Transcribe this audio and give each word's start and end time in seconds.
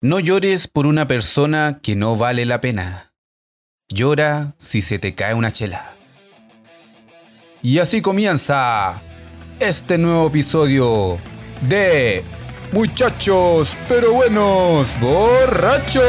No 0.00 0.20
llores 0.20 0.68
por 0.68 0.86
una 0.86 1.08
persona 1.08 1.80
que 1.82 1.96
no 1.96 2.14
vale 2.14 2.44
la 2.44 2.60
pena. 2.60 3.12
Llora 3.88 4.54
si 4.56 4.80
se 4.80 5.00
te 5.00 5.16
cae 5.16 5.34
una 5.34 5.50
chela. 5.50 5.96
Y 7.62 7.80
así 7.80 8.00
comienza 8.00 9.02
este 9.58 9.98
nuevo 9.98 10.28
episodio 10.28 11.18
de 11.62 12.22
Muchachos, 12.70 13.76
pero 13.88 14.12
buenos, 14.12 14.88
borrachos. 15.00 16.04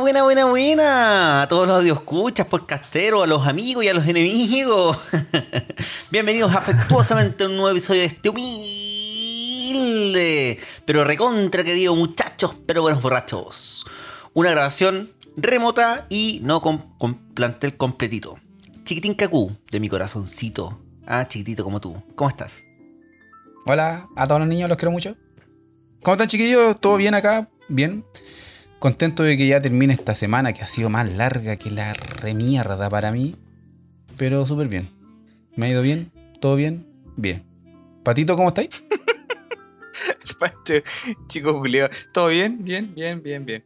Buena, 0.00 0.22
buena, 0.24 0.44
buena. 0.44 1.42
A 1.42 1.48
todos 1.48 1.66
los 1.66 1.78
audioscuchas, 1.78 2.46
podcasteros, 2.46 3.24
a 3.24 3.26
los 3.26 3.46
amigos 3.46 3.82
y 3.82 3.88
a 3.88 3.94
los 3.94 4.06
enemigos. 4.06 4.98
Bienvenidos 6.10 6.54
afectuosamente 6.54 7.44
a 7.44 7.46
un 7.46 7.56
nuevo 7.56 7.70
episodio 7.70 8.02
de 8.02 8.06
este 8.06 8.28
humilde, 9.70 10.58
pero 10.84 11.02
recontra 11.02 11.64
querido 11.64 11.94
muchachos, 11.94 12.54
pero 12.66 12.82
buenos 12.82 13.02
borrachos. 13.02 13.86
Una 14.34 14.50
grabación 14.50 15.10
remota 15.36 16.06
y 16.10 16.40
no 16.42 16.60
con, 16.60 16.76
con 16.98 17.14
plantel 17.32 17.78
completito. 17.78 18.38
Chiquitín 18.84 19.14
Cacú, 19.14 19.50
de 19.70 19.80
mi 19.80 19.88
corazoncito. 19.88 20.78
Ah, 21.06 21.26
chiquitito 21.26 21.64
como 21.64 21.80
tú. 21.80 21.94
¿Cómo 22.14 22.28
estás? 22.28 22.64
Hola 23.64 24.08
a 24.14 24.26
todos 24.26 24.40
los 24.40 24.48
niños, 24.48 24.68
los 24.68 24.76
quiero 24.76 24.92
mucho. 24.92 25.16
¿Cómo 26.02 26.14
están 26.14 26.28
chiquillos? 26.28 26.78
¿Todo 26.80 26.98
bien 26.98 27.14
acá? 27.14 27.48
Bien. 27.68 28.04
Contento 28.78 29.22
de 29.22 29.36
que 29.36 29.46
ya 29.46 29.60
termine 29.60 29.92
esta 29.94 30.14
semana 30.14 30.52
que 30.52 30.62
ha 30.62 30.66
sido 30.66 30.90
más 30.90 31.08
larga 31.16 31.56
que 31.56 31.70
la 31.70 31.92
remierda 31.94 32.88
para 32.90 33.10
mí. 33.10 33.36
Pero 34.16 34.44
súper 34.46 34.68
bien. 34.68 34.88
¿Me 35.56 35.66
ha 35.66 35.70
ido 35.70 35.82
bien? 35.82 36.12
¿Todo 36.40 36.56
bien? 36.56 36.86
Bien. 37.16 37.44
Patito, 38.04 38.36
¿cómo 38.36 38.48
estáis? 38.48 38.68
Chico 41.28 41.54
Julio. 41.58 41.88
¿Todo 42.12 42.28
bien? 42.28 42.62
Bien, 42.64 42.94
bien, 42.94 43.22
bien, 43.22 43.44
bien. 43.46 43.64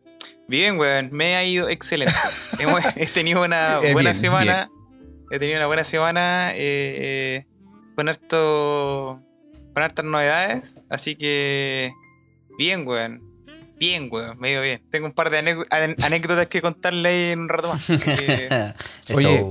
Bien, 0.48 0.78
weón. 0.78 1.10
Me 1.12 1.36
ha 1.36 1.44
ido 1.44 1.68
excelente. 1.68 2.14
Hemos- 2.58 2.84
He 2.96 3.06
tenido 3.06 3.44
una 3.44 3.78
Eh, 3.82 3.92
buena 3.92 4.10
bien, 4.10 4.14
semana. 4.14 4.70
He 5.30 5.38
tenido 5.38 5.58
una 5.58 5.66
buena 5.66 5.84
semana 5.84 6.52
eh, 6.54 6.56
eh, 6.58 7.46
con 7.96 8.08
harto. 8.08 9.20
con 9.74 9.82
hartas 9.82 10.04
novedades. 10.04 10.80
Así 10.88 11.16
que. 11.16 11.92
Bien, 12.58 12.86
weón. 12.86 13.22
Bien, 13.80 14.08
weón. 14.12 14.38
Me 14.38 14.48
ha 14.48 14.52
ido 14.52 14.62
bien. 14.62 14.82
Tengo 14.90 15.06
un 15.06 15.12
par 15.12 15.30
de 15.30 15.38
anécdotas 15.38 16.46
que 16.48 16.60
contarle 16.60 17.08
ahí 17.08 17.30
en 17.32 17.40
un 17.40 17.48
rato 17.48 17.72
más. 17.72 17.88
Así 17.88 18.14
que-. 18.14 18.74
Oye. 19.14 19.42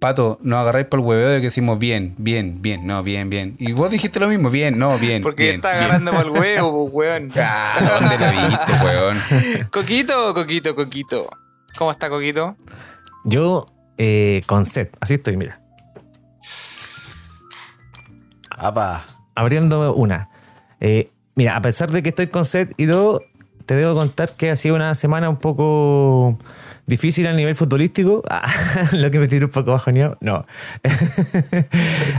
Pato, 0.00 0.38
nos 0.42 0.58
agarráis 0.58 0.88
por 0.88 1.00
el 1.00 1.06
hueveo 1.06 1.28
de 1.28 1.36
que 1.38 1.46
decimos 1.46 1.78
bien, 1.78 2.14
bien, 2.18 2.60
bien, 2.60 2.86
no, 2.86 3.02
bien, 3.02 3.30
bien. 3.30 3.56
Y 3.58 3.72
vos 3.72 3.90
dijiste 3.90 4.20
lo 4.20 4.28
mismo, 4.28 4.50
bien, 4.50 4.76
no, 4.78 4.98
bien. 4.98 5.22
porque 5.22 5.44
bien, 5.44 5.54
está 5.56 5.72
agarrando 5.72 6.12
mal 6.12 6.28
huevo, 6.28 6.90
pues, 6.90 7.08
weón. 7.08 7.32
Ah, 7.36 7.98
¿dónde 8.00 8.18
la 8.18 8.30
viste, 8.32 8.84
weón? 8.84 9.68
Coquito, 9.72 10.34
Coquito, 10.34 10.74
Coquito. 10.74 11.30
¿Cómo 11.78 11.92
está 11.92 12.10
Coquito? 12.10 12.56
Yo 13.24 13.66
eh, 13.96 14.42
con 14.46 14.66
set, 14.66 14.94
así 15.00 15.14
estoy, 15.14 15.38
mira. 15.38 15.62
Apa. 18.50 19.06
Abriendo 19.34 19.94
una. 19.94 20.28
Eh, 20.80 21.10
mira, 21.36 21.56
a 21.56 21.62
pesar 21.62 21.90
de 21.90 22.02
que 22.02 22.10
estoy 22.10 22.26
con 22.26 22.44
set 22.44 22.74
y 22.76 22.86
todo, 22.86 23.22
te 23.66 23.74
debo 23.74 23.94
contar 23.94 24.32
que 24.36 24.50
ha 24.50 24.56
sido 24.56 24.74
una 24.76 24.94
semana 24.94 25.28
un 25.28 25.36
poco 25.36 26.38
difícil 26.86 27.26
a 27.26 27.32
nivel 27.32 27.56
futbolístico. 27.56 28.22
Ah, 28.30 28.42
lo 28.92 29.10
que 29.10 29.18
me 29.18 29.26
tiró 29.26 29.46
un 29.46 29.52
poco 29.52 29.72
bajoneado. 29.72 30.16
No. 30.20 30.46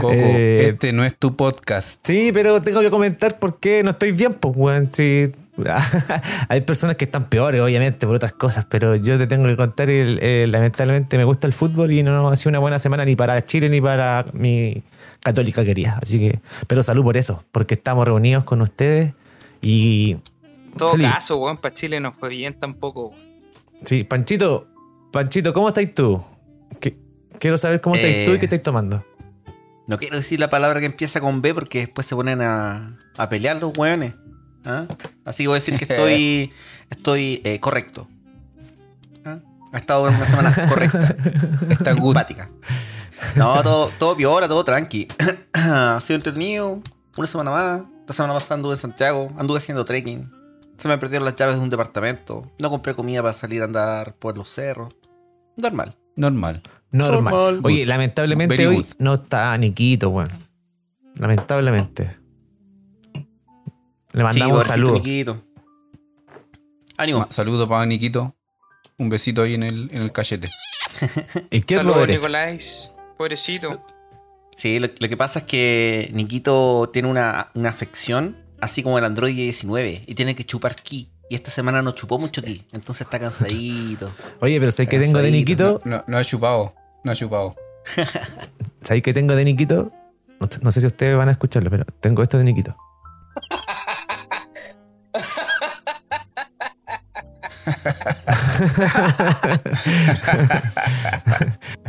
Coco, 0.00 0.12
Eh, 0.12 0.68
este 0.70 0.92
no 0.92 1.04
es 1.04 1.16
tu 1.16 1.36
podcast. 1.36 2.00
Sí, 2.04 2.30
pero 2.32 2.60
tengo 2.60 2.80
que 2.80 2.90
comentar 2.90 3.38
por 3.38 3.58
qué 3.58 3.82
no 3.82 3.90
estoy 3.90 4.12
bien, 4.12 4.34
pues, 4.34 4.54
weón. 4.56 4.88
Sí. 4.92 5.30
Hay 6.48 6.60
personas 6.60 6.96
que 6.96 7.04
están 7.04 7.24
peores, 7.28 7.60
obviamente, 7.60 8.06
por 8.06 8.14
otras 8.16 8.32
cosas, 8.32 8.64
pero 8.68 8.94
yo 8.94 9.18
te 9.18 9.26
tengo 9.26 9.46
que 9.46 9.56
contar, 9.56 9.90
el- 9.90 10.22
el- 10.22 10.52
lamentablemente 10.52 11.16
me 11.18 11.24
gusta 11.24 11.46
el 11.48 11.52
fútbol 11.52 11.90
y 11.90 12.02
no 12.04 12.28
ha 12.28 12.36
sido 12.36 12.50
una 12.50 12.58
buena 12.60 12.78
semana 12.78 13.04
ni 13.04 13.16
para 13.16 13.44
Chile 13.44 13.68
ni 13.68 13.80
para 13.80 14.26
mi 14.32 14.82
católica 15.22 15.64
querida. 15.64 15.98
Así 16.00 16.18
que, 16.20 16.38
pero 16.68 16.82
salud 16.84 17.02
por 17.02 17.16
eso, 17.16 17.42
porque 17.50 17.74
estamos 17.74 18.06
reunidos 18.06 18.44
con 18.44 18.62
ustedes 18.62 19.12
y... 19.60 20.16
En 20.72 20.78
todo 20.78 20.90
Feliz. 20.92 21.10
caso, 21.12 21.36
weón, 21.38 21.56
para 21.58 21.74
Chile 21.74 22.00
no 22.00 22.12
fue 22.12 22.28
bien 22.30 22.58
tampoco. 22.58 23.08
weón. 23.08 23.20
Sí, 23.84 24.04
Panchito, 24.04 24.68
Panchito, 25.12 25.52
¿cómo 25.52 25.68
estáis 25.68 25.94
tú? 25.94 26.22
Que- 26.80 26.98
Quiero 27.38 27.56
saber 27.56 27.80
cómo 27.80 27.94
estáis 27.94 28.16
Eh, 28.16 28.24
tú 28.26 28.32
y 28.34 28.38
qué 28.38 28.46
estáis 28.46 28.62
tomando. 28.62 29.04
No 29.86 29.96
quiero 29.98 30.16
decir 30.16 30.40
la 30.40 30.50
palabra 30.50 30.80
que 30.80 30.86
empieza 30.86 31.20
con 31.20 31.40
B 31.40 31.54
porque 31.54 31.78
después 31.80 32.06
se 32.06 32.14
ponen 32.16 32.42
a, 32.42 32.98
a 33.16 33.28
pelear 33.28 33.56
los 33.58 33.76
hueones. 33.78 34.14
¿Ah? 34.64 34.86
Así 35.24 35.44
que 35.44 35.48
voy 35.48 35.54
a 35.56 35.60
decir 35.60 35.78
que 35.78 35.84
estoy, 35.84 36.52
estoy 36.90 37.40
eh, 37.44 37.60
correcto. 37.60 38.08
¿Ah? 39.24 39.38
Ha 39.72 39.78
estado 39.78 40.02
una 40.02 40.26
semana 40.26 40.52
correcta. 40.68 41.16
Está. 41.70 41.94
Simpática. 41.94 42.50
No, 43.36 43.62
todo, 43.62 43.90
todo 43.98 44.16
piola, 44.16 44.48
todo 44.48 44.64
tranqui. 44.64 45.06
ha 45.54 45.98
sido 46.02 46.16
entretenido. 46.16 46.82
Una 47.16 47.26
semana 47.26 47.50
más. 47.50 47.82
La 48.06 48.14
semana 48.14 48.34
pasada 48.34 48.56
anduve 48.56 48.72
en 48.74 48.78
Santiago. 48.78 49.32
Anduve 49.38 49.58
haciendo 49.58 49.84
trekking. 49.84 50.30
Se 50.78 50.88
me 50.88 50.96
perdieron 50.98 51.24
las 51.24 51.34
llaves 51.34 51.56
de 51.56 51.60
un 51.60 51.70
departamento. 51.70 52.50
No 52.58 52.70
compré 52.70 52.94
comida 52.94 53.20
para 53.20 53.34
salir 53.34 53.62
a 53.62 53.64
andar 53.64 54.14
por 54.14 54.36
los 54.38 54.48
cerros. 54.48 54.94
Normal. 55.56 55.96
Normal. 56.16 56.62
Normal. 56.92 57.22
Normal. 57.22 57.60
Oye, 57.64 57.84
lamentablemente 57.84 58.56
Very 58.56 58.68
hoy 58.68 58.76
good. 58.76 58.86
no 58.98 59.14
está 59.14 59.56
Niquito, 59.58 60.08
weón. 60.10 60.30
Lamentablemente. 61.16 62.16
Le 64.12 64.22
mandamos 64.22 64.52
un 64.52 64.58
pobrecito 64.58 64.72
saludo. 64.72 64.94
Niquito. 64.94 65.42
Ánimo. 66.96 67.26
Saludo 67.30 67.68
para 67.68 67.84
Niquito. 67.86 68.34
Un 68.98 69.08
besito 69.08 69.42
ahí 69.42 69.54
en 69.54 69.64
el, 69.64 69.90
en 69.92 70.02
el 70.02 70.12
cachete. 70.12 70.48
Izquierdo 71.50 71.90
Saludos. 71.90 72.08
Nicolás. 72.08 72.94
Pobrecito. 73.16 73.84
Sí, 74.56 74.78
lo, 74.78 74.88
lo 74.98 75.08
que 75.08 75.16
pasa 75.16 75.40
es 75.40 75.44
que 75.44 76.10
Nikito 76.12 76.90
tiene 76.92 77.08
una, 77.08 77.48
una 77.54 77.68
afección, 77.68 78.36
así 78.60 78.82
como 78.82 78.98
el 78.98 79.04
Android 79.04 79.34
19, 79.34 80.04
y 80.06 80.14
tiene 80.14 80.34
que 80.34 80.44
chupar 80.44 80.74
ki. 80.76 81.10
Y 81.30 81.34
esta 81.34 81.50
semana 81.50 81.82
no 81.82 81.92
chupó 81.92 82.18
mucho 82.18 82.42
ki, 82.42 82.66
entonces 82.72 83.02
está 83.02 83.18
cansadito. 83.18 84.12
Oye, 84.40 84.58
pero 84.58 84.70
¿sabéis 84.70 84.90
que 84.90 84.98
tengo 84.98 85.18
de 85.20 85.30
Niquito? 85.30 85.80
No, 85.84 86.04
no 86.06 86.16
ha 86.16 86.24
chupado. 86.24 86.74
No 87.04 87.12
ha 87.12 87.14
chupado. 87.14 87.54
¿Sabéis 88.82 89.02
que 89.02 89.14
tengo 89.14 89.34
de 89.34 89.44
Niquito? 89.44 89.92
No, 90.40 90.48
no 90.62 90.72
sé 90.72 90.80
si 90.80 90.86
ustedes 90.86 91.16
van 91.16 91.28
a 91.28 91.32
escucharlo, 91.32 91.70
pero 91.70 91.84
tengo 92.00 92.22
esto 92.22 92.38
de 92.38 92.44
Niquito. 92.44 92.76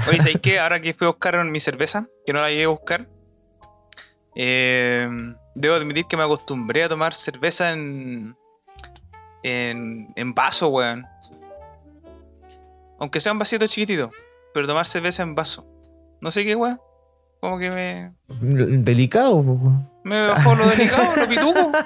Oye, 0.07 0.19
¿sabéis 0.19 0.39
qué? 0.41 0.59
Ahora 0.59 0.79
que 0.79 0.93
fui 0.93 1.05
a 1.07 1.11
buscar 1.11 1.43
mi 1.45 1.59
cerveza, 1.59 2.07
que 2.25 2.33
no 2.33 2.41
la 2.41 2.49
llegué 2.49 2.65
a 2.65 2.69
buscar, 2.69 3.07
eh, 4.35 5.07
debo 5.59 5.75
admitir 5.75 6.05
que 6.05 6.17
me 6.17 6.23
acostumbré 6.23 6.83
a 6.83 6.89
tomar 6.89 7.13
cerveza 7.13 7.71
en, 7.71 8.35
en, 9.43 10.11
en 10.15 10.33
vaso, 10.33 10.69
weón. 10.69 11.05
Aunque 12.99 13.19
sea 13.19 13.31
un 13.31 13.39
vasito 13.39 13.67
chiquitito, 13.67 14.11
pero 14.53 14.67
tomar 14.67 14.87
cerveza 14.87 15.23
en 15.23 15.35
vaso. 15.35 15.65
No 16.21 16.31
sé 16.31 16.45
qué, 16.45 16.55
weón. 16.55 16.79
Como 17.41 17.57
que 17.57 17.69
me, 17.69 18.13
Delicado, 18.27 19.35
weón. 19.37 19.89
me 20.03 20.27
bajó 20.27 20.55
lo 20.55 20.65
delicado, 20.67 21.15
lo 21.15 21.27
pituco. 21.27 21.71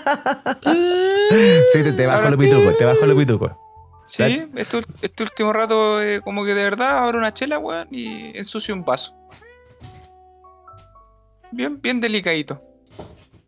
Sí, 1.72 1.84
te, 1.84 1.94
te 1.94 2.06
bajo 2.06 2.30
lo 2.30 2.38
pituco, 2.38 2.72
te 2.78 2.86
bajo 2.86 3.06
lo 3.06 3.16
pituco. 3.16 3.60
Sí, 4.06 4.48
este, 4.56 4.82
este 5.02 5.24
último 5.24 5.54
rato, 5.54 6.02
eh, 6.02 6.22
como 6.22 6.46
que 6.46 6.54
de 6.54 6.64
verdad 6.64 7.00
abro 7.00 7.18
una 7.18 7.34
chela, 7.34 7.58
weón, 7.58 7.88
y 7.90 8.38
ensucio 8.38 8.76
un 8.76 8.84
vaso. 8.86 9.16
Bien, 11.52 11.80
bien 11.82 12.00
delicadito. 12.00 12.60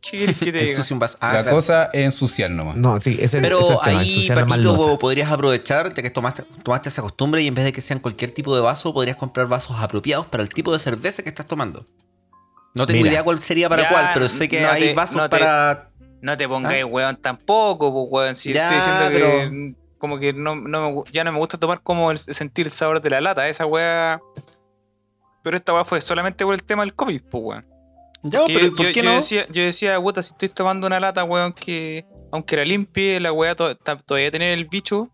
¿Qué 0.10 0.18
quieres 0.18 0.38
que 0.38 0.46
te 0.46 0.52
diga? 0.60 0.70
Ensucia 0.72 0.94
un 0.94 1.00
vaso. 1.00 1.18
Ah, 1.22 1.34
la 1.34 1.42
claro. 1.44 1.58
cosa 1.58 1.90
es 1.94 2.06
ensuciar 2.06 2.52
nomás. 2.52 2.76
No, 2.76 3.00
sí, 3.00 3.18
ese, 3.20 3.42
Pero 3.42 3.60
ese 3.60 3.68
es 3.68 3.74
el 3.74 3.80
tema, 3.84 4.00
ahí, 4.00 4.46
Paquito, 4.64 5.00
podrías 5.00 5.32
aprovechar, 5.32 5.94
ya 5.94 6.02
que 6.04 6.10
tomaste, 6.10 6.44
tomaste 6.64 6.90
esa 6.90 7.02
costumbre, 7.02 7.42
y 7.42 7.48
en 7.48 7.56
vez 7.56 7.66
de 7.66 7.74
que 7.74 7.82
sean 7.82 8.00
cualquier 8.00 8.32
tipo 8.32 8.56
de 8.56 8.62
vaso, 8.62 8.94
podrías 8.94 9.18
comprar 9.18 9.48
vasos 9.48 9.76
apropiados 9.80 10.26
para 10.28 10.44
el 10.44 10.50
tipo 10.50 10.72
de 10.72 10.80
cerveza 10.80 11.24
que 11.24 11.30
estás 11.30 11.46
tomando. 11.46 11.86
No 12.74 12.86
tengo 12.86 13.00
Mira. 13.00 13.12
idea 13.14 13.24
cuál 13.24 13.40
sería 13.40 13.70
para 13.70 13.84
Ya, 13.84 13.90
cuál, 13.90 14.10
pero 14.14 14.28
sé 14.30 14.50
que 14.50 14.62
no 14.62 14.70
hay 14.70 14.82
te- 14.82 14.94
vasos 14.94 15.16
no 15.16 15.30
te- 15.30 15.38
para... 15.38 15.90
No 16.22 16.36
te 16.38 16.48
pongáis 16.48 16.84
¿Ah? 16.84 16.88
weón 16.88 17.16
tampoco, 17.18 17.92
pues 17.94 18.08
weón. 18.12 18.36
Si 18.36 18.52
Ya, 18.54 18.64
estoy 18.66 18.78
diciendo 18.78 19.10
que 19.10 19.14
pero- 19.14 19.76
como 19.98 20.20
que 20.20 20.34
no, 20.34 20.56
no 20.56 21.04
ya 21.12 21.24
no 21.24 21.32
me 21.32 21.38
gusta 21.40 21.58
tomar 21.58 21.82
como 21.82 22.12
el 22.12 22.18
sentir 22.18 22.66
el 22.68 22.72
sabor 22.72 23.02
de 23.02 23.10
la 23.10 23.22
lata, 23.22 23.48
esa 23.48 23.66
weá. 23.66 24.22
Pero 25.44 25.56
esta 25.58 25.74
weá 25.74 25.86
fue 25.86 26.02
solamente 26.02 26.44
por 26.44 26.54
el 26.54 26.64
tema 26.64 26.84
del 26.84 26.94
COVID, 26.94 27.22
pues 27.32 27.44
weón. 27.44 27.66
Ya, 28.28 28.44
Que 28.46 28.54
pero 28.56 28.66
yo, 28.68 28.76
¿por 28.76 28.86
yo- 28.88 28.92
qué 28.92 29.02
yo 29.04 29.10
no? 29.10 29.16
decía, 29.18 29.46
yo 29.52 29.64
decía, 29.64 30.02
puta, 30.02 30.24
si 30.24 30.32
estoy 30.32 30.50
tomando 30.50 30.88
una 30.88 31.00
lata, 31.00 31.24
weón, 31.24 31.54
que 31.54 32.06
aunque 32.32 32.56
la 32.56 32.66
limpie, 32.66 33.20
la 33.20 33.32
weá 33.32 33.56
to- 33.56 33.76
todavía 33.76 34.32
tiene 34.32 34.54
el 34.54 34.66
bicho. 34.66 35.10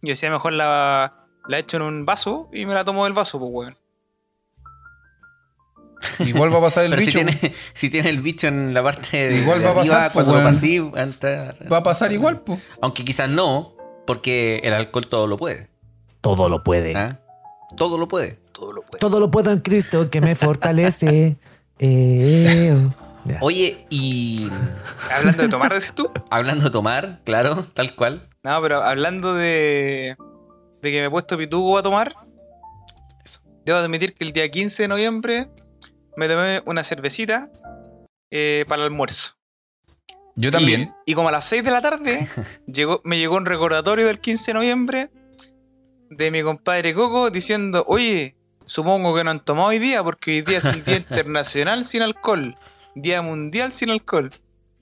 Yo 0.00 0.10
decía, 0.12 0.30
mejor 0.30 0.52
la, 0.54 1.26
la 1.48 1.58
echo 1.58 1.76
en 1.76 1.82
un 1.82 2.04
vaso 2.06 2.48
y 2.52 2.64
me 2.66 2.72
la 2.74 2.84
tomo 2.84 3.04
del 3.04 3.12
vaso, 3.12 3.38
pues, 3.38 3.50
weón. 3.52 3.76
Igual 6.20 6.52
va 6.52 6.58
a 6.58 6.62
pasar 6.62 6.84
el 6.84 6.90
Pero 6.96 7.02
si 7.02 7.06
bicho. 7.06 7.18
tiene, 7.18 7.54
si 7.74 7.90
tiene 7.90 8.10
el 8.10 8.20
bicho 8.20 8.46
en 8.46 8.74
la 8.74 8.82
parte 8.82 9.28
de, 9.28 9.36
Igual 9.38 9.58
de 9.60 9.64
va 9.66 9.72
a 9.72 9.74
pasar, 9.74 9.94
arriba, 9.96 10.10
pues, 10.12 10.24
cuando 10.24 10.32
weón. 10.42 10.54
pasí, 10.54 10.78
va 10.78 11.00
a 11.00 11.02
entrar. 11.02 11.72
Va 11.72 11.76
a 11.78 11.82
pasar 11.82 12.12
igual, 12.12 12.40
pues. 12.40 12.60
Aunque 12.80 13.04
quizás 13.04 13.28
no, 13.28 13.74
porque 14.06 14.60
el 14.64 14.72
alcohol 14.72 15.06
todo 15.06 15.26
lo 15.26 15.36
puede. 15.36 15.68
Todo 16.20 16.48
lo 16.48 16.62
puede. 16.62 16.96
¿ah? 16.96 17.20
Todo 17.76 17.98
lo 17.98 18.08
puede. 18.08 18.40
Todo 18.52 18.72
lo 18.72 18.82
puede. 18.82 19.00
Todo 19.00 19.20
lo 19.20 19.30
puedo 19.30 19.50
en 19.50 19.60
Cristo 19.60 20.08
que 20.10 20.20
me 20.20 20.34
fortalece. 20.34 21.36
Eh, 21.78 22.76
oh. 23.40 23.46
Oye, 23.46 23.86
y 23.90 24.48
Hablando 25.10 25.42
de 25.42 25.48
tomar, 25.48 25.72
decís 25.72 25.92
tú. 25.94 26.10
hablando 26.30 26.64
de 26.64 26.70
tomar, 26.70 27.20
claro, 27.24 27.64
tal 27.74 27.94
cual. 27.94 28.28
No, 28.42 28.60
pero 28.60 28.82
hablando 28.82 29.34
de, 29.34 30.16
de 30.82 30.90
que 30.90 31.00
me 31.00 31.06
he 31.06 31.10
puesto 31.10 31.38
pituco 31.38 31.78
a 31.78 31.82
tomar, 31.82 32.14
debo 33.64 33.78
admitir 33.78 34.14
que 34.14 34.24
el 34.24 34.32
día 34.32 34.48
15 34.50 34.82
de 34.82 34.88
noviembre 34.88 35.48
me 36.16 36.28
tomé 36.28 36.62
una 36.66 36.84
cervecita 36.84 37.50
eh, 38.30 38.64
para 38.68 38.82
el 38.82 38.86
almuerzo. 38.86 39.34
Yo 40.36 40.50
también. 40.50 40.92
Y, 41.06 41.12
y 41.12 41.14
como 41.14 41.28
a 41.28 41.32
las 41.32 41.44
6 41.46 41.64
de 41.64 41.70
la 41.70 41.80
tarde 41.80 42.28
llegó, 42.66 43.00
me 43.04 43.18
llegó 43.18 43.36
un 43.36 43.46
recordatorio 43.46 44.06
del 44.06 44.20
15 44.20 44.50
de 44.50 44.54
noviembre 44.54 45.10
de 46.10 46.30
mi 46.30 46.42
compadre 46.42 46.94
Coco 46.94 47.30
diciendo, 47.30 47.84
oye, 47.88 48.36
supongo 48.66 49.14
que 49.14 49.24
no 49.24 49.30
han 49.30 49.40
tomado 49.40 49.68
hoy 49.68 49.78
día 49.78 50.02
porque 50.02 50.30
hoy 50.32 50.42
día 50.42 50.58
es 50.58 50.64
el 50.66 50.84
Día 50.84 50.96
Internacional 51.08 51.84
sin 51.84 52.02
Alcohol. 52.02 52.56
Día 52.94 53.22
Mundial 53.22 53.72
sin 53.72 53.90
Alcohol. 53.90 54.30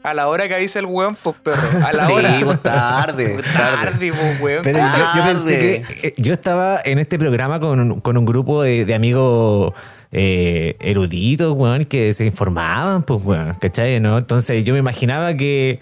A 0.05 0.15
la 0.15 0.27
hora 0.29 0.49
que 0.49 0.55
avisa 0.57 0.81
el 0.81 0.87
weón, 0.87 1.17
pues 1.23 1.37
perro. 1.45 1.87
A 1.87 1.93
la 1.93 2.09
hora. 2.11 2.37
Sí, 2.37 2.45
pues, 2.45 2.61
tarde, 2.63 3.37
tarde. 3.55 3.85
Tarde, 3.93 4.13
pues 4.13 4.41
weón. 4.41 4.63
Pero 4.65 4.79
yo, 4.81 4.85
yo 5.17 5.25
pensé 5.25 5.79
Tarde. 5.81 6.01
que 6.01 6.09
eh, 6.09 6.15
yo 6.17 6.33
estaba 6.33 6.81
en 6.85 6.99
este 6.99 7.19
programa 7.21 7.61
con, 7.61 7.79
un- 7.79 8.01
con 8.01 8.17
un 8.17 8.25
grupo 8.25 8.63
de, 8.63 8.85
de 8.85 8.95
amigos 8.97 9.73
eh, 10.11 10.77
eruditos, 10.81 11.55
weón, 11.57 11.85
que 11.85 12.13
se 12.15 12.25
informaban, 12.27 13.05
pues, 13.05 13.21
weón, 13.25 13.55
¿cachai? 13.61 14.01
¿no? 14.01 14.19
Entonces 14.19 14.65
yo 14.65 14.73
me 14.75 14.81
imaginaba 14.81 15.35
que 15.35 15.79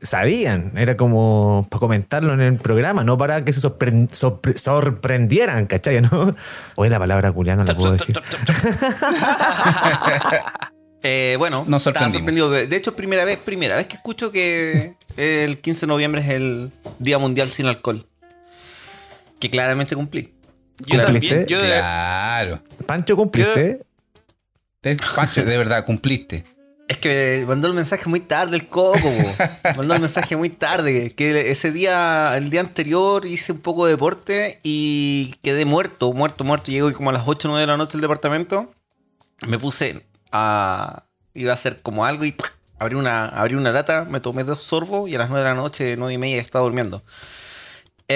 sabían, 0.00 0.72
era 0.76 0.96
como 0.96 1.66
para 1.70 1.80
comentarlo 1.80 2.32
en 2.34 2.40
el 2.40 2.56
programa, 2.56 3.04
no 3.04 3.18
para 3.18 3.44
que 3.44 3.52
se 3.52 3.60
sorpren- 3.60 4.08
sorpre- 4.08 4.56
sorprendieran, 4.56 5.66
¿cachai? 5.66 6.00
¿no? 6.10 6.34
Hoy 6.76 6.88
la 6.88 6.98
palabra 6.98 7.30
culiana 7.32 7.62
no 7.64 7.72
la 7.72 7.76
puedo 7.78 7.92
decir. 7.92 8.18
Eh, 11.04 11.34
bueno, 11.36 11.64
Nos 11.66 11.82
sorprendido. 11.82 12.48
De, 12.48 12.68
de 12.68 12.76
hecho, 12.76 12.94
primera 12.94 13.24
vez, 13.24 13.36
primera 13.36 13.74
vez 13.74 13.86
que 13.86 13.96
escucho 13.96 14.30
que 14.30 14.94
el 15.16 15.58
15 15.58 15.80
de 15.80 15.86
noviembre 15.88 16.20
es 16.20 16.28
el 16.28 16.70
Día 17.00 17.18
Mundial 17.18 17.50
sin 17.50 17.66
Alcohol. 17.66 18.06
Que 19.40 19.50
claramente 19.50 19.96
cumplí. 19.96 20.32
Yo 20.78 21.02
¿Cumpliste? 21.02 21.28
también, 21.28 21.46
yo 21.48 21.60
de- 21.60 21.66
Claro. 21.66 22.62
Pancho, 22.86 23.16
¿cumpliste? 23.16 23.80
Te- 24.80 24.96
Pancho, 25.16 25.44
de 25.44 25.58
verdad, 25.58 25.84
cumpliste. 25.84 26.44
Es 26.92 26.98
que 26.98 27.46
mandó 27.48 27.68
el 27.68 27.72
mensaje 27.72 28.06
muy 28.10 28.20
tarde 28.20 28.54
el 28.54 28.68
coco, 28.68 28.98
mandó 29.78 29.94
el 29.94 30.00
mensaje 30.02 30.36
muy 30.36 30.50
tarde. 30.50 31.14
Que 31.14 31.50
ese 31.50 31.72
día, 31.72 32.36
el 32.36 32.50
día 32.50 32.60
anterior, 32.60 33.24
hice 33.24 33.52
un 33.52 33.60
poco 33.60 33.86
de 33.86 33.92
deporte 33.92 34.60
y 34.62 35.36
quedé 35.42 35.64
muerto, 35.64 36.12
muerto, 36.12 36.44
muerto. 36.44 36.70
Llego 36.70 36.92
como 36.92 37.08
a 37.08 37.14
las 37.14 37.22
8 37.26 37.48
o 37.48 37.52
9 37.52 37.62
de 37.62 37.66
la 37.66 37.78
noche 37.78 37.96
al 37.96 38.02
departamento. 38.02 38.70
Me 39.46 39.58
puse 39.58 40.04
a. 40.32 41.04
iba 41.32 41.52
a 41.52 41.54
hacer 41.54 41.80
como 41.80 42.04
algo 42.04 42.26
y 42.26 42.36
abrí 42.78 42.96
una, 42.96 43.24
abrí 43.24 43.54
una 43.54 43.72
lata, 43.72 44.04
me 44.04 44.20
tomé 44.20 44.44
dos 44.44 44.62
sorbos 44.62 45.08
y 45.08 45.14
a 45.14 45.18
las 45.18 45.30
9 45.30 45.42
de 45.42 45.48
la 45.48 45.56
noche, 45.56 45.96
9 45.96 46.12
y 46.12 46.18
media, 46.18 46.42
estaba 46.42 46.62
durmiendo. 46.62 47.02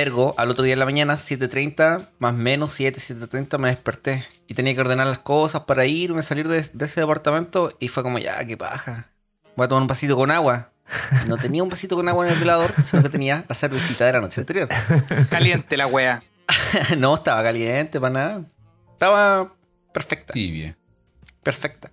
Ergo, 0.01 0.35
al 0.37 0.51
otro 0.51 0.65
día 0.65 0.75
de 0.75 0.79
la 0.79 0.85
mañana, 0.85 1.15
7.30, 1.15 2.09
más 2.19 2.35
menos 2.35 2.73
7, 2.73 3.01
7.30, 3.01 3.59
me 3.59 3.69
desperté. 3.69 4.25
Y 4.47 4.55
tenía 4.55 4.75
que 4.75 4.81
ordenar 4.81 5.07
las 5.07 5.19
cosas 5.19 5.63
para 5.63 5.87
irme, 5.87 6.23
salir 6.23 6.49
de, 6.49 6.63
de 6.63 6.85
ese 6.85 7.01
departamento. 7.01 7.75
Y 7.81 7.89
fue 7.89 8.03
como, 8.03 8.19
ya, 8.19 8.45
qué 8.47 8.57
paja. 8.57 9.11
Voy 9.57 9.65
a 9.65 9.69
tomar 9.69 9.83
un 9.83 9.89
vasito 9.89 10.17
con 10.17 10.31
agua. 10.31 10.71
No 11.27 11.37
tenía 11.37 11.63
un 11.63 11.69
vasito 11.69 11.97
con 11.97 12.09
agua 12.09 12.27
en 12.27 12.33
el 12.33 12.39
velador, 12.39 12.71
sino 12.85 13.03
que 13.03 13.09
tenía 13.09 13.45
la 13.49 13.55
cervecita 13.55 14.05
de 14.05 14.13
la 14.13 14.21
noche 14.21 14.41
anterior. 14.41 14.69
caliente 15.31 15.77
la 15.77 15.87
wea. 15.87 16.23
no, 16.99 17.15
estaba 17.15 17.43
caliente 17.43 18.01
para 18.01 18.13
nada. 18.13 18.45
Estaba 18.93 19.53
perfecta, 19.93 20.33
Tibia. 20.33 20.77
perfecta. 21.43 21.91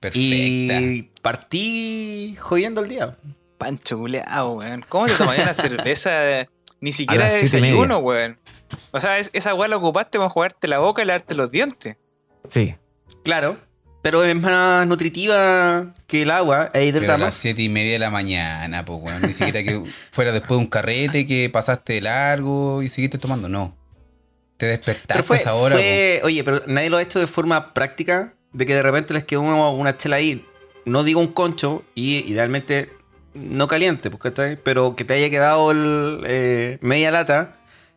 Perfecta. 0.00 0.18
Y 0.18 1.10
partí 1.22 2.36
jodiendo 2.38 2.82
el 2.82 2.88
día. 2.88 3.16
Pancho 3.58 3.98
culeado, 3.98 4.52
weón. 4.54 4.84
¿Cómo 4.88 5.06
te 5.06 5.14
tomarías 5.14 5.44
una 5.44 5.54
cerveza? 5.68 6.48
Ni 6.80 6.92
siquiera 6.92 7.28
de 7.28 7.38
desayuno, 7.40 7.98
weón. 7.98 8.38
O 8.92 9.00
sea, 9.00 9.18
es- 9.18 9.30
esa 9.32 9.54
weá 9.54 9.68
la 9.68 9.76
ocupaste 9.76 10.18
para 10.18 10.30
jugarte 10.30 10.68
la 10.68 10.78
boca 10.78 11.02
y 11.02 11.06
lavarte 11.06 11.34
los 11.34 11.50
dientes. 11.50 11.96
Sí. 12.48 12.74
Claro, 13.24 13.58
pero 14.02 14.24
es 14.24 14.34
más 14.34 14.86
nutritiva 14.86 15.92
que 16.06 16.22
el 16.22 16.30
agua 16.30 16.70
e 16.72 16.84
hidrata 16.84 17.00
Pero 17.00 17.14
a 17.14 17.18
las 17.18 17.34
siete 17.34 17.62
y 17.62 17.68
media 17.68 17.92
de 17.92 17.98
la 17.98 18.10
mañana, 18.10 18.84
pues, 18.84 18.98
weón. 19.02 19.22
Ni 19.22 19.32
siquiera 19.32 19.62
que 19.62 19.82
fuera 20.10 20.32
después 20.32 20.50
de 20.50 20.56
un 20.56 20.66
carrete 20.68 21.26
que 21.26 21.50
pasaste 21.50 21.94
de 21.94 22.00
largo 22.02 22.82
y 22.82 22.88
seguiste 22.88 23.18
tomando. 23.18 23.48
No. 23.48 23.76
Te 24.56 24.66
despertaste 24.66 25.14
Pero 25.14 25.24
fue, 25.24 25.36
a 25.36 25.40
esa 25.40 25.54
hora, 25.54 25.74
fue- 25.76 26.20
oye, 26.24 26.44
pero 26.44 26.62
nadie 26.66 26.90
lo 26.90 26.96
ha 26.98 27.02
hecho 27.02 27.18
de 27.18 27.26
forma 27.26 27.72
práctica, 27.74 28.34
de 28.52 28.66
que 28.66 28.74
de 28.74 28.82
repente 28.82 29.14
les 29.14 29.24
quedó 29.24 29.40
una, 29.42 29.68
una 29.70 29.96
chela 29.96 30.16
ahí, 30.16 30.46
no 30.84 31.02
digo 31.02 31.18
un 31.20 31.28
concho, 31.28 31.82
y 31.94 32.18
idealmente 32.30 32.90
no 33.34 33.68
caliente, 33.68 34.10
pues, 34.10 34.22
¿cachai? 34.22 34.56
Pero 34.56 34.96
que 34.96 35.04
te 35.04 35.14
haya 35.14 35.30
quedado 35.30 35.70
el, 35.70 36.20
eh, 36.26 36.78
media 36.80 37.10
lata, 37.10 37.56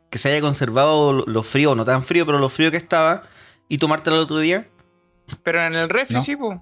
que 0.09 0.17
se 0.17 0.31
haya 0.31 0.41
conservado 0.41 1.13
lo, 1.13 1.25
lo 1.25 1.43
frío, 1.43 1.75
no 1.75 1.85
tan 1.85 2.03
frío, 2.03 2.25
pero 2.25 2.39
lo 2.39 2.49
frío 2.49 2.69
que 2.71 2.77
estaba, 2.77 3.23
y 3.67 3.77
tomártela 3.79 4.17
el 4.17 4.23
otro 4.23 4.39
día. 4.39 4.67
Pero 5.43 5.61
en 5.63 5.73
el 5.73 5.89
refri, 5.89 6.15
No. 6.15 6.21
sí, 6.21 6.35
po. 6.35 6.61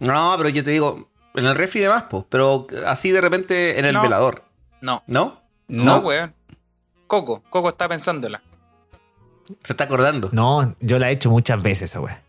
No, 0.00 0.34
pero 0.36 0.48
yo 0.48 0.64
te 0.64 0.70
digo, 0.70 1.08
en 1.34 1.46
el 1.46 1.54
refri 1.54 1.80
de 1.80 1.88
más, 1.88 2.04
pues, 2.10 2.24
pero 2.28 2.66
así 2.86 3.10
de 3.10 3.20
repente 3.20 3.78
en 3.78 3.84
el 3.84 3.94
No. 3.94 4.02
velador, 4.02 4.42
No, 4.82 5.02
¿no? 5.06 5.40
no, 5.68 5.84
No, 5.84 5.98
weón. 5.98 6.34
Coco, 7.06 7.42
Coco 7.50 7.68
está 7.68 7.88
pensándola. 7.88 8.42
Se 9.62 9.72
está 9.74 9.84
acordando. 9.84 10.28
No, 10.32 10.74
yo 10.80 10.98
la 10.98 11.08
he 11.10 11.12
hecho 11.12 11.30
muchas 11.30 11.62
veces 11.62 11.90
esa 11.90 12.00
weá. 12.00 12.20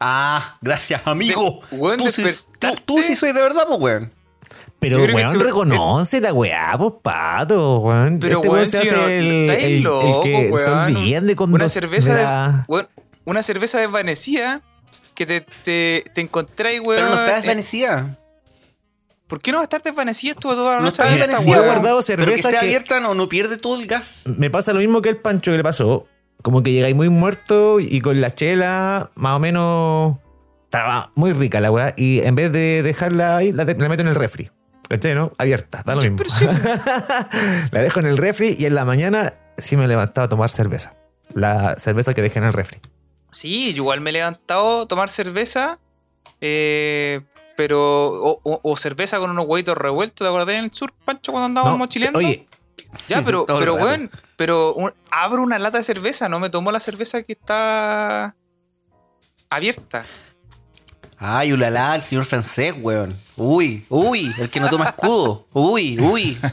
Ah, 0.00 0.56
gracias, 0.62 1.02
amigo. 1.06 1.60
De- 1.70 1.76
weón, 1.76 1.98
tú, 1.98 2.08
sí, 2.10 2.24
tú, 2.58 2.68
tú 2.86 3.02
sí 3.02 3.14
soy 3.14 3.32
de 3.32 3.42
verdad, 3.42 3.64
pues, 3.68 3.78
weón. 3.80 4.12
Pero, 4.78 4.98
weón, 4.98 5.32
tú- 5.32 5.40
reconoce 5.40 6.20
la 6.20 6.32
weá, 6.32 6.74
pues, 6.78 6.94
pato, 7.02 7.78
weón. 7.80 8.18
Pero, 8.20 8.36
este 8.36 8.48
weón, 8.48 8.58
weón 8.60 8.70
se 8.70 8.76
si 8.82 8.88
hace 8.88 8.96
no- 8.96 9.08
el, 9.08 9.40
estáis 9.42 9.64
el- 9.64 9.72
el 9.72 9.82
loco, 9.82 10.22
que 10.22 10.48
weón. 10.50 10.78
olviden 10.78 11.26
de 11.26 11.34
Una 11.38 11.68
cerveza 11.68 12.10
de 12.12 12.18
de- 12.18 12.22
la- 12.24 12.64
Weón, 12.68 12.88
una 13.24 13.42
cerveza 13.42 13.78
desvanecida 13.80 14.60
que 15.14 15.24
te, 15.26 15.40
te, 15.64 16.04
te 16.14 16.20
encontráis, 16.20 16.80
weón. 16.80 17.02
Pero 17.02 17.08
no 17.08 17.14
está 17.20 17.32
eh, 17.32 17.36
desvanecida. 17.36 18.18
¿Por 19.26 19.40
qué 19.40 19.50
no 19.50 19.56
va 19.58 19.62
a 19.62 19.64
estar 19.64 19.82
desvanecida? 19.82 20.32
Estuvo 20.32 20.52
toda 20.54 20.74
la 20.74 20.80
No 20.80 20.86
noche 20.86 21.02
está 21.02 21.12
abierta, 21.12 21.26
Mira, 21.26 21.38
desvanecida. 21.38 21.66
guardado 21.72 22.00
Pero 22.06 22.16
que 22.18 22.24
cerveza 22.24 22.48
esté 22.50 22.60
que- 22.60 22.66
abierta 22.66 23.00
no, 23.00 23.14
no 23.14 23.28
pierde 23.28 23.56
todo 23.56 23.80
el 23.80 23.86
gas. 23.88 24.20
Me 24.24 24.50
pasa 24.50 24.72
lo 24.72 24.78
mismo 24.80 25.02
que 25.02 25.08
el 25.08 25.16
Pancho 25.16 25.50
que 25.50 25.56
le 25.56 25.64
pasó. 25.64 26.06
Como 26.42 26.62
que 26.62 26.70
llegáis 26.70 26.94
muy 26.94 27.08
muerto 27.08 27.80
y 27.80 28.00
con 28.00 28.20
la 28.20 28.32
chela, 28.34 29.10
más 29.16 29.32
o 29.36 29.38
menos. 29.40 30.16
Estaba 30.64 31.10
muy 31.16 31.32
rica 31.32 31.60
la 31.60 31.70
weá. 31.72 31.94
Y 31.96 32.20
en 32.20 32.34
vez 32.36 32.52
de 32.52 32.82
dejarla 32.84 33.38
ahí, 33.38 33.50
la, 33.52 33.64
de- 33.64 33.74
la 33.74 33.88
meto 33.88 34.02
en 34.02 34.08
el 34.08 34.14
refri. 34.14 34.50
¿Cachai, 34.88 35.14
no? 35.14 35.32
Abierta, 35.38 35.82
da 35.84 35.94
lo 35.96 36.02
mismo. 36.02 36.18
La 37.72 37.80
dejo 37.80 38.00
en 38.00 38.06
el 38.06 38.16
refri 38.18 38.56
y 38.58 38.66
en 38.66 38.74
la 38.74 38.84
mañana 38.84 39.34
sí 39.58 39.76
me 39.76 39.88
levantaba 39.88 40.26
a 40.26 40.28
tomar 40.28 40.50
cerveza. 40.50 40.94
La 41.34 41.76
cerveza 41.78 42.14
que 42.14 42.22
dejé 42.22 42.38
en 42.38 42.44
el 42.46 42.52
refri. 42.52 42.78
Sí, 43.30 43.72
yo 43.74 43.82
igual 43.82 44.00
me 44.00 44.10
he 44.10 44.12
levantado 44.12 44.82
a 44.82 44.86
tomar 44.88 45.10
cerveza, 45.10 45.78
eh, 46.40 47.20
pero. 47.56 47.80
O, 47.80 48.40
o- 48.44 48.60
o 48.62 48.76
cerveza 48.76 49.18
con 49.18 49.30
unos 49.30 49.46
huevitos 49.46 49.76
revueltos, 49.76 50.24
¿te 50.24 50.28
acordás 50.28 50.54
en 50.56 50.64
el 50.66 50.72
sur, 50.72 50.92
Pancho, 51.04 51.32
cuando 51.32 51.46
andábamos 51.46 51.74
No, 51.74 51.78
mochileando? 51.78 52.18
Oye, 52.20 52.46
ya, 53.08 53.22
pero, 53.24 53.44
pero 53.58 53.74
weón, 53.74 54.10
pero 54.36 54.72
un- 54.74 54.92
abro 55.10 55.42
una 55.42 55.58
lata 55.58 55.78
de 55.78 55.84
cerveza, 55.84 56.28
no 56.28 56.38
me 56.38 56.48
tomo 56.48 56.70
la 56.70 56.80
cerveza 56.80 57.22
que 57.24 57.32
está 57.32 58.36
abierta. 59.50 60.04
Ay, 61.18 61.52
ulala, 61.52 61.94
el 61.96 62.02
señor 62.02 62.24
francés, 62.26 62.74
weón. 62.80 63.16
Uy, 63.36 63.84
uy, 63.88 64.30
el 64.38 64.50
que 64.50 64.60
no 64.60 64.68
toma 64.68 64.86
escudo. 64.86 65.46
Uy, 65.52 65.98
uy. 66.00 66.38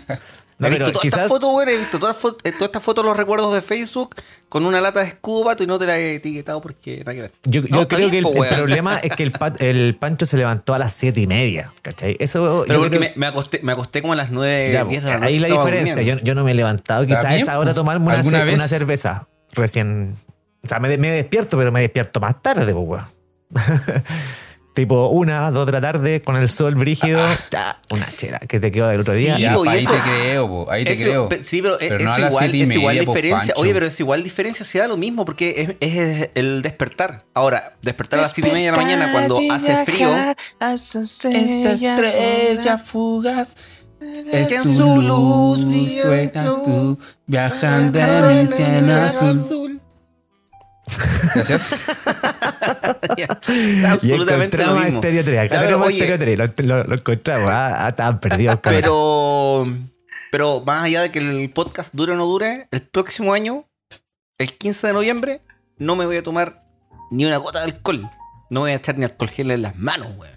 No, 0.60 0.68
he 0.68 0.70
visto 0.70 0.86
todas 0.92 1.02
quizás- 1.02 1.20
estas 1.24 1.30
fotos, 1.30 1.50
weón. 1.54 1.68
He 1.68 1.78
visto 1.78 2.00
todas, 2.00 2.16
eh, 2.16 2.52
todas 2.52 2.62
estas 2.62 2.84
fotos, 2.84 3.04
los 3.04 3.18
recuerdos 3.18 3.54
de 3.54 3.62
Facebook 3.62 4.16
con 4.48 4.64
una 4.66 4.80
lata 4.80 5.00
de 5.02 5.08
escudo, 5.08 5.44
pato, 5.46 5.64
y 5.64 5.68
no 5.68 5.80
te 5.80 5.88
la 5.88 5.98
he 5.98 6.16
etiquetado 6.16 6.62
porque 6.62 7.00
nada 7.00 7.14
que 7.16 7.22
ver. 7.22 7.32
yo, 7.44 7.62
yo 7.64 7.68
No, 7.76 7.82
está 7.82 7.96
creo 7.98 8.10
que 8.12 8.20
el, 8.20 8.24
problema 8.56 8.96
es 8.98 9.14
que 9.16 9.24
el, 9.24 9.32
pa- 9.32 9.52
el 9.60 9.98
Pancho 10.00 10.26
se 10.28 10.38
levantó 10.38 10.74
a 10.76 10.80
las 10.80 10.94
siete 10.94 11.20
y 11.20 11.28
media. 11.28 11.74
¿Cachai? 11.82 12.16
Eso. 12.20 12.64
Pero 12.68 12.76
yo 12.80 12.82
porque 12.86 12.98
creo- 13.00 13.12
me, 13.16 13.20
me 13.20 13.26
acosté, 13.26 13.60
me 13.64 13.72
acosté 13.74 14.02
como 14.02 14.14
a 14.14 14.16
las 14.16 14.30
9, 14.30 14.72
Ya, 14.72 14.86
10 14.86 15.04
de 15.04 15.10
la 15.10 15.16
noche. 15.18 15.28
ahí 15.28 15.40
la 15.40 15.48
diferencia. 15.48 16.02
Yo, 16.04 16.16
yo 16.20 16.36
no 16.36 16.44
me 16.46 16.52
he 16.52 16.54
levantado 16.56 17.06
quizás 17.08 17.26
a 17.26 17.36
esa 17.36 17.58
hora 17.60 17.74
tomarme 17.74 18.06
una, 18.06 18.22
una 18.54 18.68
cerveza 18.68 19.28
recién. 19.54 20.16
O 20.64 20.68
sea, 20.68 20.80
me, 20.80 20.96
me 20.98 21.10
despierto, 21.10 21.58
pero 21.58 21.72
me 21.72 21.82
despierto 21.82 22.20
más 22.22 22.42
tarde, 22.42 22.72
pues, 22.74 22.86
weón. 22.88 23.06
tipo 24.74 25.08
una, 25.10 25.52
dos 25.52 25.66
de 25.68 25.72
la 25.72 25.82
tarde, 25.82 26.22
con 26.22 26.36
el 26.36 26.50
sol 26.50 26.76
brígido, 26.76 27.24
ya, 27.52 27.80
una 27.92 28.08
chela 28.16 28.40
que 28.40 28.60
te 28.60 28.72
quedó 28.72 28.88
del 28.88 29.02
otro 29.02 29.14
día. 29.14 29.36
Sí, 29.36 29.44
Ya, 29.44 29.54
po, 29.54 29.66
y 29.66 29.68
ahí 29.70 29.84
eso- 29.84 29.94
te 29.94 30.00
creo, 30.02 30.48
po, 30.48 30.72
ahí 30.72 30.84
te 30.84 30.94
Eso- 30.94 31.04
creo. 31.04 31.30
Sí, 31.44 31.62
pero, 31.62 31.78
Pero 31.80 31.96
es, 31.98 32.04
no 32.04 32.18
igual, 32.28 32.44
siete 32.52 32.64
es 32.64 32.76
igual 32.76 32.96
media, 32.96 33.08
diferencia. 33.08 33.38
Pancho. 33.54 33.62
Oye, 33.62 33.74
pero 33.74 33.86
es 33.86 34.00
igual 34.00 34.24
diferencia, 34.24 34.66
se 34.66 34.80
da 34.80 34.88
lo 34.88 34.98
mismo 34.98 35.26
porque 35.26 35.76
es, 35.80 35.90
es 35.90 36.30
el 36.36 36.62
despertar. 36.62 37.24
Ahora, 37.34 37.76
despertar 37.82 38.20
a 38.20 38.22
las 38.24 38.34
7 38.34 38.50
y 38.50 38.54
media 38.54 38.72
de 38.72 38.78
la 38.78 38.84
mañana 38.84 39.12
cuando 39.12 39.40
hace 39.52 39.86
frío. 39.86 40.10
Esta 40.16 41.74
estrella 41.74 42.78
fugaz 42.78 43.56
es 44.34 44.50
Que 44.50 44.56
en 44.56 44.64
tu 44.64 44.70
su 44.76 45.02
luz, 45.02 45.60
luz 45.60 46.32
tú 46.66 47.00
viajando 47.26 48.00
en 48.00 48.40
mi 48.42 48.48
cielo 48.48 48.94
azul. 49.02 49.63
Gracias. 51.36 51.76
Absolutamente 53.88 54.58
y 54.58 54.60
lo 54.60 54.66
encontramos 54.66 54.84
mismo. 54.84 54.96
Estéreo 55.00 55.24
3. 55.24 55.40
Acá 55.40 55.60
tenemos 55.62 55.88
oye, 55.88 56.00
Estéreo 56.00 56.18
3. 56.20 56.68
Lo, 56.68 56.78
lo- 56.78 56.84
lo 56.86 56.96
encontramos. 56.96 57.48
Ah, 57.50 57.86
ah, 57.86 57.90
estaban 57.90 58.20
perdidos. 58.20 58.60
Pero, 58.64 59.66
pero 60.32 60.62
más 60.66 60.84
allá 60.84 61.02
de 61.02 61.12
que 61.12 61.20
el 61.20 61.50
podcast 61.52 61.94
dure 61.94 62.14
o 62.14 62.16
no 62.16 62.26
dure, 62.26 62.68
el 62.72 62.82
próximo 62.82 63.34
año, 63.34 63.66
el 64.38 64.54
15 64.54 64.88
de 64.88 64.94
noviembre, 64.94 65.42
no 65.78 65.96
me 65.96 66.06
voy 66.06 66.18
a 66.18 66.24
tomar 66.24 66.64
ni 67.12 67.26
una 67.26 67.38
gota 67.38 67.60
de 67.60 67.66
alcohol. 67.72 68.10
No 68.50 68.62
voy 68.62 68.72
a 68.72 68.76
echar 68.76 68.98
ni 68.98 69.06
alcohol 69.06 69.30
gel 69.30 69.52
en 69.52 69.62
las 69.64 69.76
manos, 69.78 70.08
weón. 70.18 70.34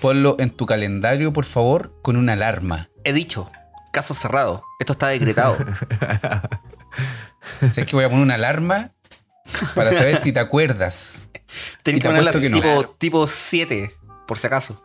Ponlo 0.00 0.36
en 0.38 0.50
tu 0.50 0.66
calendario, 0.66 1.32
por 1.32 1.44
favor, 1.46 1.98
con 2.02 2.16
una 2.16 2.34
alarma. 2.34 2.90
He 3.04 3.12
dicho, 3.12 3.50
caso 3.92 4.14
cerrado. 4.14 4.62
Esto 4.78 4.92
está 4.92 5.08
decretado. 5.08 5.56
O 7.62 7.72
sea, 7.72 7.82
es 7.84 7.90
que 7.90 7.96
voy 7.96 8.04
a 8.04 8.08
poner 8.08 8.22
una 8.24 8.34
alarma 8.34 8.92
para 9.74 9.92
saber 9.92 10.16
si 10.16 10.32
te 10.32 10.40
acuerdas. 10.40 11.30
Tenés 11.82 12.00
que 12.00 12.08
te 12.08 12.08
ponerla 12.08 12.30
apuesto 12.30 12.40
que 12.40 12.50
no. 12.50 12.60
tipo, 12.60 12.94
tipo 12.98 13.26
7, 13.26 13.90
por 14.26 14.38
si 14.38 14.46
acaso. 14.46 14.82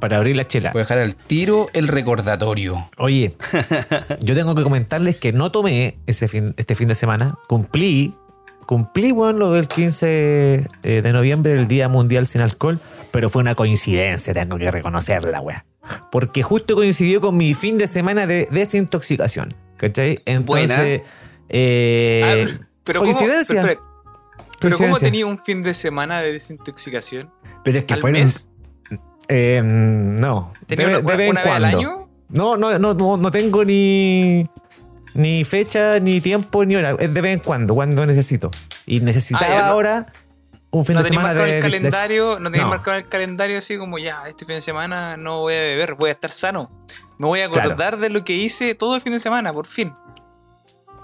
Para 0.00 0.16
abrir 0.16 0.34
la 0.34 0.44
chela. 0.46 0.72
Voy 0.72 0.80
a 0.80 0.84
dejar 0.84 0.98
al 0.98 1.14
tiro 1.14 1.68
el 1.74 1.86
recordatorio. 1.86 2.76
Oye, 2.98 3.36
yo 4.20 4.34
tengo 4.34 4.54
que 4.56 4.64
comentarles 4.64 5.16
que 5.16 5.32
no 5.32 5.52
tomé 5.52 5.98
ese 6.06 6.26
fin, 6.26 6.54
este 6.56 6.74
fin 6.74 6.88
de 6.88 6.96
semana. 6.96 7.36
Cumplí, 7.46 8.12
cumplí, 8.66 9.12
bueno, 9.12 9.38
lo 9.38 9.52
del 9.52 9.68
15 9.68 10.66
eh, 10.82 11.02
de 11.02 11.12
noviembre, 11.12 11.54
el 11.54 11.68
Día 11.68 11.88
Mundial 11.88 12.26
Sin 12.26 12.40
Alcohol, 12.40 12.80
pero 13.12 13.28
fue 13.30 13.42
una 13.42 13.54
coincidencia, 13.54 14.34
tengo 14.34 14.58
que 14.58 14.70
reconocerla, 14.72 15.40
weá. 15.40 15.66
Porque 16.10 16.42
justo 16.42 16.74
coincidió 16.74 17.20
con 17.20 17.36
mi 17.36 17.54
fin 17.54 17.78
de 17.78 17.86
semana 17.86 18.26
de 18.26 18.48
desintoxicación. 18.50 19.54
¿Cachai? 19.76 20.20
Entonces, 20.26 21.02
eh, 21.48 22.22
Ah, 22.24 22.60
pero 22.82 23.00
¿cómo- 23.00 23.12
coincidencia. 23.12 23.62
pero- 23.62 23.91
pero 24.62 24.76
¿cómo 24.78 24.98
tenía 24.98 25.26
un 25.26 25.38
fin 25.38 25.60
de 25.62 25.74
semana 25.74 26.20
de 26.20 26.32
desintoxicación? 26.32 27.30
Pero 27.64 27.78
es 27.78 27.84
que 27.84 27.94
¿Al 27.94 28.00
fueron. 28.00 28.20
mes? 28.22 28.48
eh, 29.28 29.60
no. 29.64 30.52
¿Tenía 30.66 30.86
de, 30.88 30.96
una, 30.98 31.10
de 31.12 31.16
vez 31.16 31.26
en 31.26 31.30
una 31.32 31.42
vez 31.42 31.52
al 31.52 31.60
cuando. 31.62 31.78
año? 31.78 32.08
No, 32.28 32.56
no, 32.56 32.78
no, 32.78 32.94
no, 32.94 33.16
no 33.16 33.30
tengo 33.30 33.64
ni, 33.64 34.48
ni 35.14 35.44
fecha, 35.44 36.00
ni 36.00 36.20
tiempo, 36.20 36.64
ni 36.64 36.76
hora. 36.76 36.96
Es 36.98 37.12
de 37.12 37.20
vez 37.20 37.34
en 37.34 37.40
cuando, 37.40 37.74
cuando 37.74 38.06
necesito. 38.06 38.50
Y 38.86 39.00
necesitaba 39.00 39.46
Ah, 39.46 39.54
ya, 39.54 39.66
no- 39.66 39.72
ahora 39.72 40.12
un 40.70 40.86
fin 40.86 40.96
¿No 40.96 41.02
de 41.02 41.08
semana 41.10 41.34
de, 41.34 41.58
el 41.58 41.62
de- 41.62 41.70
calendario? 41.70 42.38
¿No 42.38 42.50
tenías 42.50 42.64
no. 42.64 42.70
marcado 42.70 42.96
en 42.96 43.04
el 43.04 43.08
calendario 43.10 43.58
así 43.58 43.76
como 43.76 43.98
ya, 43.98 44.22
este 44.26 44.46
fin 44.46 44.54
de 44.54 44.60
semana 44.62 45.18
no 45.18 45.40
voy 45.40 45.54
a 45.54 45.58
beber, 45.60 45.94
voy 45.96 46.08
a 46.08 46.12
estar 46.12 46.30
sano? 46.30 46.70
Me 47.18 47.26
voy 47.26 47.40
a 47.40 47.48
Claro. 47.50 47.68
acordar 47.72 47.98
de 47.98 48.08
lo 48.08 48.24
que 48.24 48.32
hice 48.32 48.74
todo 48.74 48.96
el 48.96 49.02
fin 49.02 49.12
de 49.12 49.20
semana, 49.20 49.52
por 49.52 49.66
fin. 49.66 49.92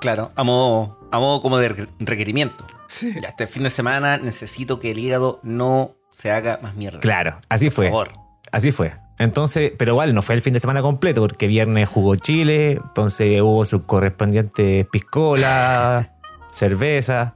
Claro, 0.01 0.31
a 0.37 0.43
modo, 0.45 0.98
a 1.11 1.19
modo 1.19 1.41
como 1.41 1.59
de 1.59 1.69
re- 1.71 1.89
requerimiento. 2.01 2.67
Sí. 2.87 3.15
Ya, 3.21 3.29
este 3.29 3.47
fin 3.47 3.63
de 3.65 3.71
semana 3.71 4.17
necesito 4.19 4.81
que 4.81 4.91
el 4.93 4.99
hígado 4.99 5.41
no 5.43 5.93
se 6.11 6.31
haga 6.33 6.59
más 6.63 6.75
mierda. 6.75 7.01
Claro, 7.01 7.39
así 7.49 7.67
Por 7.67 7.75
fue. 7.75 7.87
favor. 7.89 8.13
Así 8.51 8.73
fue. 8.73 8.97
Entonces, 9.19 9.73
pero 9.77 9.93
igual 9.93 10.15
no 10.15 10.23
fue 10.23 10.35
el 10.37 10.41
fin 10.43 10.55
de 10.55 10.61
semana 10.61 10.81
completo, 10.81 11.21
porque 11.21 11.47
viernes 11.49 11.89
jugó 11.89 12.15
Chile, 12.17 12.73
entonces 12.83 13.41
hubo 13.43 13.65
su 13.65 13.83
correspondiente 13.83 14.87
piscola, 14.91 16.15
cerveza. 16.53 17.35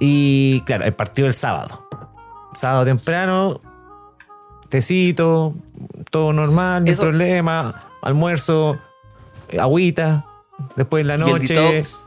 Y 0.00 0.60
claro, 0.66 0.84
el 0.84 0.92
partido 0.92 1.28
el 1.28 1.34
sábado. 1.34 1.88
Sábado 2.52 2.84
temprano, 2.84 3.60
tecito, 4.68 5.54
todo 6.10 6.32
normal, 6.32 6.84
no 6.84 6.90
hay 6.90 6.96
problema, 6.96 7.80
almuerzo, 8.02 8.76
eh, 9.48 9.58
agüita, 9.60 10.26
después 10.76 11.02
en 11.02 11.08
la 11.08 11.14
Y 11.16 11.20
el 11.22 11.26
noche, 11.26 11.54
detox, 11.54 12.02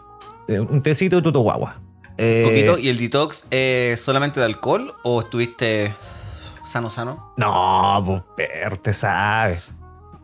un 0.47 0.81
tecito 0.81 1.21
tuto 1.21 1.39
guagua. 1.41 1.81
Eh, 2.17 2.43
poquito, 2.45 2.79
¿y 2.79 2.89
el 2.89 2.97
detox 2.97 3.45
es 3.51 3.99
solamente 3.99 4.39
de 4.39 4.45
alcohol 4.47 4.93
o 5.03 5.21
estuviste 5.21 5.93
sano, 6.65 6.89
sano? 6.89 7.33
No, 7.37 8.01
pues, 8.05 8.21
pero 8.35 8.73
usted 8.73 8.93
sabe. 8.93 9.59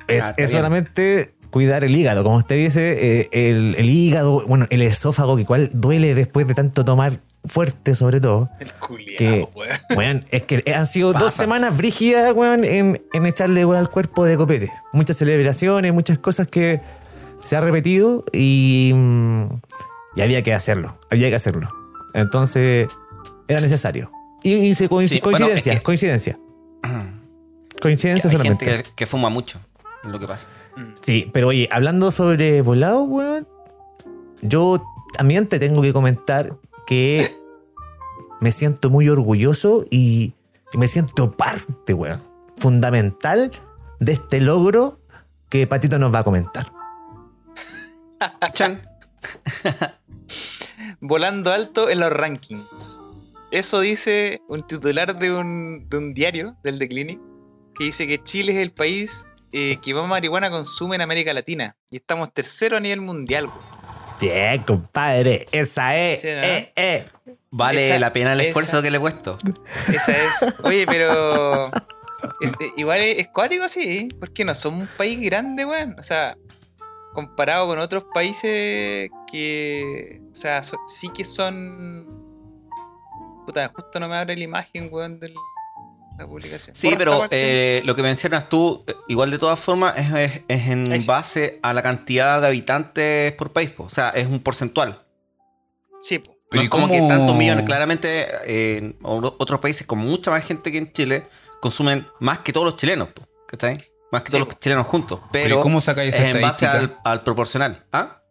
Es, 0.08 0.24
Ah, 0.24 0.34
es 0.38 0.51
solamente 0.51 1.36
cuidar 1.51 1.84
el 1.84 1.96
hígado. 1.96 2.24
Como 2.24 2.38
usted 2.38 2.56
dice, 2.58 3.20
eh, 3.22 3.30
el, 3.32 3.75
el 3.77 3.89
hígado, 3.89 4.46
bueno, 4.48 4.65
el 4.72 4.82
esófago, 4.82 5.36
que 5.36 5.44
igual 5.44 5.70
duele 5.74 6.15
después 6.15 6.48
de 6.48 6.56
tanto 6.56 6.84
tomar 6.84 7.13
fuerte, 7.46 7.94
sobre 7.94 8.20
todo. 8.20 8.50
El 8.60 8.74
culiao, 8.74 9.18
Que- 9.18 9.48
weón. 9.53 9.80
Weón, 9.96 10.25
es 10.32 10.44
que 10.44 10.63
han 10.74 10.88
sido 10.88 11.13
dos 11.13 11.34
semanas 11.34 11.77
brígidas, 11.77 12.34
weón, 12.34 12.63
en, 12.63 13.03
en 13.13 13.25
echarle 13.27 13.65
weón, 13.65 13.80
al 13.80 13.89
cuerpo 13.92 14.25
de 14.25 14.36
copete. 14.36 14.70
Muchas 14.94 15.18
celebraciones, 15.18 15.94
muchas 15.94 16.18
cosas 16.18 16.48
que 16.48 16.82
se 17.44 17.56
ha 17.56 17.62
repetido 17.62 18.25
y, 18.34 18.92
mm, 18.96 19.44
y 20.15 20.22
había 20.22 20.41
que 20.43 20.53
hacerlo. 20.53 21.00
Había 21.12 21.29
que 21.29 21.36
hacerlo. 21.36 21.70
Entonces, 22.13 22.88
era 23.48 23.60
necesario. 23.62 24.12
Y, 24.43 24.53
y 24.53 24.75
se 24.75 24.89
coinc- 24.89 25.08
Sí, 25.08 25.20
bueno, 25.24 25.38
coincidencia, 25.39 25.74
es 25.74 25.79
que- 25.79 25.84
coincidencia. 25.84 26.39
Coincidencia 27.82 28.29
Hay 28.29 28.38
solamente. 28.38 28.65
gente 28.65 28.84
que, 28.89 28.96
que 28.96 29.08
fuma 29.08 29.29
mucho, 29.29 29.60
es 30.03 30.10
lo 30.10 30.17
que 30.20 30.25
pasa. 30.27 30.48
Sí, 31.01 31.29
pero 31.34 31.50
oye, 31.50 31.67
hablando 31.70 32.12
sobre 32.12 32.62
volado, 32.62 33.03
weón, 33.03 33.48
yo 34.41 34.82
también 35.17 35.48
te 35.48 35.60
tengo 35.60 35.82
que 35.82 35.91
comentar 35.91 36.55
que 36.88 37.29
me 38.39 38.51
siento 38.53 38.89
muy 38.89 39.10
orgulloso 39.10 39.86
y, 39.89 40.34
y 40.72 40.77
me 40.77 40.88
siento 40.88 41.32
parte, 41.36 41.93
weón, 41.93 42.22
fundamental 42.58 43.51
de 44.00 44.13
este 44.13 44.39
logro 44.39 45.00
que 45.50 45.67
Patito 45.67 46.00
nos 46.00 46.13
va 46.13 46.20
a 46.20 46.24
comentar. 46.24 46.72
Chan. 48.53 48.82
Volando 51.06 51.52
alto 51.52 51.90
en 51.90 52.00
los 52.00 52.12
rankings. 52.14 53.02
Eso 53.52 53.82
dice 53.82 54.42
un 54.48 54.66
titular 54.66 55.20
de 55.20 55.34
un, 55.34 55.88
de 55.90 55.98
un 55.98 56.14
diario, 56.14 56.56
del 56.64 56.80
The 56.80 56.88
Clinic, 56.88 57.20
que 57.76 57.84
dice 57.84 58.08
que 58.08 58.24
Chile 58.24 58.54
es 58.54 58.60
el 58.60 58.72
país 58.72 59.28
eh, 59.52 59.78
que 59.82 59.94
más 59.94 60.08
marihuana 60.08 60.50
consume 60.50 60.96
en 60.96 61.02
América 61.02 61.34
Latina. 61.34 61.76
Y 61.92 61.98
estamos 61.98 62.34
tercero 62.34 62.78
a 62.78 62.80
nivel 62.80 63.02
mundial, 63.02 63.48
weón. 63.48 63.74
Bien, 64.22 64.64
compadre, 64.64 65.46
esa 65.52 65.98
es. 65.98 66.22
Sí, 66.22 66.28
¿no? 66.28 66.34
eh, 66.42 66.72
eh. 66.76 67.06
Vale 67.52 67.86
Esa- 67.86 68.00
la 68.00 68.14
pena 68.14 68.32
el 68.34 68.40
esa- 68.40 68.48
esfuerzo 68.48 68.82
que 68.82 68.90
le 68.90 68.98
he 68.98 69.00
puesto. 69.02 69.38
Esa 69.94 70.14
es. 70.14 70.54
Oye, 70.64 70.86
pero. 70.88 71.68
eh, 71.68 71.72
eh, 72.42 72.52
igual 72.78 73.02
es, 73.02 73.20
es 73.20 73.28
cuático, 73.28 73.68
sí, 73.68 74.08
porque 74.20 74.46
no 74.46 74.56
somos 74.56 74.84
un 74.84 74.90
país 74.98 75.20
grande, 75.20 75.66
weón. 75.66 75.96
O 76.00 76.04
sea, 76.04 76.38
comparado 77.13 77.67
con 77.67 77.79
otros 77.79 78.05
países 78.13 79.10
que. 79.32 80.22
O 80.32 80.36
sea, 80.36 80.63
so- 80.63 80.77
sí 80.88 81.10
que 81.10 81.24
son. 81.25 82.08
Puta, 83.46 83.72
justo 83.75 84.00
no 84.00 84.08
me 84.08 84.15
abre 84.15 84.36
la 84.38 84.43
imagen, 84.43 84.89
weón, 84.91 85.20
de 85.20 85.34
la 86.17 86.27
publicación. 86.27 86.75
Sí, 86.75 86.93
pero 86.98 87.27
eh, 87.29 87.82
lo 87.86 87.96
que 87.96 88.01
mencionas 88.03 88.48
tú, 88.48 88.84
eh, 88.88 88.93
igual 89.10 89.32
de 89.32 89.38
todas 89.39 89.60
formas, 89.60 89.98
es, 89.98 90.12
es- 90.13 90.41
es 90.48 90.67
en 90.70 90.91
Ahí 90.91 91.01
sí. 91.01 91.08
base 91.08 91.60
a 91.62 91.74
la 91.74 91.82
cantidad 91.82 92.39
de 92.41 92.48
habitantes 92.48 93.32
por 93.34 93.51
país. 93.51 93.70
po. 93.72 93.84
O 93.84 93.89
sea, 93.89 94.10
es 94.10 94.27
un 94.27 94.39
porcentual. 94.39 94.98
Sí, 96.00 96.20
po. 96.20 96.32
No 96.32 96.38
Pero 96.50 96.62
¿y 96.62 96.65
es 96.65 96.70
como 96.70 96.88
cómo- 96.88 96.93
que 97.01 97.08
tantos 97.08 97.36
millones. 97.36 97.65
Claramente, 97.65 98.27
eh, 98.46 98.77
en 98.77 98.98
o- 99.01 99.36
otros 99.39 99.60
países 99.60 99.88
con 99.88 99.98
mucha 100.00 100.29
más 100.32 100.46
gente 100.46 100.72
que 100.72 100.77
en 100.77 100.91
Chile 100.93 101.27
consumen 101.62 102.05
más 102.20 102.39
que 102.39 102.53
todos 102.53 102.65
los 102.65 102.77
chilenos. 102.77 103.10
po, 103.10 103.24
¿Cachai? 103.48 103.75
Más 104.13 104.22
que 104.22 104.32
Sí, 104.32 104.38
todos 104.38 104.48
los 104.48 104.60
chilenos 104.60 104.88
juntos. 104.88 105.20
Pero 105.32 105.43
Pero 105.46 105.60
¿y 105.60 105.62
¿cómo 105.63 105.82
sacáis 105.82 106.13
es 106.15 106.20
esa 106.22 106.29
en 106.29 106.41
base 106.41 106.65
al, 106.67 106.98
al 107.03 107.24
proporcional. 107.24 107.84
¿Ah? 107.91 108.22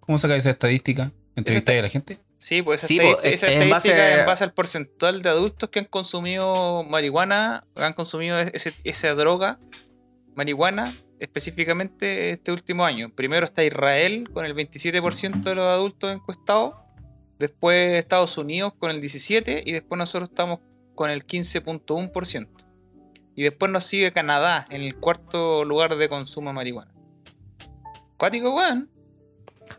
¿Cómo 0.00 0.16
sacáis 0.16 0.40
esa 0.44 0.50
estadística? 0.50 1.12
¿Entrevistáis 1.36 1.78
a 1.80 1.82
la 1.82 1.88
gente? 1.88 2.18
Sí, 2.38 2.62
pues 2.62 2.80
esa, 2.80 2.86
Sí, 2.88 2.96
estadística, 2.98 3.28
es- 3.28 3.34
esa 3.34 3.46
es 3.52 3.60
en 3.62 3.70
base- 3.70 4.20
en 4.20 4.26
base 4.26 4.44
al 4.44 4.52
porcentual 4.54 5.20
de 5.22 5.28
adultos 5.28 5.68
que 5.68 5.80
han 5.80 5.84
consumido 5.84 6.82
marihuana, 6.84 7.64
han 7.76 7.92
consumido 7.92 8.38
ese- 8.38 8.72
esa 8.84 9.14
droga, 9.14 9.58
marihuana, 10.34 10.84
específicamente 11.18 12.30
este 12.30 12.52
último 12.52 12.84
año. 12.84 13.12
Primero 13.14 13.44
está 13.44 13.62
Israel 13.64 14.30
con 14.32 14.44
el 14.44 14.54
27% 14.54 15.50
de 15.50 15.54
los 15.56 15.66
adultos 15.66 16.12
encuestados, 16.12 16.74
después 17.38 17.94
Estados 17.94 18.38
Unidos 18.38 18.72
con 18.78 18.90
el 18.90 19.00
17% 19.00 19.60
y 19.64 19.72
después 19.72 19.98
nosotros 19.98 20.30
estamos 20.30 20.60
con 20.94 21.10
el 21.10 21.24
15.1%. 21.26 22.61
Y 23.34 23.42
después 23.42 23.70
nos 23.72 23.84
sigue 23.84 24.12
Canadá 24.12 24.64
en 24.70 24.82
el 24.82 24.96
cuarto 24.96 25.64
lugar 25.64 25.96
de 25.96 26.08
consumo 26.08 26.50
de 26.50 26.54
marihuana. 26.54 26.92
Cuático, 28.18 28.54
weón. 28.54 28.88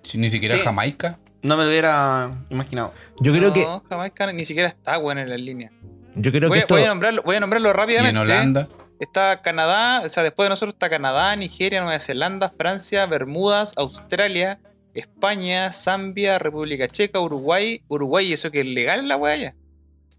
Si 0.02 0.18
ni 0.18 0.30
siquiera 0.30 0.56
Sí. 0.56 0.62
Jamaica. 0.64 1.20
No 1.44 1.58
me 1.58 1.64
lo 1.64 1.70
hubiera 1.70 2.32
imaginado. 2.50 2.94
Yo 3.20 3.34
creo 3.34 3.50
no, 3.50 3.54
que 3.54 3.68
Jamaica 3.90 4.32
ni 4.32 4.46
siquiera 4.46 4.70
está, 4.70 4.98
weón, 4.98 5.20
en 5.20 5.30
la 5.30 5.38
línea. 5.38 5.72
Yo 6.16 6.32
creo 6.32 6.48
Voy, 6.48 6.58
que 6.58 6.62
esto. 6.62 6.76
voy 6.76 6.84
a 6.84 6.88
nombrarlo, 6.88 7.22
voy 7.24 7.36
a 7.36 7.40
nombrarlo 7.40 7.70
Y 7.70 7.72
en 7.72 7.78
rápidamente. 7.78 8.20
Holanda. 8.20 8.68
Está 9.00 9.42
Canadá, 9.42 10.02
o 10.06 10.10
sea, 10.10 10.24
después 10.24 10.46
de 10.46 10.52
nosotros 10.52 10.76
está 10.76 10.90
Canadá, 10.90 11.36
Nigeria, 11.36 11.82
Nueva 11.82 12.00
Zelanda, 12.00 12.50
Francia, 12.50 13.06
Bermudas, 13.08 13.74
Australia, 13.76 14.60
España, 14.94 15.72
Zambia, 15.72 16.40
República 16.40 16.88
Checa, 16.88 17.20
Uruguay, 17.20 17.84
Uruguay, 17.90 18.32
eso 18.32 18.52
que 18.52 18.62
es 18.62 18.66
legal 18.66 19.08
la 19.08 19.18
ya. 19.36 19.56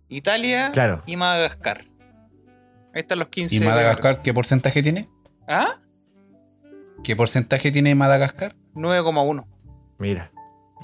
Italia 0.09 0.71
Claro. 0.73 1.03
y 1.07 1.17
Madagascar. 1.17 1.85
Ahí 2.95 3.01
están 3.01 3.19
los 3.19 3.29
15. 3.29 3.57
¿Y 3.57 3.61
Madagascar 3.61 4.23
qué 4.23 4.33
porcentaje 4.33 4.83
tiene? 4.83 5.09
¿Ah? 5.49 5.67
¿Qué 7.03 7.17
porcentaje 7.17 7.73
tiene 7.73 7.95
Madagascar? 7.95 8.55
9,1. 8.75 9.45
Mira. 9.99 10.31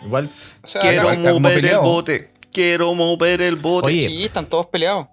Igual. 0.04 0.28
O 0.62 0.66
sea, 0.66 0.80
Quiero 0.80 1.40
mover 1.40 1.64
el 1.64 1.78
bote. 1.78 2.32
Quiero 2.52 2.94
mover 2.94 3.40
el 3.42 3.56
bote. 3.56 3.86
Oye. 3.86 4.08
sí, 4.08 4.24
están 4.24 4.46
todos 4.46 4.66
peleados. 4.66 5.06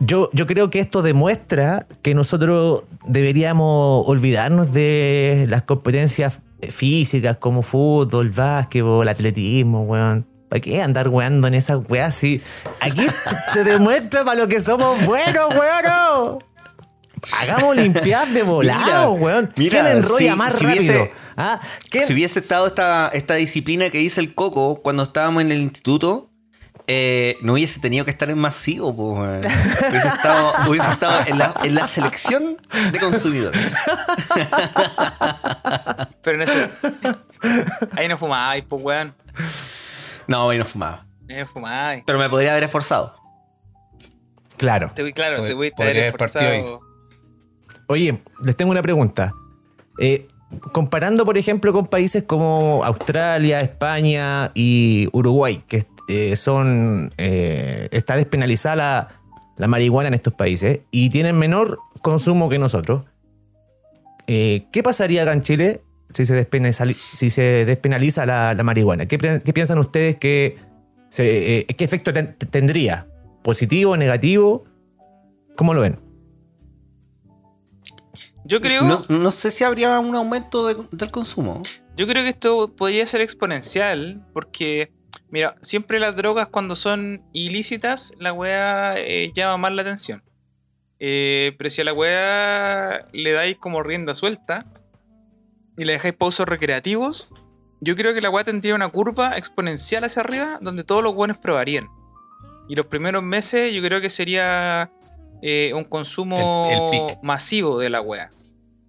Yo, 0.00 0.30
yo 0.32 0.46
creo 0.46 0.70
que 0.70 0.80
esto 0.80 1.02
demuestra 1.02 1.86
que 2.02 2.14
nosotros 2.14 2.84
deberíamos 3.04 4.04
olvidarnos 4.06 4.72
de 4.72 5.46
las 5.48 5.62
competencias 5.62 6.40
físicas 6.70 7.36
como 7.36 7.62
fútbol, 7.62 8.30
básquetbol, 8.30 9.08
atletismo, 9.08 9.82
weón. 9.82 10.26
¿Para 10.54 10.62
qué 10.62 10.80
andar 10.80 11.08
weando 11.08 11.48
en 11.48 11.54
esas 11.54 11.78
weas 11.88 12.10
así? 12.14 12.40
Aquí 12.78 13.04
se 13.52 13.64
demuestra 13.64 14.24
para 14.24 14.38
lo 14.40 14.46
que 14.46 14.60
somos 14.60 15.04
buenos, 15.04 15.52
weón. 15.52 16.38
Hagamos 17.40 17.64
olimpiadas 17.70 18.32
de 18.32 18.44
volado, 18.44 18.84
Mira, 18.84 19.08
weón. 19.10 19.52
mira, 19.56 19.82
¿Quién 19.82 19.96
enrolla 19.96 20.30
si- 20.30 20.38
más 20.38 20.52
si 20.54 20.64
rápido? 20.64 20.92
hubiese- 20.94 21.12
¿Ah? 21.36 21.58
¿Quién- 21.90 22.06
Si 22.06 22.12
hubiese 22.12 22.38
estado 22.38 22.68
esta, 22.68 23.10
esta 23.12 23.34
disciplina 23.34 23.90
que 23.90 23.98
dice 23.98 24.20
el 24.20 24.32
Coco 24.36 24.80
cuando 24.80 25.02
estábamos 25.02 25.42
en 25.42 25.50
el 25.50 25.60
instituto, 25.60 26.30
eh, 26.86 27.36
no 27.42 27.54
hubiese 27.54 27.80
tenido 27.80 28.04
que 28.04 28.12
estar 28.12 28.30
en 28.30 28.38
masivo, 28.38 28.94
pues, 28.94 29.18
weón. 29.18 29.38
hubiese 29.90 30.06
estado, 30.06 30.52
hubiese 30.68 30.88
estado 30.88 31.18
en, 31.26 31.36
la, 31.38 31.52
en 31.64 31.74
la 31.74 31.88
selección 31.88 32.58
de 32.92 33.00
consumidores. 33.00 33.72
Pero 36.22 36.36
en 36.36 36.42
ese. 36.42 36.70
Ahí 37.96 38.06
no 38.06 38.16
fumáis, 38.16 38.62
pues, 38.68 38.80
weón. 38.84 39.14
No, 40.28 40.50
ahí 40.50 40.58
no 40.58 40.64
fumaba. 40.64 41.06
No 41.28 41.46
fumáis. 41.46 42.04
Pero 42.06 42.18
me 42.18 42.28
podría 42.28 42.52
haber 42.52 42.64
esforzado. 42.64 43.14
Claro. 44.56 44.90
Te 44.94 45.02
voy, 45.02 45.12
claro, 45.12 45.38
Pod- 45.42 45.46
te 45.48 45.54
voy 45.54 45.72
a 45.78 45.82
haber 45.82 45.96
esforzado. 45.96 46.80
Oye, 47.88 48.22
les 48.42 48.56
tengo 48.56 48.70
una 48.70 48.82
pregunta. 48.82 49.32
Eh, 49.98 50.26
comparando, 50.72 51.24
por 51.24 51.36
ejemplo, 51.38 51.72
con 51.72 51.86
países 51.86 52.22
como 52.24 52.82
Australia, 52.84 53.60
España 53.60 54.50
y 54.54 55.08
Uruguay, 55.12 55.62
que 55.66 55.84
eh, 56.08 56.36
son. 56.36 57.12
eh, 57.18 57.88
está 57.92 58.16
despenalizada 58.16 58.76
la, 58.76 59.08
la 59.56 59.66
marihuana 59.66 60.08
en 60.08 60.14
estos 60.14 60.34
países 60.34 60.80
y 60.90 61.10
tienen 61.10 61.38
menor 61.38 61.80
consumo 62.02 62.48
que 62.48 62.58
nosotros. 62.58 63.04
eh, 64.26 64.66
¿Qué 64.72 64.82
pasaría 64.82 65.22
acá 65.22 65.32
en 65.32 65.42
Chile 65.42 65.82
si 66.10 66.26
se, 66.26 66.34
despenaliza, 66.34 66.84
si 67.12 67.30
se 67.30 67.64
despenaliza 67.64 68.26
la, 68.26 68.54
la 68.54 68.62
marihuana? 68.62 69.06
¿Qué, 69.06 69.18
pi- 69.18 69.40
qué 69.44 69.52
piensan 69.52 69.78
ustedes 69.78 70.16
que. 70.16 70.56
se- 71.10 71.58
eh, 71.60 71.66
¿Qué 71.66 71.84
efecto 71.84 72.12
ten- 72.12 72.36
tendría? 72.50 73.08
¿Positivo, 73.42 73.96
negativo? 73.96 74.64
¿Cómo 75.56 75.74
lo 75.74 75.80
ven? 75.82 75.98
Yo 78.44 78.60
creo. 78.60 78.82
No, 78.82 79.04
no 79.08 79.30
sé 79.30 79.50
si 79.50 79.64
habría 79.64 79.98
un 80.00 80.14
aumento 80.14 80.66
de- 80.66 80.86
del 80.92 81.10
consumo. 81.10 81.62
Yo 81.96 82.06
creo 82.06 82.22
que 82.22 82.30
esto 82.30 82.74
podría 82.74 83.06
ser 83.06 83.20
exponencial 83.20 84.26
porque, 84.32 84.92
mira, 85.30 85.56
siempre 85.62 85.98
las 85.98 86.14
drogas 86.16 86.48
cuando 86.48 86.76
son 86.76 87.22
ilícitas, 87.32 88.12
la 88.18 88.32
weá 88.32 88.94
eh, 88.98 89.30
llama 89.34 89.56
más 89.56 89.72
la 89.72 89.82
atención. 89.82 90.22
Eh, 90.98 91.54
pero 91.58 91.70
si 91.70 91.80
a 91.80 91.84
la 91.84 91.92
weá 91.92 92.98
le 93.12 93.32
dais 93.32 93.56
como 93.58 93.82
rienda 93.82 94.14
suelta 94.14 94.66
y 95.76 95.84
le 95.84 95.94
dejáis 95.94 96.14
pausos 96.14 96.46
recreativos, 96.48 97.28
yo 97.80 97.96
creo 97.96 98.14
que 98.14 98.20
la 98.20 98.30
weá 98.30 98.44
tendría 98.44 98.74
una 98.74 98.88
curva 98.88 99.36
exponencial 99.36 100.04
hacia 100.04 100.22
arriba 100.22 100.58
donde 100.62 100.84
todos 100.84 101.02
los 101.02 101.14
buenos 101.14 101.38
probarían. 101.38 101.88
Y 102.68 102.76
los 102.76 102.86
primeros 102.86 103.22
meses 103.22 103.72
yo 103.74 103.82
creo 103.82 104.00
que 104.00 104.08
sería 104.10 104.90
eh, 105.42 105.72
un 105.74 105.84
consumo 105.84 106.68
El- 106.70 106.80
el 107.00 107.06
pic. 107.06 107.18
masivo 107.22 107.78
de 107.78 107.90
la 107.90 108.00
weá. 108.00 108.30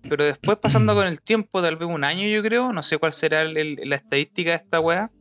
Pero 0.08 0.24
después 0.24 0.58
pasando 0.60 0.94
con 0.96 1.06
el 1.08 1.20
tiempo, 1.22 1.62
tal 1.62 1.76
vez 1.76 1.90
un 1.90 2.04
año 2.06 2.28
yo 2.28 2.42
creo, 2.44 2.72
no 2.72 2.82
sé 2.84 2.98
cuál 2.98 3.12
será 3.12 3.42
el- 3.42 3.80
la 3.84 3.96
estadística 3.96 4.52
de 4.52 4.58
esta 4.58 4.80
weá. 4.80 5.12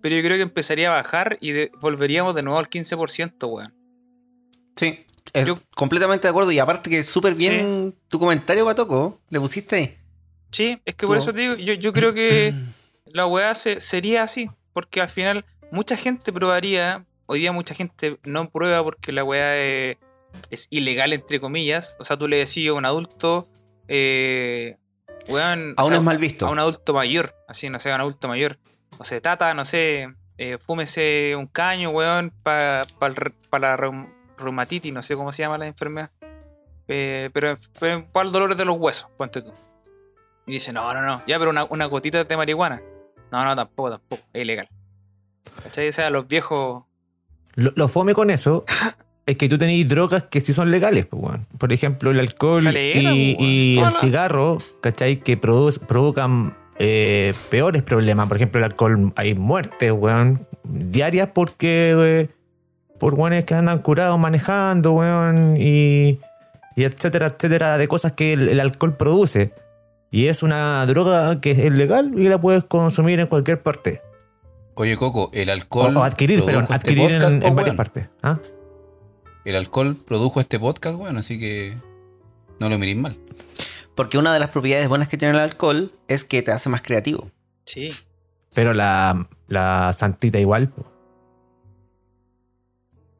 Pero 0.00 0.16
yo 0.16 0.22
creo 0.22 0.36
que 0.36 0.42
empezaría 0.42 0.88
a 0.88 1.02
bajar 1.02 1.36
y 1.40 1.52
de- 1.52 1.70
volveríamos 1.80 2.34
de 2.34 2.42
nuevo 2.42 2.58
al 2.58 2.68
15%, 2.68 3.48
weón. 3.48 3.74
Sí, 4.76 5.04
eh, 5.34 5.44
Yo- 5.46 5.58
completamente 5.74 6.22
de 6.26 6.30
acuerdo. 6.30 6.50
Y 6.52 6.58
aparte 6.58 6.88
que 6.88 7.02
súper 7.04 7.34
bien 7.34 7.94
tu 8.08 8.18
comentario, 8.18 8.64
Batoco. 8.64 9.20
¿Le 9.30 9.40
pusiste 9.40 9.76
ahí? 9.76 9.98
Sí, 10.54 10.80
es 10.84 10.94
que 10.94 11.06
por 11.06 11.16
No. 11.16 11.22
eso 11.22 11.32
te 11.34 11.40
digo, 11.40 11.54
yo, 11.56 11.74
yo 11.74 11.92
creo 11.92 12.14
que 12.14 12.54
la 13.06 13.26
weá 13.26 13.54
se- 13.54 13.80
sería 13.80 14.22
así. 14.22 14.48
Porque 14.72 15.00
al 15.00 15.08
final 15.08 15.44
mucha 15.70 15.96
gente 15.96 16.32
probaría, 16.32 17.04
hoy 17.26 17.40
día 17.40 17.52
mucha 17.52 17.74
gente 17.74 18.18
no 18.24 18.48
prueba 18.50 18.82
porque 18.82 19.12
la 19.12 19.22
weá 19.24 19.56
es, 19.56 19.96
es 20.50 20.66
ilegal, 20.70 21.12
entre 21.12 21.40
comillas. 21.40 21.96
O 22.00 22.04
sea, 22.04 22.16
tú 22.16 22.26
le 22.28 22.36
decís 22.38 22.68
a 22.68 22.72
un 22.72 22.84
adulto, 22.84 23.48
eh, 23.88 24.76
weón, 25.28 25.74
o 25.76 25.80
Aún 25.80 25.88
sea, 25.88 25.96
es 25.98 26.02
mal 26.02 26.18
visto. 26.18 26.46
a 26.46 26.50
un 26.50 26.58
adulto 26.58 26.92
mayor, 26.94 27.34
así, 27.48 27.68
no 27.70 27.78
sé, 27.80 27.90
a 27.92 27.94
un 27.96 28.00
adulto 28.00 28.28
mayor. 28.28 28.58
No 28.98 29.04
sé, 29.04 29.20
tata, 29.20 29.54
no 29.54 29.64
sé, 29.64 30.08
eh, 30.38 30.58
fúmese 30.64 31.34
un 31.36 31.46
caño, 31.46 31.90
weón, 31.90 32.32
para 32.42 32.84
la 33.52 33.76
reum- 33.76 34.12
reumatitis, 34.38 34.92
no 34.92 35.02
sé 35.02 35.14
cómo 35.16 35.30
se 35.32 35.42
llama 35.42 35.58
la 35.58 35.66
enfermedad. 35.68 36.10
Eh, 36.88 37.30
pero, 37.32 37.56
pero 37.80 38.06
para 38.12 38.26
el 38.26 38.32
dolor 38.32 38.56
de 38.56 38.64
los 38.64 38.76
huesos, 38.76 39.08
ponte 39.16 39.40
tú. 39.42 39.52
Y 40.46 40.52
dice, 40.52 40.72
no, 40.72 40.92
no, 40.92 41.02
no, 41.02 41.22
ya, 41.26 41.38
pero 41.38 41.50
una, 41.50 41.64
una 41.64 41.86
gotita 41.86 42.22
de 42.24 42.36
marihuana. 42.36 42.82
No, 43.32 43.44
no, 43.44 43.56
tampoco, 43.56 43.90
tampoco, 43.90 44.22
es 44.32 44.42
ilegal. 44.42 44.68
¿Cachai? 45.62 45.88
O 45.88 45.92
sea, 45.92 46.10
los 46.10 46.28
viejos... 46.28 46.84
Lo, 47.54 47.72
lo 47.76 47.88
fome 47.88 48.14
con 48.14 48.30
eso 48.30 48.64
es 49.26 49.36
que 49.38 49.48
tú 49.48 49.56
tenéis 49.58 49.88
drogas 49.88 50.24
que 50.24 50.40
sí 50.40 50.52
son 50.52 50.70
legales, 50.70 51.06
pues, 51.06 51.22
weón. 51.22 51.46
Por 51.58 51.72
ejemplo, 51.72 52.10
el 52.10 52.20
alcohol 52.20 52.66
y, 52.68 52.70
pues, 52.70 53.36
y 53.40 53.78
el 53.78 53.92
cigarro, 53.92 54.58
¿cachai? 54.82 55.20
Que 55.20 55.40
produ- 55.40 55.78
provocan 55.86 56.56
eh, 56.78 57.32
peores 57.50 57.82
problemas. 57.82 58.28
Por 58.28 58.36
ejemplo, 58.36 58.58
el 58.58 58.64
alcohol, 58.64 59.12
hay 59.16 59.34
muertes, 59.34 59.92
weón, 59.92 60.46
diarias 60.64 61.30
porque, 61.34 61.94
eh, 61.96 62.28
por 63.00 63.14
weones 63.14 63.44
que 63.44 63.54
andan 63.54 63.78
curados 63.78 64.18
manejando, 64.18 64.92
weón, 64.92 65.56
y, 65.58 66.20
y 66.76 66.84
etcétera, 66.84 67.28
etcétera, 67.28 67.78
de 67.78 67.88
cosas 67.88 68.12
que 68.12 68.34
el, 68.34 68.48
el 68.48 68.60
alcohol 68.60 68.96
produce. 68.96 69.54
Y 70.14 70.28
es 70.28 70.44
una 70.44 70.86
droga 70.86 71.40
que 71.40 71.50
es 71.50 71.72
legal 71.72 72.12
y 72.16 72.28
la 72.28 72.40
puedes 72.40 72.62
consumir 72.62 73.18
en 73.18 73.26
cualquier 73.26 73.64
parte. 73.64 74.00
Oye, 74.74 74.96
Coco, 74.96 75.28
el 75.34 75.50
alcohol. 75.50 75.96
o 75.96 76.04
adquirir, 76.04 76.44
pero 76.46 76.60
este 76.60 76.72
adquirir 76.72 77.10
en, 77.10 77.14
podcast, 77.14 77.32
en 77.32 77.40
po, 77.40 77.54
varias 77.54 77.74
partes. 77.74 78.10
¿Ah? 78.22 78.38
El 79.44 79.56
alcohol 79.56 79.96
produjo 79.96 80.38
este 80.38 80.60
podcast, 80.60 80.96
bueno, 80.96 81.18
así 81.18 81.40
que 81.40 81.76
no 82.60 82.68
lo 82.68 82.78
miréis 82.78 82.96
mal. 82.96 83.18
Porque 83.96 84.16
una 84.16 84.32
de 84.32 84.38
las 84.38 84.50
propiedades 84.50 84.86
buenas 84.86 85.08
que 85.08 85.16
tiene 85.16 85.34
el 85.34 85.40
alcohol 85.40 85.90
es 86.06 86.24
que 86.24 86.42
te 86.42 86.52
hace 86.52 86.68
más 86.68 86.82
creativo. 86.82 87.32
Sí. 87.64 87.92
Pero 88.54 88.72
la, 88.72 89.28
la 89.48 89.92
santita 89.92 90.38
igual. 90.38 90.72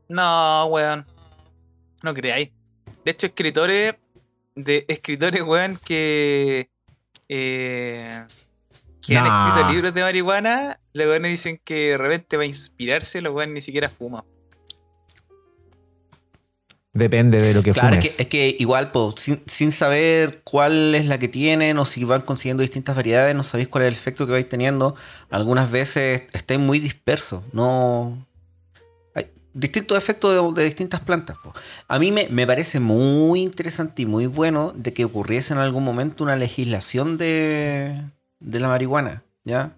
No, 0.09 0.67
weón. 0.67 1.05
No 2.05 2.15
creáis. 2.15 2.53
De 3.05 3.11
hecho, 3.11 3.27
escritores... 3.27 3.97
De 4.55 4.85
escritores, 4.87 5.43
weón, 5.43 5.77
que... 5.85 6.71
eh, 7.29 8.25
que 9.01 9.17
han 9.17 9.27
escrito 9.27 9.69
libros 9.73 9.95
de 9.95 10.03
marihuana, 10.03 10.81
los 10.93 11.07
weones 11.07 11.31
dicen 11.31 11.61
que 11.65 11.91
de 11.91 11.99
repente 11.99 12.37
va 12.37 12.45
a 12.45 12.47
inspirarse, 12.47 13.21
los 13.21 13.35
weones 13.35 13.55
ni 13.55 13.61
siquiera 13.61 13.89
fuman. 13.89 14.25
Depende 16.93 17.39
de 17.39 17.53
lo 17.55 17.63
que 17.63 17.73
Claro, 17.73 17.97
es 17.97 18.03
fumes. 18.05 18.17
que, 18.17 18.23
es 18.23 18.29
que 18.29 18.57
igual, 18.61 18.93
po, 18.93 19.15
sin, 19.19 19.43
sin 19.47 19.73
saber 19.73 20.43
cuál 20.45 20.95
es 20.95 21.07
la 21.07 21.19
que 21.19 21.27
tienen 21.27 21.77
o 21.79 21.85
si 21.87 22.05
van 22.05 22.23
consiguiendo 22.23 22.63
distintas 22.63 22.95
variedades, 22.95 23.35
no 23.35 23.43
sabéis 23.43 23.67
cuál 23.69 23.83
es 23.85 23.89
el 23.89 23.95
efecto 23.95 24.27
que 24.27 24.33
vais 24.33 24.49
teniendo. 24.49 24.95
Algunas 25.29 25.73
veces 25.73 26.23
estáis 26.33 26.61
muy 26.61 26.79
dispersos. 26.79 27.43
No. 27.53 28.25
Distintos 29.55 29.97
efectos 29.97 30.55
de, 30.55 30.61
de 30.61 30.67
distintas 30.67 31.01
plantas. 31.01 31.37
po. 31.43 31.55
A 31.89 31.99
mí 32.01 32.11
me, 32.13 32.27
me 32.29 32.47
parece 32.47 32.81
muy 32.81 33.41
interesante 33.43 34.03
y 34.03 34.07
muy 34.07 34.27
bueno 34.27 34.73
de 34.75 34.93
que 34.93 35.05
ocurriese 35.05 35.53
en 35.55 35.61
algún 35.61 35.85
momento 35.85 36.25
una 36.25 36.35
legislación 36.37 37.17
de, 37.19 38.03
de 38.41 38.61
la 38.61 38.67
marihuana, 38.69 39.23
¿ya? 39.45 39.77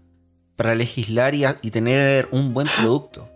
Para 0.56 0.74
legislar 0.74 1.34
y, 1.34 1.44
a- 1.44 1.58
y 1.60 1.70
tener 1.70 2.26
un 2.30 2.54
buen 2.54 2.66
producto. 2.80 3.28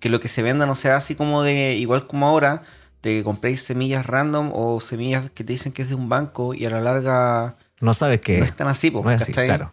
Que 0.00 0.08
lo 0.08 0.18
que 0.18 0.28
se 0.28 0.42
venda 0.42 0.64
no 0.66 0.74
sea 0.74 0.96
así 0.96 1.14
como 1.14 1.42
de, 1.42 1.74
igual 1.74 2.06
como 2.06 2.26
ahora, 2.26 2.62
de 3.02 3.18
que 3.18 3.22
compréis 3.24 3.62
semillas 3.62 4.06
random 4.06 4.50
o 4.54 4.80
semillas 4.80 5.30
que 5.30 5.44
te 5.44 5.52
dicen 5.52 5.72
que 5.72 5.82
es 5.82 5.88
de 5.90 5.94
un 5.94 6.08
banco 6.08 6.54
y 6.54 6.64
a 6.64 6.70
la 6.70 6.80
larga 6.80 7.56
No 7.80 7.92
sabes 7.94 8.20
qué. 8.20 8.38
no 8.38 8.44
están 8.46 8.68
así, 8.68 8.90
po, 8.90 9.02
No 9.04 9.10
es 9.10 9.20
así, 9.22 9.32
claro. 9.32 9.72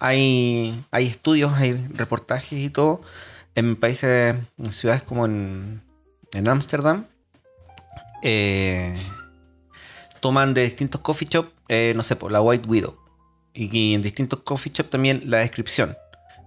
Hay, 0.00 0.82
hay 0.90 1.06
estudios, 1.06 1.52
hay 1.54 1.74
reportajes 1.94 2.58
y 2.58 2.70
todo 2.70 3.02
en 3.54 3.76
países, 3.76 4.36
en 4.58 4.72
ciudades 4.72 5.02
como 5.02 5.26
en 5.26 5.82
en 6.32 6.48
Ámsterdam, 6.48 7.06
eh, 8.22 8.94
toman 10.20 10.54
de 10.54 10.62
distintos 10.62 11.00
coffee 11.00 11.28
shop, 11.28 11.46
eh, 11.68 11.92
no 11.96 12.02
sé, 12.02 12.16
por 12.16 12.32
la 12.32 12.40
White 12.40 12.68
Widow. 12.68 12.96
Y, 13.52 13.94
en 13.94 14.02
distintos 14.02 14.40
coffee 14.40 14.72
shop 14.72 14.88
también 14.88 15.22
la 15.26 15.38
descripción. 15.38 15.96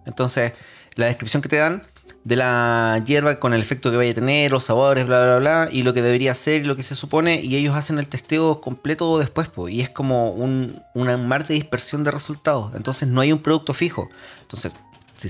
Entonces, 0.06 0.54
la 0.96 1.08
descripción 1.08 1.42
que 1.42 1.50
te 1.50 1.58
dan 1.58 1.84
de 2.24 2.38
la 2.38 3.04
hierba 3.06 3.40
con 3.40 3.54
el 3.54 3.60
efecto 3.60 3.92
que 3.92 3.98
vaya 3.98 4.12
a 4.12 4.16
tener, 4.16 4.52
los 4.52 4.64
sabores, 4.64 5.06
bla, 5.06 5.26
bla, 5.26 5.40
bla, 5.40 5.70
y 5.72 5.84
lo 5.84 5.94
que 5.94 6.02
debería 6.02 6.34
ser 6.34 6.62
y 6.62 6.66
lo 6.66 6.78
que 6.78 6.84
se 6.84 6.96
supone, 6.96 7.42
y 7.42 7.58
ellos 7.58 7.76
hacen 7.76 8.00
el 8.00 8.08
testeo 8.08 8.62
completo 8.62 9.20
después, 9.20 9.50
po, 9.50 9.68
y 9.68 9.82
es 9.82 9.90
como 9.90 10.32
un, 10.32 10.82
una 10.94 11.18
mar 11.18 11.46
de 11.46 11.56
dispersión 11.56 12.06
de 12.06 12.12
resultados. 12.12 12.74
Entonces, 12.76 13.10
no 13.10 13.20
hay 13.20 13.34
un 13.34 13.40
producto 13.40 13.74
fijo. 13.74 14.10
Entonces, 14.42 14.72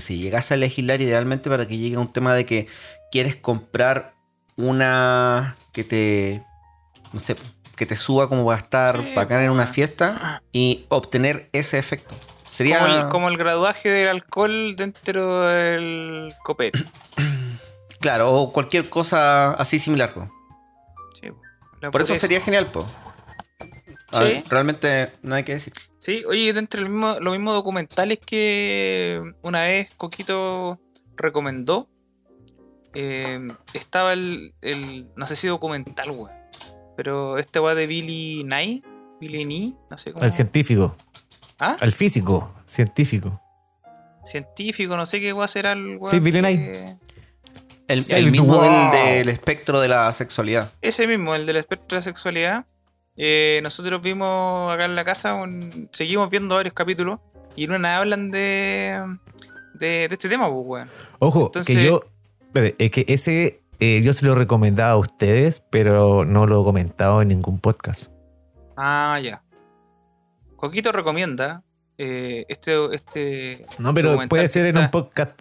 se 0.00 0.16
llegase 0.16 0.54
a 0.54 0.56
legislar 0.56 1.00
idealmente 1.00 1.48
para 1.50 1.66
que 1.68 1.76
llegue 1.78 1.96
a 1.96 2.00
un 2.00 2.12
tema 2.12 2.34
de 2.34 2.44
que 2.46 2.66
quieres 3.12 3.36
comprar 3.36 4.14
una 4.56 5.56
que 5.72 5.84
te, 5.84 6.42
no 7.12 7.20
sé, 7.20 7.36
que 7.76 7.86
te 7.86 7.96
suba 7.96 8.28
como 8.28 8.44
va 8.44 8.54
a 8.54 8.58
estar 8.58 9.02
Sí, 9.02 9.12
bacán 9.14 9.42
en 9.42 9.50
una 9.50 9.66
fiesta 9.66 10.42
y 10.52 10.84
obtener 10.88 11.48
ese 11.52 11.78
efecto. 11.78 12.14
Sería 12.50 12.78
Como, 12.80 12.94
el, 12.94 13.08
como 13.08 13.28
el 13.28 13.36
graduaje 13.36 13.88
del 13.88 14.08
alcohol 14.08 14.76
dentro 14.76 15.42
del 15.48 16.32
copete. 16.44 16.78
claro, 18.00 18.32
o 18.32 18.52
cualquier 18.52 18.88
cosa 18.88 19.52
así 19.52 19.80
similar. 19.80 20.12
po. 20.14 20.30
Sí, 21.20 21.30
Por 21.90 22.02
eso 22.02 22.14
sería 22.14 22.40
genial, 22.40 22.66
po. 22.70 22.86
A 24.12 24.18
Sí. 24.18 24.24
ver, 24.24 24.44
realmente 24.48 25.12
no 25.22 25.34
hay 25.34 25.42
que 25.42 25.54
decir. 25.54 25.72
Sí, 26.04 26.22
oye, 26.26 26.52
dentro 26.52 26.82
de 26.82 26.88
mismo, 26.90 27.16
los 27.18 27.32
mismos 27.32 27.54
documentales 27.54 28.18
que 28.18 29.22
una 29.40 29.62
vez 29.62 29.88
Coquito 29.96 30.78
recomendó, 31.16 31.88
eh, 32.92 33.40
estaba 33.72 34.12
el, 34.12 34.52
el- 34.60 35.08
no 35.16 35.26
sé 35.26 35.34
si 35.34 35.46
documental, 35.48 36.10
weón, 36.10 36.28
pero 36.94 37.38
este 37.38 37.58
weón 37.58 37.78
de 37.78 37.86
Billy 37.86 38.44
Nye, 38.44 38.82
Billy 39.18 39.46
Nye, 39.46 39.72
no 39.90 39.96
sé 39.96 40.12
cómo. 40.12 40.22
Al 40.22 40.30
científico. 40.30 40.94
¿Ah? 41.58 41.74
Al 41.80 41.90
físico. 41.92 42.54
Científico. 42.66 43.40
Científico, 44.24 44.98
no 44.98 45.06
sé 45.06 45.20
qué 45.20 45.32
weón 45.32 45.48
será 45.48 45.72
el 45.72 45.96
weón. 45.96 46.10
Sí, 46.10 46.18
Billy 46.20 46.42
que- 46.42 46.42
Nye. 46.42 46.98
El, 47.88 48.02
el 48.12 48.30
mismo 48.30 48.60
del, 48.62 48.90
del 48.92 49.28
espectro 49.30 49.80
de 49.80 49.88
la 49.88 50.12
sexualidad. 50.12 50.70
Ese 50.82 51.06
mismo, 51.06 51.34
el 51.34 51.46
del 51.46 51.56
espectro 51.56 51.96
de 51.96 51.96
la 51.96 52.02
sexualidad. 52.02 52.66
Eh, 53.16 53.60
nosotros 53.62 54.00
vimos 54.02 54.72
acá 54.72 54.84
en 54.86 54.94
la 54.96 55.04
casa, 55.04 55.34
un- 55.34 55.88
seguimos 55.92 56.30
viendo 56.30 56.54
varios 56.56 56.74
capítulos 56.74 57.20
y 57.56 57.64
en 57.64 57.72
una 57.72 57.98
hablan 57.98 58.30
de, 58.30 59.00
de, 59.74 59.86
de 60.08 60.08
este 60.10 60.28
tema, 60.28 60.48
pues, 60.50 60.62
weón. 60.66 60.90
Ojo, 61.18 61.46
Entonces- 61.46 61.76
que 61.76 61.84
yo. 61.84 62.04
Es 62.78 62.90
que 62.92 63.04
ese 63.08 63.62
eh, 63.80 64.00
yo 64.02 64.12
se 64.12 64.24
lo 64.26 64.34
recomendaba 64.36 64.92
a 64.92 64.96
ustedes, 64.96 65.60
pero 65.70 66.24
no 66.24 66.46
lo 66.46 66.60
he 66.60 66.64
comentado 66.64 67.20
en 67.22 67.28
ningún 67.28 67.58
podcast. 67.58 68.12
Ah, 68.76 69.18
ya. 69.22 69.42
Coquito 70.56 70.92
recomienda 70.92 71.62
eh, 71.98 72.44
este, 72.48 72.94
este. 72.94 73.66
No, 73.78 73.92
pero 73.92 74.18
puede 74.28 74.48
ser 74.48 74.66
en 74.66 74.76
está- 74.76 74.80
un 74.86 74.90
podcast 74.90 75.40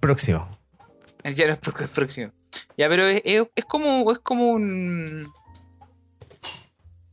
próximo. 0.00 0.48
Ya 1.24 1.44
en 1.44 1.50
el 1.50 1.58
podcast 1.58 1.94
próximo. 1.94 2.32
Ya, 2.78 2.88
pero 2.88 3.04
es, 3.06 3.20
es- 3.24 3.46
es 3.54 3.64
como. 3.66 4.10
Es 4.12 4.18
como 4.20 4.48
un. 4.52 5.30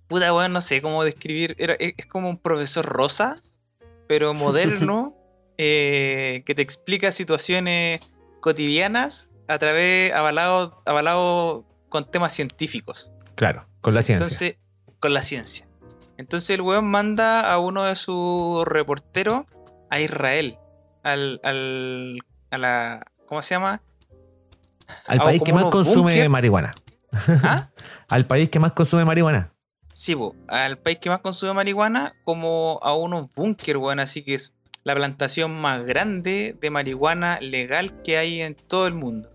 Puta 0.08 0.34
weón, 0.34 0.54
no 0.54 0.62
sé 0.62 0.82
cómo 0.82 1.04
describir. 1.04 1.56
Era, 1.58 1.74
es, 1.74 1.94
es 1.98 2.06
como 2.06 2.30
un 2.30 2.38
profesor 2.38 2.86
rosa, 2.86 3.36
pero 4.08 4.34
moderno, 4.34 5.16
eh, 5.58 6.44
que 6.46 6.56
te 6.56 6.62
explica 6.62 7.12
situaciones 7.12 8.02
cotidianas 8.40 9.34
a 9.48 9.58
través. 9.58 10.14
avalado, 10.14 10.82
avalado 10.86 11.66
con 11.90 12.10
temas 12.10 12.34
científicos. 12.34 13.12
Claro, 13.36 13.68
con 13.82 13.94
la 13.94 14.02
ciencia. 14.02 14.24
Entonces, 14.24 14.58
con 15.00 15.14
la 15.14 15.22
ciencia. 15.22 15.68
Entonces 16.18 16.50
el 16.50 16.62
weón 16.62 16.86
manda 16.86 17.42
a 17.42 17.60
uno 17.60 17.84
de 17.84 17.96
sus 17.96 18.66
reporteros 18.66 19.46
a 19.90 20.00
Israel. 20.00 20.58
Al, 21.04 21.40
al, 21.44 22.20
a 22.52 22.58
la. 22.58 23.12
¿Cómo 23.28 23.42
se 23.42 23.56
llama? 23.56 23.82
Al 25.06 25.20
ah, 25.22 25.24
país 25.24 25.42
que 25.44 25.54
más 25.54 25.66
consume 25.66 26.28
marihuana. 26.30 26.74
¿Ah? 27.44 27.70
Al 28.10 28.26
país 28.26 28.50
que 28.50 28.60
más 28.60 28.72
consume 28.72 29.04
marihuana. 29.06 29.54
Sí, 29.98 30.16
po, 30.16 30.36
al 30.48 30.78
país 30.78 31.00
que 31.02 31.10
más 31.10 31.22
consume 31.22 31.54
marihuana, 31.54 32.14
como 32.24 32.80
a 32.84 32.94
unos 32.94 33.34
búnker, 33.34 33.78
weón. 33.78 34.00
Así 34.00 34.22
que 34.22 34.36
es 34.36 34.54
la 34.84 34.94
plantación 34.94 35.60
más 35.60 35.84
grande 35.88 36.56
de 36.62 36.70
marihuana 36.70 37.40
legal 37.42 38.04
que 38.04 38.20
hay 38.20 38.42
en 38.42 38.54
todo 38.54 38.86
el 38.86 38.94
mundo. 38.94 39.32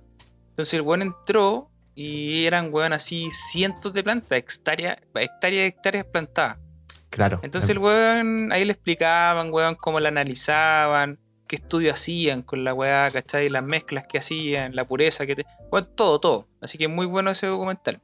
Entonces 0.50 0.74
el 0.74 0.82
weón 0.82 1.02
entró 1.02 1.68
y 1.96 2.46
eran, 2.46 2.72
weón, 2.72 2.92
así 2.92 3.28
cientos 3.32 3.92
de 3.92 4.04
plantas, 4.04 4.30
hectáreas, 4.30 4.98
hectáreas, 5.16 5.66
hectáreas 5.66 6.04
plantadas. 6.04 6.58
Claro. 7.10 7.40
Entonces 7.42 7.68
el 7.70 7.78
weón, 7.80 8.52
ahí 8.52 8.64
le 8.64 8.74
explicaban, 8.74 9.52
weón, 9.52 9.74
cómo 9.74 9.98
la 9.98 10.10
analizaban, 10.10 11.18
qué 11.48 11.56
estudio 11.56 11.92
hacían 11.92 12.42
con 12.42 12.62
la 12.62 12.72
weá, 12.72 13.10
¿cachai? 13.10 13.48
Las 13.48 13.64
mezclas 13.64 14.06
que 14.08 14.18
hacían, 14.18 14.76
la 14.76 14.86
pureza 14.86 15.26
que 15.26 15.34
te... 15.34 15.44
Weón, 15.72 15.88
todo, 15.96 16.20
todo. 16.20 16.46
Así 16.60 16.78
que 16.78 16.86
muy 16.86 17.06
bueno 17.06 17.32
ese 17.32 17.48
documental. 17.48 18.00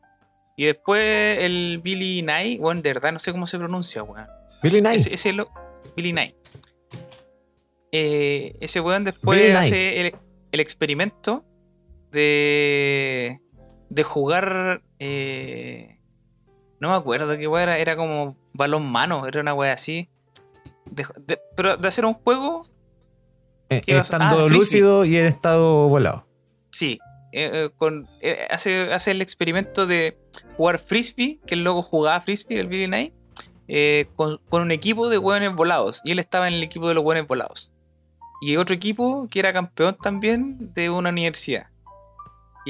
Y 0.59 0.65
después 0.67 1.39
el 1.39 1.81
Billy 1.85 2.21
Nye, 2.23 2.59
weón, 2.61 2.83
de 2.83 2.93
verdad 2.93 3.13
no 3.13 3.21
sé 3.21 3.31
cómo 3.33 3.47
se 3.47 3.57
pronuncia, 3.59 4.03
weón. 4.03 4.27
Billy 4.63 4.83
Nye. 4.83 4.97
Ese, 4.97 5.15
ese 5.15 5.33
lo... 5.33 5.49
Billy 5.97 6.13
Nye. 6.13 6.35
Eh, 7.93 8.57
ese 8.61 8.81
weón 8.81 9.05
después 9.05 9.39
Billy 9.41 9.53
hace 9.53 10.01
el, 10.01 10.15
el 10.53 10.61
experimento 10.61 11.45
de... 12.11 13.41
de 13.89 14.03
jugar... 14.03 14.83
eh, 14.99 15.99
no 16.81 16.91
me 16.91 16.97
acuerdo 16.97 17.37
qué 17.39 17.47
weá 17.49 17.63
era, 17.63 17.79
era 17.79 17.97
como 17.97 18.37
balón 18.53 18.85
mano, 18.91 19.27
era 19.27 19.41
una 19.41 19.55
weá 19.55 19.73
así. 19.73 20.11
De- 20.87 21.07
de- 21.25 21.41
pero 21.57 21.77
de 21.77 21.87
hacer 21.89 22.05
un 22.05 22.15
juego, 22.15 22.63
Eh, 23.69 23.81
¿qué 23.87 23.95
vas 23.95 24.11
a- 24.13 24.17
estando 24.17 24.45
ah, 24.45 24.49
lúcido 24.49 25.05
y 25.05 25.17
en 25.17 25.27
estado 25.27 25.89
volado. 25.89 26.27
sí. 26.73 26.99
Eh, 27.33 27.51
eh, 27.53 27.71
con, 27.77 28.09
eh, 28.21 28.47
hace, 28.51 28.93
hace 28.93 29.11
el 29.13 29.23
experimento 29.23 29.87
de 29.87 30.17
jugar 30.57 30.79
frisbee, 30.79 31.39
que 31.47 31.55
el 31.55 31.65
loco 31.65 31.83
jugaba 31.83 32.21
frisbee, 32.21 32.59
el 32.61 32.67
Billy 32.67 32.87
Knight, 32.87 33.13
eh, 33.69 34.07
con, 34.17 34.41
con 34.49 34.63
un 34.63 34.71
equipo 34.71 35.09
de 35.09 35.19
hueones 35.19 35.53
volados. 35.55 36.01
Y 36.05 36.13
él 36.13 36.19
estaba 36.19 36.49
en 36.49 36.55
el 36.55 36.63
equipo 36.63 36.89
de 36.89 36.95
los 36.95 37.05
hueones 37.05 37.27
volados. 37.27 37.73
Y 38.41 38.57
otro 38.57 38.75
equipo 38.75 39.29
que 39.31 39.41
era 39.41 39.53
campeón 39.53 39.97
también 40.01 40.73
de 40.75 40.91
una 40.91 41.11
universidad. 41.11 41.67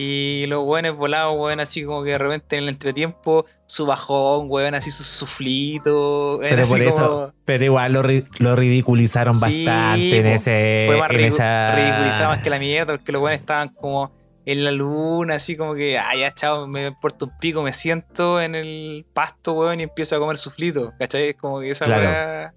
Y 0.00 0.44
los 0.46 0.64
hueones 0.64 0.94
volados, 0.94 1.36
hueón, 1.36 1.58
así 1.58 1.82
como 1.84 2.04
que 2.04 2.10
de 2.12 2.18
repente 2.18 2.56
en 2.56 2.62
el 2.64 2.68
entretiempo, 2.68 3.46
su 3.66 3.84
bajón, 3.84 4.46
hueón, 4.48 4.74
así 4.76 4.90
su 4.92 5.02
suflito. 5.02 6.38
Pero 6.40 6.66
por 6.68 6.80
eso, 6.82 7.34
pero 7.44 7.64
igual 7.64 7.92
lo, 7.94 8.02
ri- 8.04 8.24
lo 8.38 8.54
ridiculizaron 8.54 9.34
Sí, 9.34 9.64
bastante 9.64 10.18
en 10.18 10.26
ese. 10.26 10.84
fue 10.86 10.98
más 10.98 11.10
en 11.10 11.16
ridicu- 11.16 11.26
esa... 11.34 11.72
ridiculizado 11.74 12.28
más 12.28 12.42
que 12.42 12.50
la 12.50 12.58
mierda, 12.60 12.96
porque 12.96 13.10
los 13.12 13.20
buenos 13.20 13.40
estaban 13.40 13.70
como 13.70 14.12
en 14.50 14.64
la 14.64 14.70
luna, 14.70 15.34
así 15.34 15.56
como 15.56 15.74
que, 15.74 15.98
ah, 15.98 16.14
ya, 16.18 16.32
chao, 16.32 16.66
me 16.66 16.86
importa 16.86 17.26
un 17.26 17.32
pico, 17.38 17.62
me 17.62 17.72
siento 17.74 18.40
en 18.40 18.54
el 18.54 19.04
pasto, 19.12 19.52
weón, 19.52 19.80
y 19.80 19.82
empiezo 19.82 20.16
a 20.16 20.18
comer 20.20 20.38
suflito, 20.38 20.94
¿cachai? 20.98 21.28
Es 21.30 21.36
como 21.36 21.60
que 21.60 21.68
esa 21.70 21.84
Claro. 21.84 22.02
weá- 22.08 22.52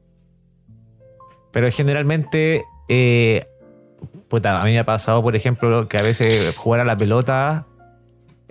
Pero 1.52 1.70
generalmente, 1.70 2.64
eh, 2.88 3.46
puta, 4.30 4.62
a 4.62 4.64
mí 4.64 4.72
me 4.72 4.80
ha 4.80 4.86
pasado, 4.86 5.22
por 5.22 5.36
ejemplo, 5.36 5.90
que 5.90 5.98
a 5.98 6.02
veces 6.02 6.56
jugar 6.56 6.80
a 6.80 6.86
la 6.86 6.96
pelota 6.98 7.68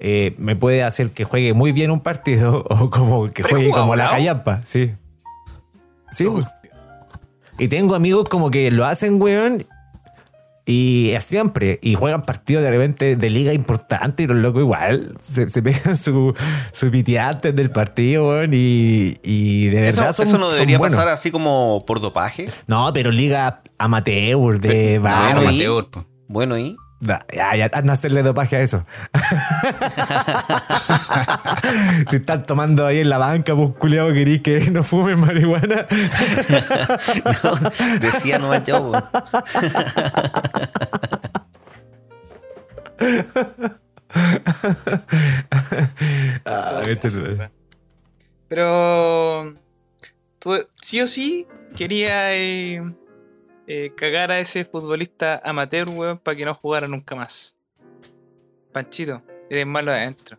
eh, 0.03 0.35
me 0.39 0.55
puede 0.57 0.83
hacer 0.83 1.11
que 1.11 1.25
juegue 1.25 1.53
muy 1.55 1.73
bien 1.73 1.91
un 1.91 2.01
partido 2.01 2.65
o 2.71 2.91
como 2.91 3.27
que 3.27 3.43
¿Pero 3.43 3.49
juegue 3.57 3.71
como 3.71 3.97
la 3.97 4.09
callampa, 4.11 4.61
sí. 4.65 4.95
Sí. 6.13 6.27
Y 7.59 7.69
tengo 7.69 7.95
amigos 7.95 8.29
como 8.29 8.51
que 8.51 8.71
lo 8.71 8.85
hacen, 8.87 9.21
weón. 9.21 9.65
Y 10.73 11.13
siempre, 11.21 11.81
y 11.83 11.95
juegan 11.95 12.23
partidos 12.23 12.63
de 12.63 12.71
repente 12.71 13.17
de 13.17 13.31
liga 13.31 13.53
importante 13.53 14.23
y 14.23 14.27
los 14.29 14.37
locos 14.37 14.63
igual 14.63 15.15
se, 15.21 15.51
se 15.51 15.63
pegan 15.63 15.97
su, 15.97 16.33
su 16.73 16.91
piteada 16.93 17.31
antes 17.31 17.57
del 17.57 17.73
partido, 17.73 18.29
weón, 18.29 18.53
y, 18.55 19.15
y 19.25 19.67
de 19.67 19.89
Eso, 19.89 20.01
verdad 20.03 20.15
son, 20.15 20.29
eso 20.29 20.39
no 20.39 20.49
debería 20.49 20.79
buenos. 20.79 20.97
pasar 20.97 21.13
así 21.13 21.33
como 21.33 21.85
por 21.87 22.01
dopaje. 22.01 22.49
No, 22.69 22.93
pero 22.93 23.11
liga 23.11 23.63
amateur 23.79 24.61
de 24.61 25.01
bueno, 25.01 25.41
amateur. 25.41 25.89
Bueno, 26.29 26.57
y 26.57 26.77
Da- 27.01 27.25
Ya, 27.33 27.57
ya, 27.57 27.71
anda 27.73 27.93
a 27.93 27.95
hacerle 27.95 28.23
dopaje 28.23 28.57
a 28.57 28.61
eso. 28.61 28.85
si 32.11 32.17
están 32.17 32.45
tomando 32.45 32.87
ahí 32.87 32.99
en 33.01 33.09
la 33.09 33.17
banca, 33.19 33.55
pues 33.57 33.71
culiao, 33.79 34.13
querís 34.13 34.43
que 34.43 34.71
no 34.71 34.85
fumen 34.85 35.19
marihuana. 35.19 35.87
decía 38.01 38.39
nomás 38.39 38.65
yo. 38.65 38.93
Ah, 46.45 46.83
este 46.87 47.09
es- 47.09 47.21
Pero 48.49 49.55
tú, 50.39 50.55
sí 50.81 51.01
o 51.01 51.07
sí 51.07 51.47
quería 51.77 52.35
eh, 52.35 52.83
eh, 53.73 53.93
cagar 53.95 54.33
a 54.33 54.41
ese 54.41 54.65
futbolista 54.65 55.41
amateur, 55.45 55.89
weón, 55.89 56.19
para 56.19 56.37
que 56.37 56.45
no 56.45 56.57
jugara 56.57 56.89
nunca 56.89 57.15
más. 57.15 57.57
Panchito, 58.73 59.23
eres 59.49 59.65
malo 59.65 59.93
de 59.93 59.99
adentro. 59.99 60.39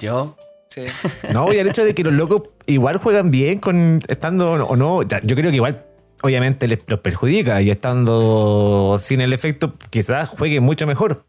Yo, 0.00 0.36
Sí. 0.66 0.82
No, 1.32 1.52
y 1.52 1.56
el 1.56 1.68
hecho 1.68 1.84
de 1.84 1.94
que 1.94 2.02
los 2.02 2.12
locos 2.12 2.42
igual 2.66 2.98
juegan 2.98 3.30
bien 3.30 3.60
con 3.60 4.00
estando 4.08 4.52
o 4.52 4.76
no, 4.76 5.02
yo 5.02 5.36
creo 5.36 5.50
que 5.50 5.56
igual 5.56 5.86
obviamente 6.22 6.66
les 6.66 6.80
los 6.88 6.98
perjudica 6.98 7.62
y 7.62 7.70
estando 7.70 8.96
sin 8.98 9.20
el 9.20 9.32
efecto 9.32 9.72
quizás 9.90 10.28
jueguen 10.28 10.64
mucho 10.64 10.88
mejor. 10.88 11.26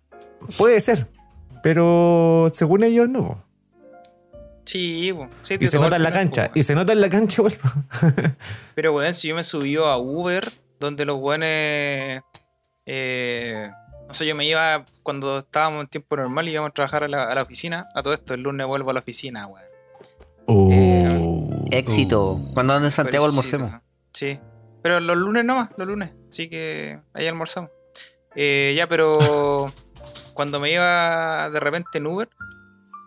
Puede 0.58 0.82
ser, 0.82 1.08
pero 1.62 2.50
según 2.54 2.84
ellos 2.84 3.08
no. 3.08 3.44
Sí, 4.65 5.13
Y 5.60 5.67
se 5.67 5.80
nota 5.80 5.96
en 5.96 6.04
la 6.04 6.13
cancha, 6.13 6.50
y 6.56 6.63
se 6.63 6.74
nota 6.74 6.94
en 6.94 7.02
la 7.02 7.10
cancha. 7.10 7.44
Pero, 8.76 8.94
weón, 8.94 9.13
si 9.13 9.28
yo 9.28 9.36
me 9.36 9.44
subí 9.44 9.76
a 9.76 9.98
Uber, 9.98 10.52
donde 10.82 11.06
los 11.06 11.17
weones. 11.17 12.22
Eh, 12.86 13.72
no 14.08 14.13
sé, 14.13 14.26
yo 14.26 14.36
me 14.36 14.46
iba 14.46 14.84
cuando 15.04 15.39
estábamos 15.39 15.84
en 15.84 15.88
tiempo 15.88 16.17
normal 16.17 16.50
y 16.50 16.52
íbamos 16.52 16.72
a 16.72 16.74
trabajar 16.74 17.06
a 17.06 17.08
la, 17.08 17.32
a 17.32 17.36
la 17.36 17.44
oficina. 17.44 17.88
A 17.96 18.04
todo 18.04 18.13
esto, 18.13 18.34
el 18.34 18.41
lunes 18.41 18.67
vuelvo 18.67 18.89
a 18.89 18.94
la 18.94 19.00
oficina, 19.00 19.48
weón. 19.48 19.65
Uh, 20.48 21.65
Éxito. 21.72 22.41
Cuando 22.54 22.74
ando 22.74 22.88
en 22.88 22.91
Santiago 22.91 23.26
almorcemos. 23.26 23.72
Sí. 24.12 24.38
Pero 24.84 25.00
los 25.00 25.15
lunes 25.15 25.46
nomás, 25.46 25.70
los 25.78 25.88
lunes. 25.88 26.13
Así 26.30 26.50
que 26.50 27.00
ahí 27.13 27.28
almorzamos. 27.28 27.72
Eh, 28.36 28.74
ya, 28.76 28.88
pero 28.88 29.17
cuando 30.34 30.60
me 30.60 30.74
iba 30.74 31.50
de 31.50 31.60
repente 31.60 32.00
en 32.00 32.08
Uber, 32.08 32.28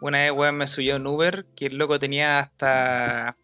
una 0.00 0.18
vez, 0.20 0.32
weón, 0.32 0.56
me 0.56 0.66
subió 0.66 0.96
en 0.96 1.06
Uber 1.06 1.44
que 1.54 1.66
el 1.66 1.76
loco 1.76 1.98
tenía 1.98 2.38
hasta 2.38 3.36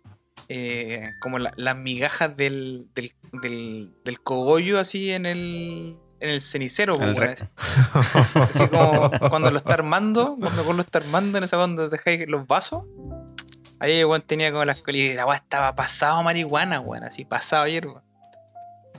eh, 0.52 1.12
como 1.20 1.38
la- 1.38 1.52
las 1.56 1.76
migajas 1.76 2.36
del, 2.36 2.88
del, 2.94 3.12
del, 3.40 3.94
del 4.04 4.20
cogollo 4.20 4.80
así 4.80 5.12
en 5.12 5.24
el, 5.24 5.96
en 6.18 6.28
el 6.30 6.40
cenicero, 6.40 6.96
weón. 6.96 7.14
recto. 7.14 7.46
Así 8.34 8.66
como 8.66 9.10
cuando 9.30 9.50
lo 9.52 9.56
está 9.58 9.74
armando, 9.74 10.36
cuando 10.40 10.72
lo 10.72 10.82
está 10.82 10.98
armando 10.98 11.38
en 11.38 11.44
esa 11.44 11.56
cuando 11.56 11.88
dejáis 11.88 12.26
los 12.28 12.46
vasos. 12.48 12.82
Ahí 13.78 13.92
el 14.00 14.06
weón 14.06 14.22
tenía 14.22 14.50
como 14.50 14.64
las 14.64 14.82
colinas 14.82 15.12
y 15.12 15.14
la 15.16 15.24
weá 15.24 15.36
estaba 15.36 15.74
pasado 15.76 16.18
a 16.18 16.22
marihuana, 16.22 16.80
weón, 16.80 17.04
así 17.04 17.24
pasado 17.24 17.66
hierba. 17.68 18.02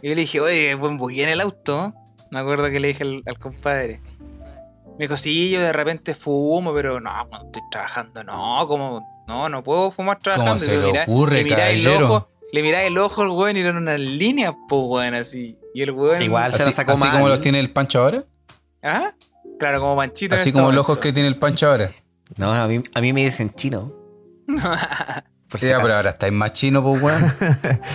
Y 0.01 0.07
yo 0.09 0.15
le 0.15 0.21
dije, 0.21 0.39
oye, 0.39 0.73
buen 0.75 0.97
bugué 0.97 1.23
en 1.23 1.29
el 1.29 1.41
auto. 1.41 1.93
Me 2.31 2.39
acuerdo 2.39 2.69
que 2.69 2.79
le 2.79 2.87
dije 2.87 3.03
al, 3.03 3.21
al 3.25 3.37
compadre. 3.37 4.01
Me 4.97 5.05
dijo, 5.05 5.17
sí, 5.17 5.51
yo 5.51 5.59
de 5.61 5.73
repente 5.73 6.13
fumo, 6.13 6.73
pero 6.73 6.99
no, 7.01 7.11
cuando 7.29 7.47
estoy 7.47 7.61
trabajando, 7.71 8.23
no, 8.23 8.65
como, 8.67 9.20
no, 9.31 9.49
no 9.49 9.63
puedo 9.63 9.91
fumar 9.91 10.19
trabajando. 10.19 10.59
se 10.59 10.73
Y 10.73 10.77
le 10.77 10.87
mirá- 10.91 11.03
ocurre, 11.03 11.35
le 11.37 11.43
mirá 11.43 11.69
el 11.69 11.83
caballero? 11.83 12.05
ojo, 12.15 12.29
le 12.51 12.61
mirá 12.61 12.83
el 12.83 12.97
ojo 12.97 13.21
al 13.21 13.29
weón 13.31 13.55
y 13.57 13.61
eran 13.61 13.77
unas 13.77 13.99
líneas, 13.99 14.53
pues, 14.67 14.81
weón, 14.85 15.13
así. 15.13 15.57
Y 15.73 15.81
el 15.81 15.91
weón. 15.91 16.21
Igual. 16.21 16.51
se 16.53 16.63
Así, 16.63 16.71
sacó 16.71 16.91
así 16.91 17.03
mal. 17.03 17.11
como 17.13 17.27
los 17.29 17.39
tiene 17.39 17.59
el 17.59 17.71
Pancho 17.71 18.01
ahora. 18.03 18.23
¿Ah? 18.83 19.11
Claro, 19.57 19.79
como 19.79 19.95
manchito. 19.95 20.35
en 20.35 20.41
Así 20.41 20.49
este 20.49 20.59
como 20.59 20.71
los 20.71 20.81
ojos 20.81 20.97
que 20.99 21.13
tiene 21.13 21.29
el 21.29 21.37
Pancho 21.37 21.69
ahora. 21.69 21.91
No, 22.37 22.51
a 22.53 22.67
mí, 22.67 22.81
a 22.93 23.01
mí 23.01 23.13
me 23.13 23.23
dicen 23.23 23.53
chino. 23.53 23.93
Por 25.49 25.59
si 25.59 25.67
Ya, 25.67 25.81
pero 25.81 25.93
ahora 25.95 26.11
estáis 26.11 26.31
más 26.33 26.53
chino, 26.53 26.81
pues, 26.83 27.01
weón. 27.01 27.25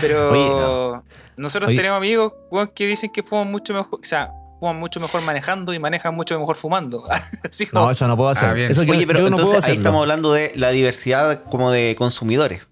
Pero 0.00 0.30
Oye, 0.30 1.00
nosotros 1.36 1.68
Oye. 1.68 1.76
tenemos 1.76 1.96
amigos 1.98 2.32
weón, 2.50 2.68
que 2.74 2.86
dicen 2.86 3.10
que 3.10 3.22
fuman 3.22 3.50
mucho 3.50 3.72
mejor, 3.74 3.98
o 4.00 4.04
sea, 4.04 4.30
fuman 4.60 4.78
mucho 4.78 5.00
mejor 5.00 5.22
manejando 5.22 5.74
y 5.74 5.78
manejan 5.78 6.14
mucho 6.14 6.38
mejor 6.38 6.56
fumando. 6.56 7.04
Así 7.44 7.66
como, 7.66 7.86
no, 7.86 7.90
eso 7.90 8.08
no 8.08 8.16
puedo 8.16 8.30
hacer. 8.30 8.48
Ah, 8.48 8.52
bien. 8.54 8.70
Eso 8.70 8.82
yo, 8.82 8.92
Oye, 8.92 9.06
pero 9.06 9.20
yo 9.20 9.30
no 9.30 9.36
puedo 9.36 9.46
entonces 9.48 9.70
ahí 9.70 9.76
estamos 9.76 10.00
hablando 10.00 10.32
de 10.32 10.52
la 10.56 10.70
diversidad 10.70 11.44
como 11.44 11.70
de 11.70 11.94
consumidores. 11.96 12.66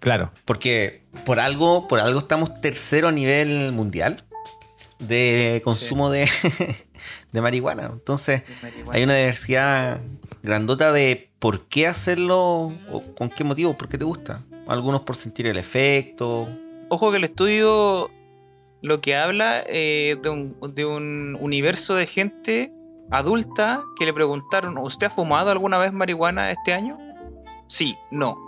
Claro. 0.00 0.32
Porque 0.44 1.02
por 1.24 1.40
algo, 1.40 1.88
por 1.88 2.00
algo 2.00 2.18
estamos 2.20 2.60
tercero 2.60 3.08
a 3.08 3.12
nivel 3.12 3.72
mundial 3.72 4.24
de 4.98 5.62
consumo 5.64 6.10
de, 6.10 6.28
de 7.32 7.40
marihuana. 7.40 7.90
Entonces, 7.92 8.42
hay 8.90 9.04
una 9.04 9.14
diversidad 9.14 10.00
grandota 10.42 10.92
de 10.92 11.30
por 11.38 11.66
qué 11.68 11.86
hacerlo 11.86 12.74
o 12.90 13.02
con 13.16 13.30
qué 13.30 13.44
motivo, 13.44 13.76
por 13.76 13.88
qué 13.88 13.98
te 13.98 14.04
gusta. 14.04 14.42
Algunos 14.66 15.02
por 15.02 15.16
sentir 15.16 15.46
el 15.46 15.56
efecto. 15.56 16.48
Ojo 16.90 17.10
que 17.10 17.16
el 17.16 17.24
estudio 17.24 18.10
lo 18.82 19.00
que 19.00 19.16
habla 19.16 19.62
eh, 19.66 20.16
de, 20.22 20.28
un, 20.28 20.56
de 20.74 20.84
un 20.84 21.36
universo 21.40 21.94
de 21.94 22.06
gente 22.06 22.72
adulta 23.10 23.82
que 23.98 24.04
le 24.04 24.12
preguntaron, 24.12 24.78
¿usted 24.78 25.06
ha 25.06 25.10
fumado 25.10 25.50
alguna 25.50 25.78
vez 25.78 25.92
marihuana 25.92 26.50
este 26.50 26.72
año? 26.72 26.98
Sí, 27.66 27.96
no. 28.10 28.38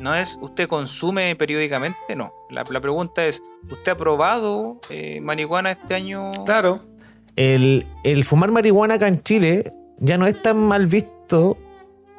No 0.00 0.14
es, 0.14 0.38
¿usted 0.40 0.68
consume 0.68 1.36
periódicamente? 1.36 2.16
No. 2.16 2.32
La, 2.50 2.64
la 2.68 2.80
pregunta 2.80 3.24
es, 3.24 3.42
¿usted 3.70 3.92
ha 3.92 3.96
probado 3.96 4.80
eh, 4.90 5.20
marihuana 5.20 5.72
este 5.72 5.94
año? 5.94 6.30
Claro. 6.44 6.80
El, 7.36 7.86
el 8.04 8.24
fumar 8.24 8.50
marihuana 8.50 8.94
acá 8.94 9.08
en 9.08 9.22
Chile 9.22 9.72
ya 9.98 10.18
no 10.18 10.26
es 10.26 10.40
tan 10.42 10.58
mal 10.58 10.86
visto 10.86 11.56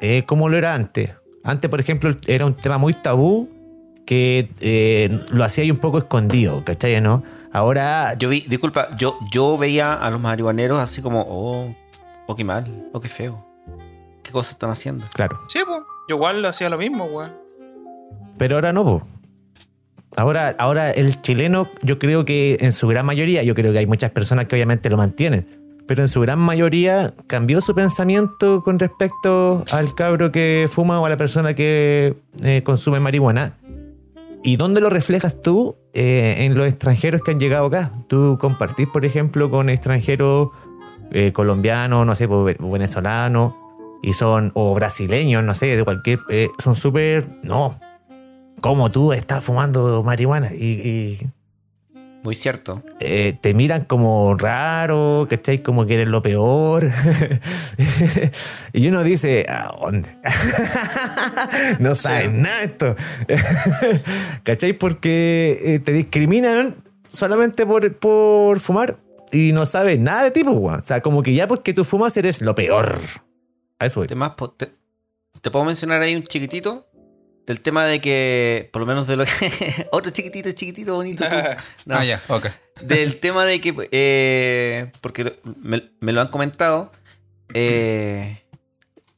eh, 0.01 0.23
como 0.25 0.49
lo 0.49 0.57
era 0.57 0.73
antes. 0.73 1.11
Antes, 1.43 1.69
por 1.69 1.79
ejemplo, 1.79 2.15
era 2.27 2.45
un 2.45 2.55
tema 2.55 2.77
muy 2.77 2.93
tabú 2.93 3.49
que 4.05 4.49
eh, 4.61 5.19
lo 5.29 5.43
hacía 5.43 5.63
ahí 5.63 5.71
un 5.71 5.77
poco 5.77 5.97
escondido, 5.97 6.63
¿cachai? 6.63 6.99
¿No? 7.01 7.23
Ahora, 7.53 8.15
Yo 8.17 8.29
vi, 8.29 8.41
disculpa, 8.41 8.87
yo, 8.97 9.17
yo 9.31 9.57
veía 9.57 9.93
a 9.93 10.09
los 10.09 10.19
marihuaneros 10.19 10.79
así 10.79 11.01
como, 11.01 11.21
oh, 11.29 11.73
oh, 12.25 12.35
qué 12.35 12.43
mal, 12.43 12.89
oh, 12.93 12.99
qué 12.99 13.09
feo. 13.09 13.45
¿Qué 14.23 14.31
cosas 14.31 14.53
están 14.53 14.71
haciendo? 14.71 15.05
claro. 15.13 15.39
Sí, 15.47 15.59
pues. 15.65 15.81
Yo 16.09 16.15
igual 16.15 16.43
hacía 16.45 16.67
lo 16.69 16.77
mismo, 16.77 17.05
weón. 17.05 17.31
Pero 18.37 18.55
ahora 18.55 18.73
no, 18.73 18.83
po. 18.83 19.03
Ahora, 20.15 20.55
ahora 20.59 20.91
el 20.91 21.21
chileno, 21.21 21.69
yo 21.81 21.97
creo 21.97 22.25
que 22.25 22.57
en 22.59 22.71
su 22.71 22.87
gran 22.87 23.05
mayoría, 23.05 23.43
yo 23.43 23.55
creo 23.55 23.71
que 23.71 23.79
hay 23.79 23.87
muchas 23.87 24.11
personas 24.11 24.47
que 24.47 24.55
obviamente 24.55 24.89
lo 24.89 24.97
mantienen, 24.97 25.47
pero 25.87 26.01
en 26.01 26.07
su 26.07 26.21
gran 26.21 26.39
mayoría 26.39 27.13
cambió 27.27 27.61
su 27.61 27.73
pensamiento 27.73 28.61
con 28.63 28.79
respecto 28.79 29.63
al 29.71 29.95
cabro 29.95 30.31
que 30.31 30.67
fuma 30.69 30.99
o 30.99 31.05
a 31.05 31.09
la 31.09 31.17
persona 31.17 31.53
que 31.53 32.15
eh, 32.43 32.61
consume 32.63 32.99
marihuana. 32.99 33.57
¿Y 34.43 34.57
dónde 34.57 34.81
lo 34.81 34.89
reflejas 34.89 35.41
tú? 35.41 35.77
Eh, 35.93 36.45
en 36.45 36.55
los 36.57 36.67
extranjeros 36.67 37.21
que 37.21 37.31
han 37.31 37.39
llegado 37.39 37.67
acá. 37.67 37.93
Tú 38.07 38.37
compartís, 38.39 38.87
por 38.87 39.05
ejemplo, 39.05 39.49
con 39.49 39.69
extranjeros 39.69 40.49
eh, 41.11 41.31
colombianos, 41.31 42.05
no 42.05 42.15
sé, 42.15 42.27
pues, 42.27 42.57
venezolanos, 42.59 43.53
y 44.01 44.13
son, 44.13 44.51
o 44.55 44.73
brasileños, 44.73 45.43
no 45.43 45.53
sé, 45.53 45.75
de 45.77 45.83
cualquier. 45.83 46.19
eh, 46.29 46.49
son 46.57 46.75
súper. 46.75 47.39
No, 47.43 47.79
¿Cómo 48.63 48.89
tú 48.91 49.11
estás 49.11 49.43
fumando 49.43 50.03
marihuana? 50.03 50.53
Y, 50.53 51.19
Muy 52.23 52.35
cierto. 52.35 52.81
eh, 53.01 53.37
te 53.41 53.53
miran 53.53 53.83
como 53.83 54.35
raro, 54.35 55.27
¿cachai? 55.29 55.61
Como 55.61 55.85
que 55.85 55.95
eres 55.95 56.07
lo 56.07 56.21
peor. 56.21 56.89
y 58.73 58.87
uno 58.87 59.03
dice, 59.03 59.45
¿a 59.49 59.75
dónde? 59.77 60.09
no 61.79 61.95
sabes 61.95 62.31
nada 62.31 62.59
de 62.59 62.65
esto. 62.65 62.95
¿cachai? 64.43 64.73
Porque 64.73 65.59
eh, 65.63 65.79
te 65.79 65.91
discriminan 65.91 66.75
solamente 67.09 67.65
por, 67.65 67.93
por 67.97 68.59
fumar 68.61 68.97
y 69.33 69.51
no 69.51 69.65
sabes 69.65 69.99
nada 69.99 70.23
de 70.23 70.31
ti, 70.31 70.43
pues. 70.45 70.81
O 70.81 70.83
sea, 70.83 71.01
como 71.01 71.23
que 71.23 71.33
ya 71.33 71.47
porque 71.47 71.73
tú 71.73 71.83
fumas 71.83 72.15
eres 72.15 72.41
lo 72.41 72.55
peor. 72.55 72.97
A 73.79 73.85
eso 73.87 73.99
voy. 73.99 74.07
Te, 74.07 74.15
te 75.41 75.51
puedo 75.51 75.65
mencionar 75.65 76.01
ahí 76.01 76.15
un 76.15 76.23
chiquitito 76.23 76.85
del 77.45 77.61
tema 77.61 77.85
de 77.85 77.99
que, 77.99 78.69
por 78.71 78.81
lo 78.81 78.85
menos 78.85 79.07
de 79.07 79.17
lo 79.17 79.25
que. 79.25 79.87
otro 79.91 80.11
chiquitito, 80.11 80.51
chiquitito, 80.51 80.95
bonito. 80.95 81.25
No, 81.85 81.95
Ah, 81.95 82.05
ya, 82.05 82.21
ok. 82.27 82.47
Del 82.81 83.19
tema 83.19 83.45
de 83.45 83.59
que, 83.59 83.89
eh, 83.91 84.91
porque 85.01 85.39
me, 85.61 85.91
me 85.99 86.13
lo 86.13 86.21
han 86.21 86.29
comentado, 86.29 86.91
eh, 87.53 88.43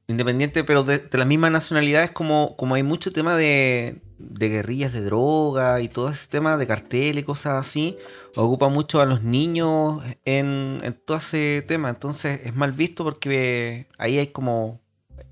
independiente, 0.07 0.63
pero 0.63 0.83
de, 0.83 0.97
de 0.99 1.17
las 1.17 1.27
mismas 1.27 1.51
nacionalidades, 1.51 2.11
como, 2.11 2.55
como 2.57 2.75
hay 2.75 2.83
mucho 2.83 3.11
tema 3.11 3.35
de, 3.35 4.01
de 4.17 4.49
guerrillas 4.49 4.93
de 4.93 5.01
droga 5.01 5.81
y 5.81 5.87
todo 5.87 6.09
ese 6.09 6.27
tema 6.27 6.57
de 6.57 6.67
cartel 6.67 7.19
y 7.19 7.23
cosas 7.23 7.53
así, 7.53 7.97
ocupa 8.35 8.69
mucho 8.69 9.01
a 9.01 9.05
los 9.05 9.21
niños 9.23 10.03
en, 10.25 10.81
en 10.83 10.93
todo 10.93 11.17
ese 11.17 11.63
tema. 11.67 11.89
Entonces 11.89 12.41
es 12.43 12.55
mal 12.55 12.71
visto 12.71 13.03
porque 13.03 13.87
ahí 13.97 14.17
hay 14.17 14.27
como. 14.27 14.81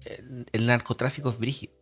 El, 0.05 0.45
el 0.51 0.67
narcotráfico 0.67 1.29
es 1.29 1.37
brígido. 1.37 1.73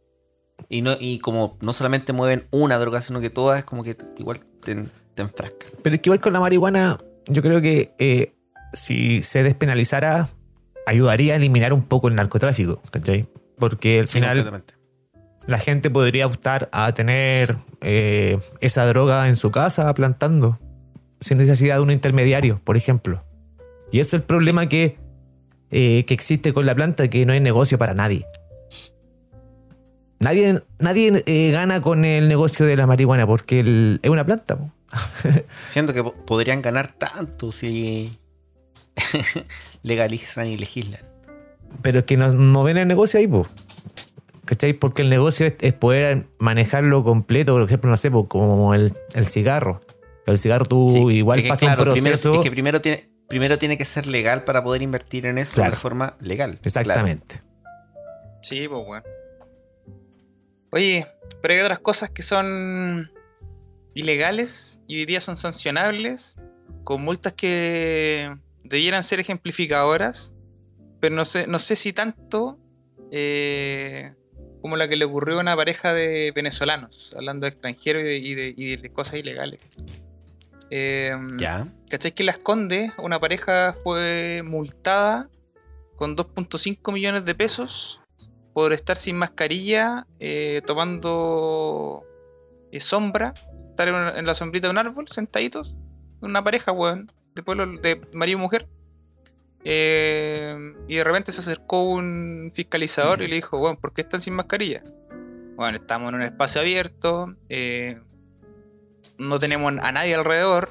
Y, 0.70 0.82
no, 0.82 0.92
y 1.00 1.20
como 1.20 1.58
no 1.62 1.74
solamente 1.74 2.14
mueven 2.14 2.48
una 2.52 2.78
droga, 2.78 3.02
sino 3.02 3.20
que 3.20 3.30
todas, 3.30 3.60
es 3.60 3.66
como 3.66 3.84
que 3.84 3.98
igual 4.18 4.40
te, 4.64 4.86
te 5.16 5.22
enfrascan. 5.22 5.70
Pero 5.82 5.96
es 5.96 6.02
que 6.02 6.10
igual 6.10 6.22
con 6.22 6.34
la 6.34 6.40
marihuana, 6.40 7.00
yo 7.28 7.42
creo 7.42 7.62
que 7.62 7.94
eh, 7.98 8.34
si 8.74 9.22
se 9.22 9.44
despenalizara, 9.44 10.30
ayudaría 10.86 11.34
a 11.34 11.36
eliminar 11.36 11.74
un 11.74 11.84
poco 11.84 12.08
el 12.08 12.16
narcotráfico, 12.16 12.82
¿cachai? 12.92 13.28
Porque 13.58 14.00
al 14.00 14.08
final 14.08 14.64
la 15.48 15.58
gente 15.58 15.90
podría 15.90 16.28
optar 16.28 16.70
a 16.72 16.94
tener 16.94 17.58
eh, 17.82 18.40
esa 18.60 18.86
droga 18.86 19.28
en 19.28 19.36
su 19.36 19.52
casa 19.52 19.94
plantando, 19.94 20.60
sin 21.20 21.38
necesidad 21.38 21.76
de 21.76 21.82
un 21.82 21.92
intermediario, 21.92 22.62
por 22.64 22.78
ejemplo. 22.78 23.24
Y 23.92 24.00
eso 24.00 24.16
es 24.16 24.22
el 24.22 24.26
problema 24.26 24.68
que, 24.68 24.98
eh, 25.70 26.06
que 26.06 26.14
existe 26.14 26.54
con 26.54 26.66
la 26.66 26.76
planta, 26.76 27.10
que 27.10 27.26
no 27.26 27.34
hay 27.34 27.40
negocio 27.40 27.78
para 27.78 27.94
nadie. 27.94 28.26
Nadie, 30.22 30.62
nadie 30.80 31.24
eh, 31.26 31.52
gana 31.52 31.82
con 31.82 32.06
el 32.06 32.28
negocio 32.30 32.66
de 32.66 32.78
la 32.78 32.86
marihuana 32.88 33.28
porque 33.28 33.60
el- 33.60 34.00
es 34.02 34.10
una 34.10 34.24
planta. 34.26 34.58
po. 34.58 34.72
Siento 35.68 35.94
que 35.94 36.04
po- 36.04 36.14
podrían 36.26 36.62
ganar 36.62 36.88
tanto 36.94 37.52
si 37.52 38.18
legalizan 39.84 40.48
y 40.48 40.58
legislan. 40.58 41.02
Pero 41.82 42.00
es 42.00 42.06
que 42.06 42.18
no, 42.18 42.32
no 42.34 42.64
ven 42.64 42.78
el 42.78 42.88
negocio 42.88 43.20
ahí, 43.20 43.28
po. 43.28 43.48
¿Cachai? 44.46 44.74
Porque 44.74 45.02
el 45.02 45.10
negocio 45.10 45.46
es, 45.46 45.54
es 45.62 45.74
poder 45.74 46.28
manejarlo 46.38 47.04
completo, 47.04 47.54
por 47.54 47.64
ejemplo, 47.64 47.90
no 47.90 47.98
sé, 47.98 48.12
pues, 48.12 48.26
como 48.28 48.74
el, 48.74 48.94
el 49.14 49.26
cigarro. 49.26 49.80
El 50.28 50.38
cigarro 50.38 50.66
tú 50.66 50.88
Sí, 50.90 50.98
igual 51.16 51.40
es 51.40 51.44
que, 51.44 51.50
pasa 51.50 51.66
claro, 51.68 51.84
un 51.84 51.94
primero- 51.94 52.12
proceso. 52.12 52.36
es 52.36 52.42
que 52.42 52.52
primero 52.52 52.82
tiene, 52.82 53.10
primero 53.28 53.58
tiene 53.58 53.78
que 53.78 53.86
ser 53.86 54.08
legal 54.08 54.44
para 54.44 54.64
poder 54.64 54.82
invertir 54.82 55.26
en 55.26 55.38
eso 55.38 55.56
Claro. 55.56 55.72
de 55.72 55.78
forma 55.78 56.16
legal. 56.20 56.60
Exactamente. 56.64 57.42
Sí, 58.42 58.68
pues 58.68 58.84
weón. 58.86 59.04
Oye, 60.72 61.06
pero 61.42 61.54
hay 61.54 61.60
otras 61.62 61.80
cosas 61.80 62.10
que 62.10 62.24
son 62.24 63.12
ilegales 63.94 64.82
y 64.88 65.00
hoy 65.00 65.06
día 65.06 65.20
son 65.20 65.38
sancionables 65.38 66.38
con 66.84 67.02
multas 67.04 67.34
que 67.34 68.34
debieran 68.64 69.04
ser 69.04 69.20
ejemplificadoras, 69.20 70.34
pero 71.00 71.16
no 71.16 71.26
sé, 71.26 71.46
no 71.48 71.60
sé 71.60 71.76
si 71.76 71.94
tanto 71.94 72.58
eh, 73.12 74.14
como 74.62 74.78
la 74.78 74.88
que 74.88 74.96
le 74.96 75.06
ocurrió 75.06 75.38
a 75.38 75.42
una 75.42 75.56
pareja 75.56 75.94
de 75.94 76.32
venezolanos, 76.34 77.14
hablando 77.18 77.46
de 77.46 77.50
extranjeros 77.50 78.04
y 78.04 78.06
de, 78.06 78.18
y 78.18 78.34
de- 78.36 78.54
y 78.56 78.76
de 78.78 78.90
cosas 78.94 79.16
ilegales. 79.20 79.60
Eh, 80.70 81.14
Ya. 81.38 81.68
¿Cachai 81.90 82.14
que 82.14 82.24
en 82.24 82.28
Las 82.28 82.38
Condes 82.38 82.94
una 82.98 83.20
pareja 83.20 83.76
fue 83.84 84.42
multada 84.46 85.30
con 85.98 86.16
2.5 86.16 86.94
millones 86.94 87.26
de 87.26 87.36
pesos 87.36 88.02
por 88.54 88.74
estar 88.74 88.98
sin 88.98 89.18
mascarilla, 89.18 90.08
eh, 90.20 90.62
tomando 90.66 92.04
eh, 92.72 92.80
sombra, 92.80 93.34
estar 93.70 93.88
en, 93.88 94.18
en 94.18 94.26
la 94.26 94.34
sombrita 94.34 94.68
de 94.68 94.72
un 94.72 94.78
árbol, 94.78 95.08
sentaditos? 95.08 95.78
Una 96.22 96.44
pareja, 96.44 96.72
weón, 96.72 97.12
de 97.36 97.44
pueblo, 97.44 97.66
de 97.82 98.02
marido 98.14 98.40
y 98.40 98.42
mujer. 98.42 98.68
Eh, 99.64 100.74
y 100.88 100.96
de 100.96 101.04
repente 101.04 101.32
se 101.32 101.42
acercó 101.42 101.84
un 101.84 102.52
fiscalizador 102.54 103.22
y 103.22 103.28
le 103.28 103.36
dijo, 103.36 103.58
weón, 103.58 103.78
¿por 103.78 103.94
qué 103.94 104.02
están 104.02 104.22
sin 104.22 104.34
mascarilla? 104.34 104.84
Bueno, 105.56 105.78
estamos 105.78 106.10
en 106.10 106.16
un 106.16 106.24
espacio 106.24 106.62
abierto, 106.62 107.36
no 109.18 109.40
tenemos 109.40 109.74
a 109.82 109.92
nadie 109.92 110.16
alrededor. 110.16 110.70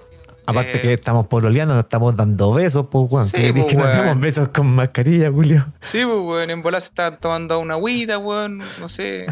Aparte 0.51 0.79
Eh, 0.79 0.81
que 0.81 0.93
estamos 0.95 1.27
pololeando, 1.27 1.75
nos 1.75 1.85
estamos 1.85 2.17
dando 2.17 2.53
besos, 2.53 2.87
pues, 2.91 3.11
weón. 3.13 3.27
Sí, 3.27 3.37
que 3.39 3.53
pues, 3.53 3.67
que 3.67 3.77
nos 3.77 3.89
damos 3.97 4.21
besos 4.21 4.49
con 4.49 4.75
mascarilla, 4.75 5.31
Julio. 5.31 5.67
Sí, 5.81 5.99
pues, 6.05 6.19
weón, 6.19 6.51
en 6.51 6.63
bola 6.63 6.81
se 6.81 6.87
estaban 6.89 7.19
tomando 7.19 7.59
una 7.59 7.75
agüita, 7.75 8.19
weón, 8.19 8.59
no 8.59 8.89
sé. 8.89 9.27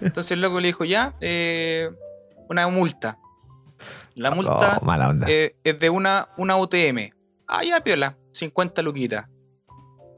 Entonces 0.00 0.32
el 0.32 0.40
loco 0.40 0.60
le 0.60 0.68
dijo, 0.68 0.84
ya, 0.84 1.14
eh, 1.20 1.90
una 2.48 2.68
multa. 2.68 3.18
La 4.14 4.30
multa 4.32 4.78
Oh, 4.80 4.84
mala 4.84 5.08
onda. 5.10 5.26
eh, 5.30 5.54
es 5.64 5.78
de 5.78 5.90
una, 5.90 6.28
una 6.36 6.56
UTM. 6.56 7.10
Ah, 7.46 7.62
ya, 7.64 7.80
piola, 7.80 8.16
50 8.32 8.82
luquitas. 8.82 9.28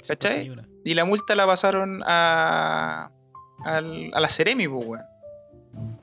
¿Cachai? 0.06 0.50
Y 0.84 0.94
la 0.94 1.04
multa 1.04 1.34
la 1.36 1.46
pasaron 1.46 2.02
a, 2.06 3.10
al- 3.64 4.10
a 4.14 4.20
la 4.20 4.28
Ceremi, 4.28 4.66
pues, 4.68 4.86
weón. 4.86 5.04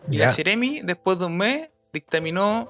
Y 0.09 0.17
Ya. 0.17 0.25
la 0.25 0.29
Ceremi, 0.31 0.81
después 0.83 1.17
de 1.19 1.25
un 1.25 1.37
mes, 1.37 1.69
dictaminó 1.91 2.69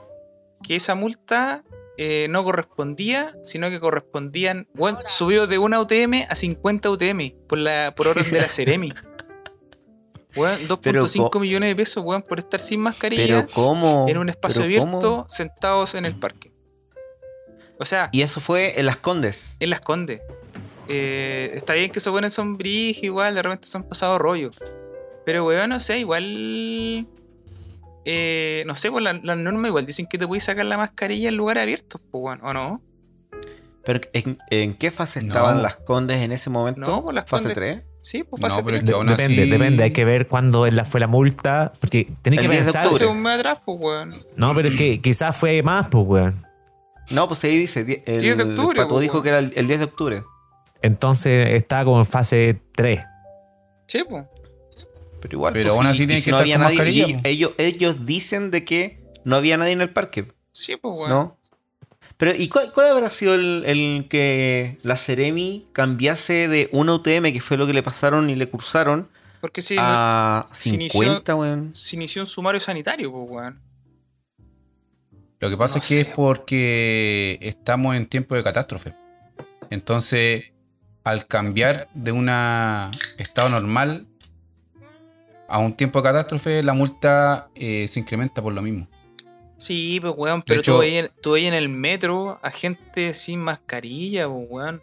que 0.63 0.75
esa 0.75 0.95
multa 0.95 1.63
eh, 1.97 2.27
no 2.29 2.43
correspondía, 2.43 3.35
sino 3.43 3.69
que 3.69 3.79
correspondían. 3.79 4.67
Bueno, 4.73 4.99
subió 5.07 5.47
de 5.47 5.57
una 5.57 5.79
UTM 5.81 6.25
a 6.29 6.35
50 6.35 6.89
UTM 6.89 7.31
por, 7.47 7.57
la, 7.57 7.93
por 7.95 8.07
orden 8.07 8.29
de 8.31 8.41
la 8.41 8.47
Ceremi. 8.47 8.93
Weón, 10.35 10.59
2.5 10.67 10.79
Pero 10.81 11.29
co- 11.31 11.39
millones 11.39 11.69
de 11.69 11.75
pesos, 11.75 12.03
weón, 12.03 12.21
por 12.21 12.37
estar 12.37 12.59
sin 12.59 12.79
mascarilla 12.81 13.25
Pero 13.45 13.47
¿cómo? 13.53 14.05
en 14.07 14.17
un 14.19 14.29
espacio 14.29 14.61
Pero 14.61 14.65
abierto, 14.83 14.99
¿cómo? 15.09 15.25
sentados 15.29 15.95
en 15.95 16.05
el 16.05 16.13
parque. 16.15 16.51
O 17.79 17.85
sea, 17.85 18.09
Y 18.11 18.21
eso 18.21 18.39
fue 18.39 18.79
en 18.79 18.85
Las 18.85 18.97
Condes. 18.97 19.55
él 19.59 19.71
la 19.71 19.77
esconde. 19.77 20.21
Eh, 20.89 21.51
está 21.55 21.73
bien 21.73 21.91
que 21.91 21.99
se 21.99 22.11
ponen 22.11 22.29
sombrillos, 22.31 23.03
igual, 23.03 23.33
de 23.35 23.41
repente 23.41 23.67
son 23.67 23.83
pasados 23.83 24.19
rollo. 24.19 24.51
Pero, 25.25 25.45
weón, 25.45 25.69
no 25.69 25.79
sé, 25.79 25.99
igual. 25.99 27.05
Eh, 28.09 28.63
no 28.65 28.73
sé, 28.75 28.89
pues 28.89 29.03
las 29.03 29.21
la 29.23 29.35
normas 29.35 29.67
igual 29.69 29.85
dicen 29.85 30.07
que 30.07 30.17
te 30.17 30.25
puedes 30.27 30.43
sacar 30.45 30.65
la 30.65 30.77
mascarilla 30.77 31.29
en 31.29 31.35
lugares 31.35 31.63
abiertos, 31.63 32.01
pues, 32.09 32.23
weón, 32.23 32.39
¿o 32.43 32.53
no? 32.53 32.81
Pero 33.83 34.01
¿en, 34.13 34.37
en 34.49 34.73
qué 34.75 34.91
fase 34.91 35.21
No. 35.21 35.27
estaban 35.27 35.61
Las 35.61 35.75
Condes 35.77 36.21
en 36.21 36.31
ese 36.31 36.49
momento? 36.49 36.81
No, 36.81 37.03
pues 37.03 37.15
las 37.15 37.25
¿Fase 37.25 37.49
Condes- 37.49 37.53
3? 37.55 37.83
Sí, 38.01 38.23
pues 38.23 38.41
No, 38.41 38.47
fase 38.49 38.63
pero 38.63 38.77
es 38.77 38.83
tres. 38.83 38.89
que 38.91 38.95
aún 38.95 39.07
depende, 39.07 39.41
así- 39.41 39.49
depende, 39.51 39.83
hay 39.83 39.91
que 39.91 40.05
ver 40.05 40.27
cuándo 40.27 40.65
fue 40.85 40.99
la 41.01 41.07
multa, 41.07 41.73
porque 41.81 42.07
tenés 42.21 42.39
que 42.39 42.45
El 42.45 42.51
10 42.51 42.65
de 42.67 42.71
pensar. 42.73 42.87
Hace 42.87 43.05
un 43.05 43.21
mes 43.21 43.33
atrás, 43.39 43.59
pues, 43.65 43.79
weón. 43.81 44.15
No, 44.37 44.55
pero 44.55 44.69
es 44.69 44.75
que 44.75 45.01
quizás 45.01 45.35
fue 45.35 45.61
más, 45.63 45.87
pues, 45.87 46.05
weón. 46.07 46.45
No, 47.09 47.27
pues 47.27 47.43
ahí 47.43 47.57
dice. 47.57 48.03
El, 48.05 48.21
10 48.21 48.37
de 48.37 48.43
octubre, 48.43 48.77
Pato 48.77 48.89
pues, 48.95 49.01
dijo 49.03 49.21
que 49.23 49.29
era 49.29 49.39
el, 49.39 49.51
el 49.55 49.67
10 49.67 49.79
de 49.79 49.85
octubre. 49.85 50.23
Entonces 50.81 51.53
estaba 51.53 51.83
como 51.85 51.99
en 51.99 52.05
fase 52.05 52.61
3. 52.75 53.01
Sí, 53.87 54.03
pues. 54.07 54.25
Pero 55.21 55.35
igual. 55.37 55.53
Pero 55.53 55.69
pues, 55.69 55.77
aún 55.77 55.87
así 55.87 56.03
y 56.03 56.07
tienen 56.07 56.21
si 56.21 56.25
que 56.25 56.31
no 56.31 56.37
estar 56.37 56.43
había 56.45 56.55
con 56.55 56.63
nadie, 56.63 56.77
mascarilla, 56.77 57.07
y 57.07 57.31
ellos, 57.31 57.51
ellos 57.57 58.05
dicen 58.05 58.51
de 58.51 58.63
que 58.65 58.99
no 59.23 59.35
había 59.35 59.57
nadie 59.57 59.71
en 59.73 59.81
el 59.81 59.89
parque, 59.89 60.27
Sí, 60.51 60.75
pues, 60.75 60.93
weón. 60.95 61.09
¿no? 61.09 61.37
Pero, 62.17 62.33
¿y 62.35 62.47
cuál, 62.47 62.71
cuál 62.73 62.89
habrá 62.89 63.09
sido 63.11 63.35
el, 63.35 63.63
el 63.67 64.07
que 64.09 64.79
la 64.81 64.95
Ceremi 64.97 65.67
cambiase 65.71 66.47
de 66.47 66.67
una 66.71 66.93
UTM, 66.95 67.31
que 67.31 67.41
fue 67.41 67.57
lo 67.57 67.67
que 67.67 67.73
le 67.73 67.83
pasaron 67.83 68.29
y 68.31 68.35
le 68.35 68.47
cursaron, 68.49 69.07
Porque 69.39 69.61
si 69.61 69.75
a 69.77 70.47
se 70.51 70.69
inició- 70.69 71.01
50, 71.01 71.35
weón? 71.35 71.75
se 71.75 71.95
inició 71.95 72.21
un 72.23 72.27
sumario 72.27 72.59
sanitario, 72.59 73.11
pues, 73.11 73.29
weón. 73.29 73.61
Lo 75.39 75.49
que 75.51 75.57
pasa 75.57 75.75
No 75.75 75.81
es 75.81 75.87
que 75.87 75.95
sé, 75.95 76.01
es 76.01 76.07
porque 76.15 77.37
estamos 77.41 77.95
en 77.95 78.07
tiempo 78.07 78.33
de 78.33 78.41
catástrofe. 78.41 78.95
Entonces, 79.69 80.45
al 81.03 81.27
cambiar 81.27 81.87
de 81.93 82.11
un 82.11 82.29
estado 83.19 83.49
normal 83.49 84.06
a 85.47 85.59
un 85.59 85.73
tiempo 85.75 85.99
de 85.99 86.03
catástrofe, 86.03 86.61
la 86.63 86.73
multa 86.73 87.49
eh, 87.55 87.87
se 87.87 87.99
incrementa 87.99 88.41
por 88.41 88.53
lo 88.53 88.61
mismo. 88.61 88.87
Sí, 89.57 89.99
pues, 90.01 90.13
weón, 90.15 90.43
pero 90.43 90.59
hecho- 90.61 90.73
tú, 90.75 90.79
veías, 90.79 91.09
tú 91.21 91.31
veías 91.31 91.47
en 91.49 91.53
el 91.55 91.69
metro 91.69 92.39
a 92.43 92.51
gente 92.51 93.13
sin 93.13 93.39
mascarilla, 93.39 94.27
pues, 94.27 94.45
weón. 94.49 94.81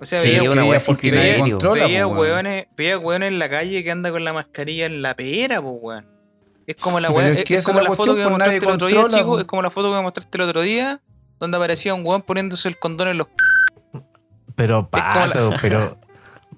O 0.00 0.04
sea, 0.04 0.18
Sí, 0.18 0.28
veía, 0.30 0.50
una 0.50 0.64
weá 0.64 0.80
porque 0.84 1.08
sin 1.10 1.14
nadie 1.14 1.38
controla, 1.38 1.84
veía, 1.86 2.04
po, 2.04 2.10
weón. 2.14 2.20
weones, 2.34 2.66
veía 2.76 2.98
weones 2.98 3.28
en 3.28 3.38
la 3.38 3.48
calle 3.48 3.84
que 3.84 3.90
anda 3.90 4.10
con 4.10 4.24
la 4.24 4.32
mascarilla 4.32 4.86
en 4.86 5.00
la 5.00 5.14
pera, 5.14 5.62
pues, 5.62 5.74
weón. 5.80 6.06
Es 6.66 6.76
como 6.76 6.98
la 7.00 7.08
weá- 7.12 7.28
es 7.30 7.38
es, 7.38 7.44
que 7.44 7.54
es 7.54 7.60
esa 7.60 7.70
como 7.72 7.82
la 7.84 7.88
la 7.90 7.96
foto 7.96 8.14
que 8.14 8.18
me 8.22 8.28
pues, 8.28 8.38
mostraste 8.38 8.66
el 8.66 8.72
otro 8.72 8.88
día, 8.88 9.06
chico. 9.08 9.38
Es 9.38 9.44
como 9.46 9.62
la 9.62 9.70
foto 9.70 9.88
que 9.90 9.96
me 9.96 10.02
mostraste 10.02 10.38
el 10.38 10.42
otro 10.48 10.60
día, 10.62 11.00
donde 11.38 11.56
aparecía 11.56 11.94
un 11.94 12.04
weón 12.04 12.22
poniéndose 12.22 12.68
el 12.68 12.78
condón 12.78 13.08
en 13.08 13.18
los 13.18 13.28
Pero, 14.56 14.88
la- 14.92 15.12
pato, 15.12 15.52
pero. 15.62 15.98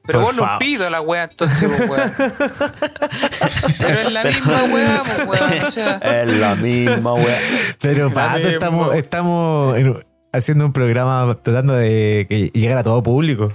Pero 0.06 0.18
Por 0.20 0.26
vos 0.28 0.36
lo 0.36 0.42
favor. 0.44 0.58
pido 0.58 0.90
la 0.90 1.00
weá, 1.00 1.24
entonces, 1.24 1.70
pues, 1.76 1.88
weón. 1.90 2.12
Pero 3.78 3.98
es 4.00 4.12
la 4.12 4.24
misma 4.24 4.64
weá, 4.64 5.02
pues, 5.04 5.26
weón. 5.28 5.64
O 5.64 5.70
sea, 5.70 5.96
Es 5.96 6.28
la 6.38 6.54
misma, 6.56 7.14
weón. 7.14 7.38
Pero, 7.80 8.10
pato, 8.12 8.38
estamos, 8.48 8.94
estamos 8.94 9.76
en- 9.78 10.04
haciendo 10.32 10.66
un 10.66 10.72
programa 10.72 11.38
tratando 11.42 11.74
de 11.74 12.26
que 12.28 12.48
llegar 12.52 12.76
a 12.78 12.82
todo 12.84 13.02
público. 13.02 13.52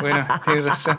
Bueno, 0.00 0.26
tienes 0.44 0.64
razón. 0.64 0.98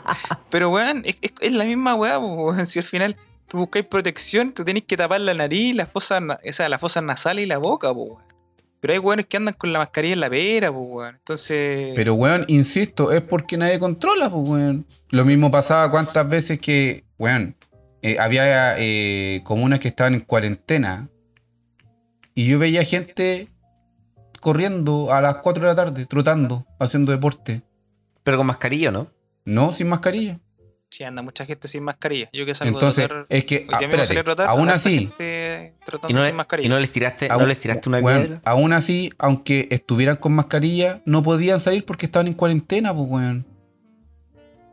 Pero, 0.50 0.70
weón, 0.70 1.02
es, 1.04 1.18
es- 1.20 1.32
es 1.40 1.52
la 1.52 1.64
misma 1.64 1.94
weá, 1.94 2.18
weón. 2.18 2.66
Si 2.66 2.78
al 2.78 2.84
final 2.84 3.16
tú 3.48 3.58
buscáis 3.58 3.86
protección, 3.86 4.52
tú 4.52 4.64
tenés 4.64 4.84
que 4.84 4.96
tapar 4.96 5.20
la 5.22 5.34
nariz, 5.34 5.74
las 5.74 5.90
fosas, 5.90 6.22
o 6.22 6.52
sea, 6.52 6.68
las 6.68 6.80
fosas 6.80 7.02
nasales 7.02 7.44
y 7.44 7.46
la 7.46 7.58
boca, 7.58 7.90
weón. 7.90 8.22
Pero 8.80 8.92
hay 8.92 8.98
weones 8.98 9.26
que 9.26 9.36
andan 9.36 9.54
con 9.54 9.72
la 9.72 9.80
mascarilla 9.80 10.14
en 10.14 10.20
la 10.20 10.30
pera, 10.30 10.72
pues, 10.72 10.86
weón. 10.88 11.14
Entonces. 11.14 11.92
Pero, 11.94 12.14
weón, 12.14 12.44
insisto, 12.48 13.12
es 13.12 13.22
porque 13.22 13.56
nadie 13.56 13.78
controla, 13.78 14.30
pues, 14.30 14.48
weón. 14.48 14.86
Lo 15.10 15.24
mismo 15.24 15.50
pasaba 15.50 15.90
cuántas 15.90 16.28
veces 16.28 16.58
que, 16.60 17.04
weón, 17.18 17.56
eh, 18.02 18.16
había 18.20 18.78
eh, 18.78 19.42
comunas 19.44 19.80
que 19.80 19.88
estaban 19.88 20.14
en 20.14 20.20
cuarentena 20.20 21.10
y 22.34 22.46
yo 22.46 22.58
veía 22.60 22.84
gente 22.84 23.48
corriendo 24.40 25.12
a 25.12 25.20
las 25.20 25.36
4 25.36 25.64
de 25.64 25.68
la 25.68 25.74
tarde, 25.74 26.06
trotando, 26.06 26.66
haciendo 26.78 27.10
deporte. 27.10 27.62
Pero 28.22 28.36
con 28.36 28.46
mascarilla, 28.46 28.92
¿no? 28.92 29.10
No, 29.44 29.72
sin 29.72 29.88
mascarilla. 29.88 30.38
Sí, 30.90 31.04
anda 31.04 31.20
mucha 31.22 31.44
gente 31.44 31.68
sin 31.68 31.82
mascarilla. 31.82 32.30
Yo 32.32 32.46
que 32.46 32.54
salgo 32.54 32.74
Entonces, 32.78 33.04
a 33.04 33.08
trotar. 33.08 33.26
es 33.28 33.44
que, 33.44 33.66
ah, 33.68 33.76
voy 33.76 33.84
a 33.84 33.88
espérate, 34.02 34.24
trotar, 34.24 34.48
aún 34.48 34.70
así, 34.70 35.12
Y 36.08 36.12
no, 36.14 36.24
sin 36.24 36.34
mascarilla. 36.36 36.66
y 36.66 36.70
no 36.70 36.78
les 36.78 36.90
tiraste, 36.90 37.28
aún- 37.30 37.42
no 37.42 37.46
les 37.46 37.58
tiraste 37.58 37.88
una 37.90 38.00
piedra. 38.00 38.40
aún 38.44 38.72
así, 38.72 39.10
aunque 39.18 39.68
estuvieran 39.70 40.16
con 40.16 40.32
mascarilla, 40.32 41.02
no 41.04 41.22
podían 41.22 41.60
salir 41.60 41.84
porque 41.84 42.06
estaban 42.06 42.26
en 42.28 42.32
cuarentena, 42.34 42.94
pues, 42.94 43.06
weón. 43.08 43.46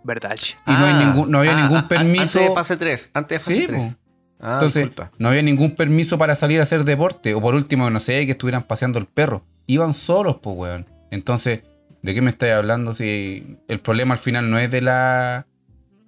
¿Verdad? 0.03 0.37
Y 0.67 0.71
no, 0.71 0.85
hay 0.85 1.05
ningún, 1.05 1.31
no 1.31 1.39
había 1.39 1.57
ah, 1.57 1.61
ningún 1.63 1.79
ah, 1.79 1.87
permiso. 1.87 2.37
Antes 2.39 2.49
de 2.49 2.53
fase 2.55 2.77
3. 2.77 3.09
Antes 3.13 3.39
de 3.39 3.39
fase 3.43 3.59
Sí, 3.59 3.67
3. 3.67 3.83
po. 3.83 3.99
Ah, 4.39 4.53
Entonces, 4.53 4.83
disculpa. 4.85 5.11
no 5.17 5.29
había 5.29 5.41
ningún 5.41 5.71
permiso 5.71 6.17
para 6.17 6.35
salir 6.35 6.59
a 6.59 6.63
hacer 6.63 6.83
deporte. 6.83 7.33
O 7.33 7.41
por 7.41 7.55
último, 7.55 7.89
no 7.89 7.99
sé, 7.99 8.25
que 8.25 8.33
estuvieran 8.33 8.63
paseando 8.63 8.99
el 8.99 9.07
perro. 9.07 9.43
Iban 9.67 9.93
solos, 9.93 10.37
pues, 10.41 10.55
weón. 10.55 10.85
Entonces, 11.09 11.61
¿de 12.03 12.13
qué 12.13 12.21
me 12.21 12.29
estáis 12.29 12.53
hablando 12.53 12.93
si 12.93 13.57
el 13.67 13.79
problema 13.81 14.13
al 14.13 14.19
final 14.19 14.49
no 14.49 14.59
es 14.59 14.69
de 14.71 14.81
la. 14.81 15.47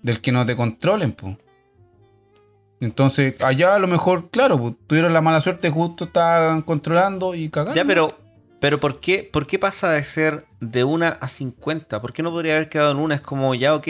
Del 0.01 0.21
que 0.21 0.31
no 0.31 0.45
te 0.45 0.55
controlen, 0.55 1.11
pues? 1.13 1.37
Entonces, 2.79 3.41
allá 3.41 3.75
a 3.75 3.79
lo 3.79 3.87
mejor, 3.87 4.29
claro, 4.29 4.59
pues, 4.59 4.73
tuvieron 4.85 5.13
la 5.13 5.21
mala 5.21 5.41
suerte, 5.41 5.69
justo 5.69 6.05
estaban 6.05 6.61
controlando 6.61 7.33
y 7.33 7.49
cagando. 7.49 7.75
Ya, 7.75 7.85
pero, 7.85 8.15
pero 8.59 8.79
¿por, 8.79 8.99
qué, 8.99 9.27
¿por 9.31 9.47
qué 9.47 9.57
pasa 9.57 9.89
de 9.91 10.03
ser 10.03 10.45
de 10.59 10.83
una 10.83 11.09
a 11.09 11.27
50? 11.27 11.99
¿Por 12.01 12.13
qué 12.13 12.21
no 12.21 12.29
podría 12.31 12.55
haber 12.55 12.69
quedado 12.69 12.91
en 12.91 12.97
una? 12.99 13.15
Es 13.15 13.21
como, 13.21 13.55
ya, 13.55 13.73
ok, 13.75 13.87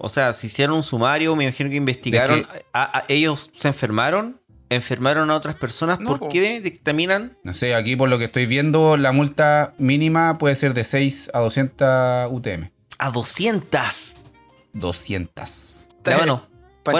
O 0.00 0.08
sea, 0.08 0.32
si 0.32 0.46
hicieron 0.46 0.76
un 0.76 0.84
sumario, 0.84 1.34
me 1.34 1.42
imagino 1.42 1.68
que 1.70 1.74
investigaron. 1.74 2.38
Es 2.38 2.46
que- 2.46 2.64
a- 2.72 2.98
a- 2.98 3.04
ellos 3.08 3.50
se 3.52 3.66
enfermaron, 3.66 4.40
enfermaron 4.70 5.28
a 5.28 5.34
otras 5.34 5.56
personas. 5.56 5.98
No, 5.98 6.10
¿Por 6.10 6.18
po. 6.20 6.28
qué 6.28 6.60
dictaminan 6.60 7.36
No 7.42 7.52
sé, 7.52 7.74
aquí 7.74 7.96
por 7.96 8.08
lo 8.08 8.16
que 8.16 8.26
estoy 8.26 8.46
viendo, 8.46 8.96
la 8.96 9.10
multa 9.10 9.74
mínima 9.78 10.38
puede 10.38 10.54
ser 10.54 10.72
de 10.74 10.84
6 10.84 11.28
a 11.34 11.40
200 11.40 12.28
UTM. 12.30 12.70
a 13.00 13.10
200? 13.10 14.14
200. 14.72 15.88
Ya, 16.04 16.16
bueno, 16.16 16.42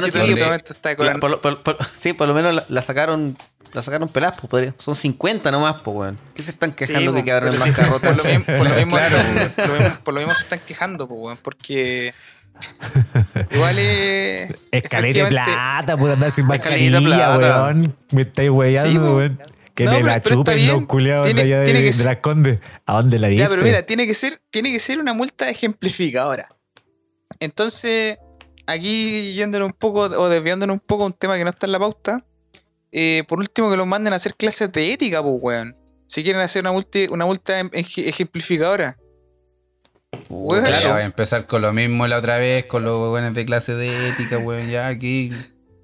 sí, 0.03 0.09
este 0.09 0.19
de- 0.21 0.57
está 0.57 0.91
la- 0.91 0.97
colando. 0.97 1.21
por, 1.21 1.31
lo- 1.31 1.41
por- 1.41 1.62
por- 1.62 1.79
sí, 1.95 2.12
por 2.12 2.29
lo 2.29 2.35
menos 2.35 2.55
la, 2.55 2.64
la 2.69 2.83
sacaron. 2.83 3.37
La 3.75 3.83
sacaron 3.83 4.09
pelas, 4.09 4.33
pues, 4.41 4.49
podría- 4.49 4.75
son 4.83 4.97
50 4.97 5.51
nomás, 5.51 5.83
pues, 5.83 5.95
weón. 5.95 6.19
¿Qué 6.35 6.43
se 6.43 6.53
están 6.53 6.73
quejando 6.73 7.11
Sí, 7.12 7.16
que 7.16 7.21
po, 7.21 7.25
quedaron 7.27 7.49
en 7.51 7.55
sí, 7.55 7.69
bancarrota? 7.69 8.14
Por 8.14 8.16
lo 8.16 8.25
mismo, 8.25 8.45
por 8.47 8.69
lo 8.71 8.75
mismo, 8.77 8.91
Claro. 8.97 9.16
por 9.57 9.69
lo 9.69 9.81
mismo- 9.83 9.99
por 10.05 10.14
lo 10.14 10.21
mismo 10.21 10.35
se 10.35 10.43
están 10.43 10.61
quejando, 10.66 11.07
po, 11.09 11.14
weón, 11.16 11.39
porque 11.43 12.14
igual 13.51 13.79
es. 13.79 14.51
Escalera 14.73 15.25
de 15.25 15.31
plata 15.31 15.97
por 15.99 16.11
andar 16.11 16.31
sin 16.35 16.47
mascarilla, 16.47 16.99
plata. 17.01 17.62
weón. 17.64 17.97
Me 18.11 18.23
estáis 18.23 18.47
Sí, 18.47 18.51
weyando, 18.51 19.01
po. 19.01 19.16
weón. 19.16 19.43
Que 19.75 19.85
No, 19.85 19.91
me 19.93 19.97
pero- 19.99 20.07
la 20.09 20.12
pero 20.14 20.16
está 20.16 20.35
chupen 20.35 20.66
los 20.66 20.87
culiados 20.87 21.27
de 21.27 21.35
Tiene- 21.35 21.43
allá 21.55 21.61
de, 21.61 21.73
que 21.73 21.83
de 21.83 21.93
ser- 21.93 22.07
las 22.07 22.16
condes. 22.16 22.59
¿A 22.87 22.95
dónde 22.95 23.19
la 23.19 23.29
diste? 23.29 23.43
Ya, 23.45 23.49
pero 23.51 23.62
mira, 23.62 23.85
tiene 23.87 24.07
que 24.07 24.14
ser, 24.14 24.41
tiene 24.51 24.73
que 24.73 24.81
ser 24.81 24.99
una 24.99 25.12
multa 25.12 25.49
ejemplificadora. 25.51 26.49
Entonces, 27.41 28.18
aquí 28.66 29.35
yéndonos 29.35 29.66
un 29.68 29.74
poco 29.79 30.01
o 30.03 30.29
desviándonos 30.29 30.74
un 30.74 30.81
poco 30.81 31.05
a 31.05 31.07
un 31.07 31.12
tema 31.12 31.37
que 31.37 31.45
no 31.45 31.51
está 31.51 31.66
en 31.66 31.72
la 31.72 31.79
pauta, 31.79 32.24
eh, 32.93 33.24
por 33.29 33.39
último 33.39 33.70
que 33.70 33.76
los 33.76 33.87
manden 33.87 34.12
a 34.12 34.16
hacer 34.16 34.35
clases 34.35 34.72
de 34.72 34.93
ética, 34.93 35.22
pues, 35.22 35.37
weón. 35.43 35.76
Si 36.07 36.22
quieren 36.22 36.41
hacer 36.41 36.62
una 36.62 36.72
multa, 36.72 36.99
una 37.11 37.26
multa 37.26 37.59
em- 37.61 37.70
ej- 37.72 38.07
ejemplificadora. 38.09 38.97
Weón. 40.31 40.64
Claro, 40.64 40.93
voy 40.93 41.03
a 41.03 41.05
empezar 41.05 41.47
con 41.47 41.61
lo 41.62 41.72
mismo 41.72 42.07
la 42.07 42.16
otra 42.18 42.39
vez, 42.39 42.64
con 42.64 42.83
los 42.85 43.11
buenos 43.11 43.35
de 43.35 43.45
clase 43.45 43.74
de 43.74 44.09
ética, 44.09 44.39
weón. 44.39 44.68
Ya 44.70 44.89
aquí. 44.89 45.31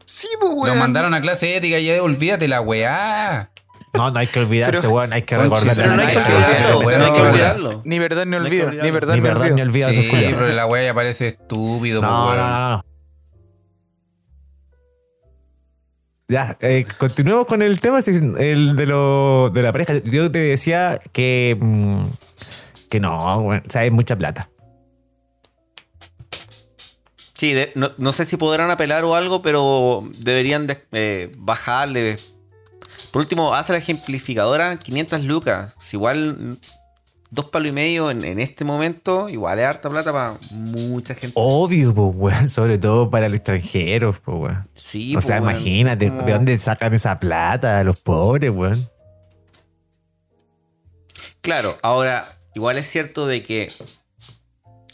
Sí, 0.07 0.29
pues, 0.41 0.53
weón. 0.55 0.69
Nos 0.69 0.77
mandaron 0.79 1.13
a 1.15 1.21
clase 1.21 1.47
de 1.47 1.57
ética 1.59 1.79
y 1.79 1.87
ya 1.87 2.03
olvídate 2.03 2.49
la 2.49 2.61
weá. 2.63 3.51
No, 3.97 4.11
no 4.11 4.19
hay 4.19 4.27
que 4.27 4.41
olvidarse, 4.41 4.81
Pero- 4.81 4.93
weón. 4.93 5.13
Hay 5.13 5.23
que 5.23 5.37
Conche, 5.37 5.51
recordar 5.51 5.77
Pero 5.77 5.97
no 5.97 6.03
hay 6.03 6.09
que 6.09 6.19
olvidarlo, 6.19 6.79
olvidarlo, 6.79 6.99
no 6.99 7.05
hay 7.05 7.13
que 7.13 7.21
weón. 7.21 7.31
olvidarlo. 7.31 7.83
Ni 7.85 7.99
verdad 7.99 8.27
ni 8.27 8.37
olvido, 8.37 8.71
ni 8.73 8.91
verdad 8.91 9.15
Ni 9.15 9.21
ni, 9.21 9.27
verdad 9.29 9.51
ni 9.51 9.63
olvido. 9.63 9.89
Sí, 9.91 10.09
pero 10.11 10.49
la 10.49 10.67
weá 10.67 10.85
ya 10.85 10.95
parece 10.95 11.29
estúpido, 11.29 12.03
No, 12.03 12.09
po, 12.09 12.35
no, 12.35 12.51
no, 12.51 12.71
no. 12.71 12.85
Ya, 16.27 16.57
eh, 16.63 16.87
continuemos 16.99 17.47
con 17.47 17.61
el 17.63 17.81
tema 17.81 18.01
el 18.39 18.77
de, 18.77 18.87
lo, 18.87 19.51
de 19.51 19.63
la 19.63 19.73
pareja. 19.73 19.93
Yo 20.05 20.31
te 20.31 20.39
decía 20.39 20.99
que, 21.13 21.57
mm, 21.61 22.07
que 22.89 22.99
no, 22.99 23.39
weón, 23.41 23.63
o 23.67 23.71
sea, 23.71 23.83
hay 23.83 23.91
mucha 23.91 24.17
plata. 24.17 24.49
Sí, 27.35 27.53
de- 27.53 27.73
no, 27.75 27.91
no 27.99 28.13
sé 28.13 28.25
si 28.25 28.37
podrán 28.39 28.71
apelar 28.71 29.05
o 29.05 29.15
algo, 29.15 29.43
pero 29.43 30.03
deberían 30.19 30.67
de- 30.67 30.83
eh, 30.93 31.33
bajarle. 31.37 32.17
Por 33.13 33.21
último, 33.23 33.55
hace 33.55 33.73
la 33.73 33.79
ejemplificadora 33.79 34.77
500 34.79 35.23
lucas. 35.25 35.73
Si 35.79 35.97
igual 35.97 36.59
dos 37.31 37.47
palos 37.47 37.69
y 37.69 37.73
medio 37.73 38.11
en, 38.11 38.25
en 38.25 38.39
este 38.41 38.65
momento, 38.65 39.29
igual 39.29 39.59
es 39.59 39.67
harta 39.67 39.91
plata 39.91 40.13
para 40.13 40.37
mucha 40.53 41.15
gente. 41.15 41.33
Obvio, 41.35 41.95
pues, 41.95 42.11
weón, 42.17 42.49
sobre 42.49 42.79
todo 42.79 43.11
para 43.11 43.29
los 43.29 43.37
extranjeros, 43.39 44.17
pues, 44.25 44.37
weón. 44.39 44.69
Sí, 44.75 45.15
o 45.17 45.21
sea, 45.21 45.41
weón, 45.41 45.51
imagínate, 45.51 46.11
¿de 46.11 46.33
dónde 46.33 46.59
sacan 46.59 46.95
esa 46.95 47.19
plata 47.19 47.83
los 47.85 47.97
pobres, 47.99 48.51
weón? 48.51 48.89
Claro, 51.41 51.77
ahora, 51.83 52.27
igual 52.55 52.79
es 52.79 52.87
cierto 52.87 53.27
de 53.27 53.43
que 53.43 53.69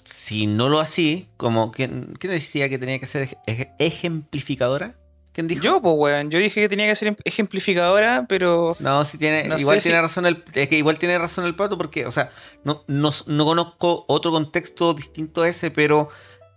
si 0.05 0.47
no 0.49 0.69
lo 0.69 0.81
así, 0.81 1.29
como 1.37 1.71
¿quién, 1.71 2.15
quién 2.19 2.33
decía 2.33 2.69
que 2.69 2.79
tenía 2.79 2.99
que 2.99 3.07
ser 3.07 3.23
ej- 3.23 3.39
ej- 3.47 3.69
ejemplificadora? 3.79 4.97
¿Quién 5.33 5.47
dijo? 5.47 5.63
Yo, 5.63 5.81
pues, 5.81 5.95
weón. 5.97 6.31
Yo 6.31 6.39
dije 6.39 6.61
que 6.61 6.69
tenía 6.69 6.87
que 6.87 6.95
ser 6.97 7.17
ejemplificadora, 7.25 8.27
pero. 8.29 8.77
No, 8.81 9.05
sí 9.05 9.17
tiene, 9.19 9.45
No 9.45 9.59
igual 9.59 9.79
tiene 9.81 9.97
si- 9.99 10.03
razón 10.03 10.27
el, 10.27 10.43
es 10.55 10.69
que 10.69 10.77
igual 10.77 10.99
tiene 10.99 11.19
razón 11.19 11.45
el 11.45 11.55
pato 11.55 11.79
porque, 11.79 12.05
o 12.07 12.11
sea, 12.13 12.31
no, 12.65 12.83
no, 12.89 13.11
no 13.27 13.45
conozco 13.45 14.05
otro 14.09 14.33
contexto 14.33 14.93
distinto 14.95 15.43
a 15.43 15.49
ese, 15.49 15.71
pero 15.71 16.09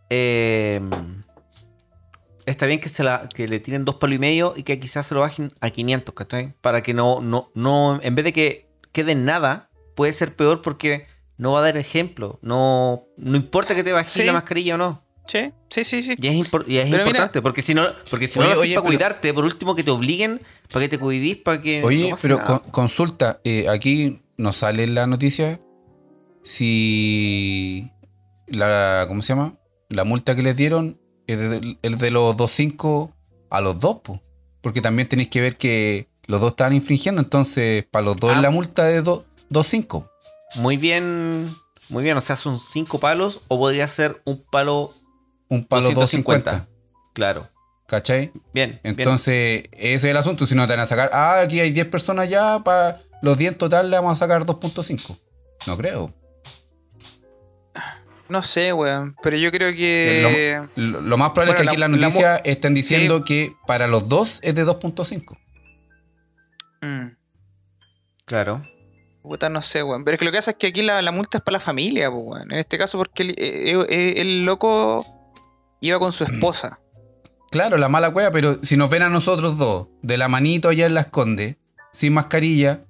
eh, 0.09 0.82
está 2.45 2.65
bien 2.65 2.80
que 2.80 2.89
se 2.89 3.03
la, 3.03 3.28
que 3.34 3.47
le 3.47 3.59
tiren 3.59 3.86
dos 3.86 3.95
palos 3.95 4.15
y 4.15 4.19
medio 4.19 4.53
y 4.55 4.63
que 4.63 4.80
quizás 4.80 5.07
se 5.07 5.13
lo 5.15 5.21
bajen 5.21 5.51
a 5.61 5.69
500, 5.69 6.13
¿cachai? 6.15 6.53
Para 6.61 6.82
que 6.84 6.93
no, 6.93 7.21
no, 7.21 7.51
no, 7.53 7.99
en 8.01 8.15
vez 8.15 8.26
de 8.26 8.34
que 8.34 8.69
quede 8.91 9.13
en 9.13 9.26
nada, 9.26 9.69
puede 9.95 10.13
ser 10.13 10.36
peor 10.36 10.61
porque 10.61 11.07
no 11.38 11.53
va 11.53 11.59
a 11.59 11.63
dar 11.63 11.78
ejemplo. 11.78 12.39
No, 12.41 13.05
no 13.17 13.38
importa 13.38 13.76
que 13.76 13.84
te 13.84 13.91
bajes 13.93 14.11
Sí. 14.13 14.24
la 14.24 14.34
mascarilla 14.34 14.76
o 14.76 14.78
no. 14.78 15.03
Sí, 15.26 15.51
sí, 15.69 15.84
sí. 15.86 16.03
sí. 16.03 16.15
Y 16.19 16.28
es, 16.28 16.36
impor- 16.36 16.65
y 16.67 16.78
es 16.78 16.84
Pero 16.86 16.97
mira- 16.97 17.03
importante, 17.05 17.41
porque 17.41 17.61
si 17.61 17.74
no, 17.74 17.84
porque 18.09 18.28
si 18.28 18.39
no 18.39 18.45
Oye, 18.45 18.53
lo 18.55 18.59
haces 18.59 18.63
oye, 18.63 18.76
para 18.76 18.84
pero- 18.88 18.97
cuidarte, 18.97 19.34
por 19.34 19.45
último 19.45 19.76
que 19.76 19.84
te 19.84 19.91
obliguen, 19.91 20.41
para 20.71 20.86
que 20.86 20.89
te 20.89 20.97
cuidís, 20.99 21.38
para 21.38 21.61
que. 21.61 21.84
Oye, 21.84 22.09
no 22.11 22.17
pero 22.21 22.43
con- 22.43 22.59
consulta, 22.71 23.39
eh, 23.43 23.67
aquí 23.69 24.21
nos 24.38 24.57
sale 24.57 24.84
en 24.84 24.95
la 24.95 25.07
noticia 25.07 25.59
si 26.41 27.89
la, 28.47 29.05
¿cómo 29.07 29.21
se 29.21 29.30
llama? 29.30 29.55
La 29.89 30.03
multa 30.03 30.36
que 30.36 30.41
les 30.41 30.55
dieron 30.55 30.99
es 31.28 31.38
de, 31.39 31.78
es 31.82 31.97
de 31.99 32.09
los 32.11 32.36
2.5 32.36 33.11
a 33.49 33.61
los 33.61 33.80
dos, 33.80 33.99
po. 34.03 34.21
porque 34.61 34.82
también 34.82 35.07
tenéis 35.07 35.30
que 35.30 35.41
ver 35.41 35.57
que 35.57 36.07
los 36.28 36.39
dos 36.41 36.51
estaban 36.51 36.74
infringiendo, 36.74 37.21
entonces 37.21 37.86
para 37.91 38.05
los 38.05 38.17
dos 38.17 38.32
Ah. 38.32 38.36
es 38.36 38.41
la 38.41 38.49
multa 38.49 38.86
de 38.86 39.01
do- 39.01 39.26
2.5. 39.49 40.09
Muy 40.55 40.78
bien, 40.78 41.49
muy 41.89 42.03
bien. 42.03 42.15
O 42.17 42.21
sea, 42.21 42.36
son 42.36 42.59
cinco 42.59 42.99
palos 42.99 43.41
o 43.47 43.57
podría 43.57 43.88
ser 43.88 44.21
un 44.26 44.43
palo, 44.51 44.93
Un 45.53 45.65
palo 45.65 45.91
250. 45.91 46.51
250. 46.51 46.69
claro. 47.13 47.45
¿Cachai? 47.85 48.31
Bien, 48.53 48.79
bien. 48.81 48.95
Entonces, 48.97 49.63
ese 49.73 49.93
es 49.93 50.03
el 50.05 50.17
asunto. 50.17 50.45
Si 50.47 50.55
no 50.55 50.65
te 50.65 50.73
van 50.73 50.79
a 50.79 50.85
sacar, 50.85 51.09
ah, 51.13 51.41
aquí 51.41 51.59
hay 51.59 51.69
10 51.71 51.87
personas 51.87 52.27
ya, 52.29 52.63
para 52.63 52.97
los 53.21 53.37
10 53.37 53.51
en 53.51 53.57
total 53.57 53.89
le 53.91 53.97
vamos 53.97 54.13
a 54.13 54.15
sacar 54.25 54.45
2.5. 54.45 55.19
No 55.67 55.77
creo. 55.77 56.11
No 58.29 58.41
sé, 58.41 58.73
weón. 58.73 59.15
Pero 59.21 59.37
yo 59.37 59.51
creo 59.51 59.73
que. 59.73 60.59
Lo, 60.75 61.01
lo 61.01 61.17
más 61.17 61.31
probable 61.31 61.53
Bueno, 61.53 61.53
es 61.53 61.57
que 61.57 61.61
aquí 61.69 61.75
en 61.75 61.79
la- 61.81 62.07
noticia 62.07 62.35
estén 62.37 62.73
diciendo 62.73 63.23
que 63.23 63.53
para 63.67 63.87
los 63.87 64.07
dos 64.09 64.39
es 64.43 64.55
de 64.55 64.65
2.5. 64.65 65.37
Mm, 66.81 67.07
Claro. 68.25 68.65
puta, 69.21 69.49
no 69.49 69.61
sé, 69.61 69.83
weón. 69.83 70.03
Pero 70.03 70.15
es 70.15 70.19
que 70.19 70.25
lo 70.25 70.31
que 70.31 70.37
pasa 70.37 70.51
es 70.51 70.57
que 70.57 70.67
aquí 70.67 70.81
la, 70.81 71.01
la 71.01 71.11
multa 71.11 71.37
es 71.37 71.43
para 71.43 71.57
la 71.57 71.59
familia, 71.59 72.09
weón. 72.09 72.51
En 72.51 72.57
este 72.57 72.77
caso, 72.77 72.97
porque 72.97 73.23
el, 73.23 73.29
eh, 73.31 73.85
eh, 73.89 74.13
el 74.17 74.45
loco 74.45 75.05
iba 75.84 75.99
con 75.99 76.11
su 76.11 76.23
esposa. 76.23 76.79
Claro, 77.51 77.77
la 77.77 77.89
mala 77.89 78.11
cueva, 78.11 78.31
pero 78.31 78.63
si 78.63 78.77
nos 78.77 78.89
ven 78.89 79.03
a 79.03 79.09
nosotros 79.09 79.57
dos, 79.57 79.89
de 80.01 80.17
la 80.17 80.27
manito 80.27 80.69
allá 80.69 80.88
en 80.88 80.95
la 80.95 81.01
esconde, 81.01 81.59
sin 81.91 82.13
mascarilla, 82.13 82.81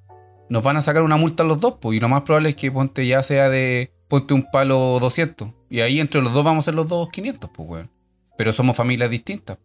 nos 0.50 0.64
van 0.64 0.78
a 0.78 0.82
sacar 0.82 1.02
una 1.02 1.18
multa 1.18 1.44
a 1.44 1.46
los 1.46 1.60
dos, 1.60 1.76
pues. 1.82 1.98
Y 1.98 2.00
lo 2.00 2.08
más 2.08 2.22
probable 2.22 2.50
es 2.50 2.56
que 2.56 2.72
ponte 2.72 3.06
ya 3.06 3.24
sea 3.24 3.50
de. 3.50 3.92
Ponte 4.08 4.34
un 4.34 4.50
palo 4.52 5.00
200. 5.02 5.50
Y 5.70 5.82
ahí 5.82 6.00
entre 6.00 6.22
los 6.22 6.34
dos 6.34 6.46
vamos 6.46 6.64
a 6.64 6.66
ser 6.66 6.76
los 6.76 6.88
dos 6.88 7.10
500, 7.10 7.50
pues, 7.54 7.68
weón. 7.68 7.92
Pero 8.38 8.54
somos 8.54 8.78
familias 8.78 9.10
distintas. 9.10 9.58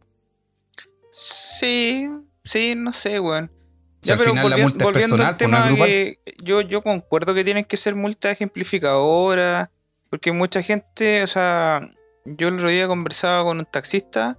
Sí, 1.11 2.09
sí, 2.43 2.75
no 2.75 2.93
sé, 2.93 3.21
weón. 3.21 3.53
Si 4.01 4.13
al 4.13 4.19
final 4.19 4.49
la 4.49 4.57
multa 4.57 4.85
es 4.87 4.91
personal, 4.93 5.27
al 5.27 5.37
pues 5.37 5.51
no 5.51 5.57
es 5.57 5.63
tema 5.63 5.67
grupal. 5.67 5.89
que 5.89 6.19
yo, 6.43 6.61
yo 6.63 6.83
concuerdo 6.83 7.35
que 7.35 7.45
tienen 7.45 7.65
que 7.65 7.77
ser 7.77 7.95
multas 7.95 8.33
ejemplificadoras, 8.33 9.69
porque 10.09 10.33
mucha 10.33 10.63
gente, 10.63 11.23
o 11.23 11.27
sea, 11.27 11.91
yo 12.25 12.49
el 12.49 12.55
otro 12.55 12.69
día 12.69 12.89
conversaba 12.89 13.45
con 13.45 13.59
un 13.59 13.67
taxista 13.67 14.39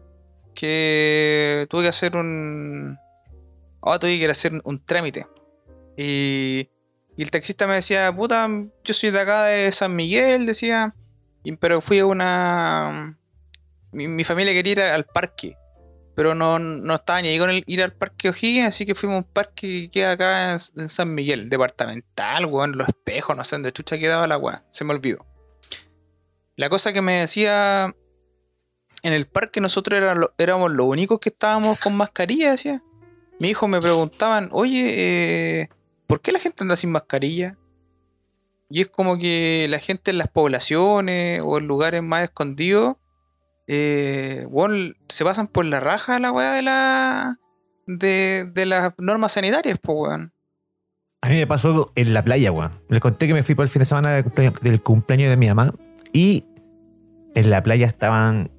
que 0.53 1.67
tuve 1.69 1.83
que 1.83 1.87
hacer 1.89 2.15
un... 2.15 2.97
Ahora 3.81 3.99
tuve 3.99 4.17
que 4.17 4.23
ir 4.23 4.29
a 4.29 4.33
hacer 4.33 4.61
un 4.63 4.83
trámite. 4.83 5.25
Y, 5.97 6.69
el 7.17 7.31
taxista 7.31 7.67
me 7.67 7.75
decía, 7.75 8.13
puta, 8.15 8.47
yo 8.83 8.93
soy 8.93 9.11
de 9.11 9.19
acá 9.19 9.43
de 9.43 9.71
San 9.71 9.95
Miguel, 9.95 10.45
decía, 10.45 10.93
pero 11.59 11.81
fui 11.81 11.99
a 11.99 12.05
una... 12.05 13.17
Mi, 13.91 14.07
mi 14.07 14.23
familia 14.23 14.53
quería 14.53 14.71
ir 14.71 14.81
al 14.81 15.05
parque 15.05 15.57
pero 16.19 16.35
no, 16.35 16.59
no 16.59 16.95
estaba 16.95 17.21
ni 17.21 17.29
ahí 17.29 17.39
con 17.39 17.49
el 17.49 17.63
ir 17.65 17.81
al 17.81 17.93
parque 17.93 18.27
O'Higgins, 18.27 18.65
así 18.65 18.85
que 18.85 18.93
fuimos 18.93 19.15
a 19.15 19.17
un 19.19 19.23
parque 19.23 19.83
que 19.83 19.89
queda 19.89 20.11
acá 20.11 20.51
en, 20.51 20.59
en 20.75 20.89
San 20.89 21.15
Miguel, 21.15 21.49
departamental, 21.49 22.45
weón, 22.47 22.77
los 22.77 22.89
espejos, 22.89 23.37
no 23.37 23.45
sé 23.45 23.55
dónde 23.55 23.71
chucha 23.71 23.97
quedaba 23.97 24.27
la 24.27 24.37
weá, 24.37 24.65
se 24.69 24.83
me 24.83 24.93
olvidó. 24.93 25.25
La 26.59 26.67
cosa 26.67 26.91
que 26.91 27.01
me 27.01 27.21
decía 27.21 27.95
en 29.03 29.13
el 29.13 29.27
parque, 29.27 29.61
nosotros 29.61 29.97
era 29.97 30.13
éramos 30.37 30.69
los 30.73 30.87
únicos 30.87 31.17
que 31.21 31.29
estábamos 31.29 31.79
con 31.79 31.95
mascarilla, 31.95 32.51
decía. 32.51 32.83
Mi 33.39 33.47
hijo 33.47 33.69
me 33.69 33.79
preguntaban, 33.79 34.49
oye, 34.51 35.61
eh, 35.61 35.69
¿por 36.05 36.19
qué 36.19 36.33
la 36.33 36.39
gente 36.39 36.65
anda 36.65 36.75
sin 36.75 36.91
mascarilla? 36.91 37.57
Y 38.69 38.81
es 38.81 38.89
como 38.89 39.17
que 39.17 39.67
la 39.69 39.79
gente 39.79 40.11
en 40.11 40.17
las 40.17 40.27
poblaciones 40.27 41.41
o 41.45 41.59
en 41.59 41.65
lugares 41.65 42.03
más 42.03 42.25
escondidos 42.25 42.97
eh, 43.67 44.45
weón, 44.49 44.97
se 45.07 45.23
pasan 45.23 45.47
por 45.47 45.63
la 45.63 45.79
raja 45.79 46.19
la 46.19 46.33
weá 46.33 46.51
de 46.51 46.61
la. 46.61 47.37
de, 47.87 48.65
las 48.65 48.95
normas 48.97 49.31
sanitarias, 49.31 49.79
weón. 49.87 50.33
A 51.21 51.29
mí 51.29 51.35
me 51.35 51.47
pasó 51.47 51.89
en 51.95 52.13
la 52.13 52.21
playa, 52.21 52.51
weón. 52.51 52.73
Les 52.89 52.99
conté 52.99 53.27
que 53.27 53.33
me 53.33 53.43
fui 53.43 53.55
por 53.55 53.63
el 53.63 53.69
fin 53.69 53.79
de 53.79 53.85
semana 53.85 54.11
del 54.21 54.81
cumpleaños, 54.81 55.29
de 55.29 55.37
mi 55.37 55.47
mamá 55.47 55.73
en 57.35 57.49
la 57.49 57.63
playa 57.63 57.85
estaban 57.85 58.51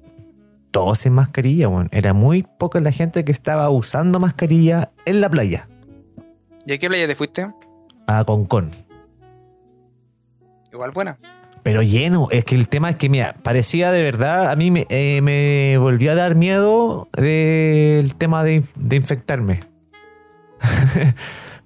todos 0.71 0.99
sin 0.99 1.13
mascarilla, 1.13 1.67
weón. 1.67 1.89
Era 1.91 2.13
muy 2.13 2.43
poca 2.43 2.79
la 2.79 2.91
gente 2.91 3.23
que 3.23 3.31
estaba 3.31 3.69
usando 3.69 4.19
mascarilla 4.19 4.91
en 5.05 5.21
la 5.21 5.29
playa. 5.29 5.67
¿Y 6.65 6.73
a 6.73 6.77
qué 6.77 6.87
playa 6.87 7.07
te 7.07 7.15
fuiste? 7.15 7.47
A 8.07 8.23
Concón. 8.23 8.71
Igual 10.71 10.91
buena. 10.91 11.19
Pero 11.63 11.83
lleno, 11.83 12.27
es 12.31 12.43
que 12.43 12.55
el 12.55 12.67
tema 12.67 12.89
es 12.89 12.95
que, 12.95 13.09
mira, 13.09 13.35
parecía 13.43 13.91
de 13.91 14.01
verdad, 14.01 14.49
a 14.49 14.55
mí 14.55 14.71
me, 14.71 14.87
eh, 14.89 15.21
me 15.21 15.77
volvió 15.77 16.11
a 16.11 16.15
dar 16.15 16.35
miedo 16.35 17.07
del 17.13 18.15
tema 18.15 18.43
de, 18.43 18.63
de 18.75 18.95
infectarme. 18.95 19.59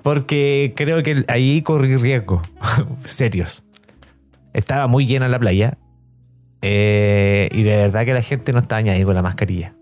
Porque 0.02 0.74
creo 0.76 1.02
que 1.02 1.24
ahí 1.28 1.62
corrí 1.62 1.96
riesgo, 1.96 2.42
serios. 3.06 3.64
Estaba 4.54 4.88
muy 4.88 5.06
llena 5.08 5.28
la 5.28 5.40
playa 5.40 5.78
eh, 6.62 7.50
y 7.52 7.64
de 7.64 7.78
verdad 7.78 8.06
que 8.06 8.14
la 8.14 8.22
gente 8.22 8.54
no 8.54 8.60
estaba 8.60 8.82
ahí 8.82 9.04
con 9.04 9.16
la 9.16 9.22
mascarilla. 9.22 9.76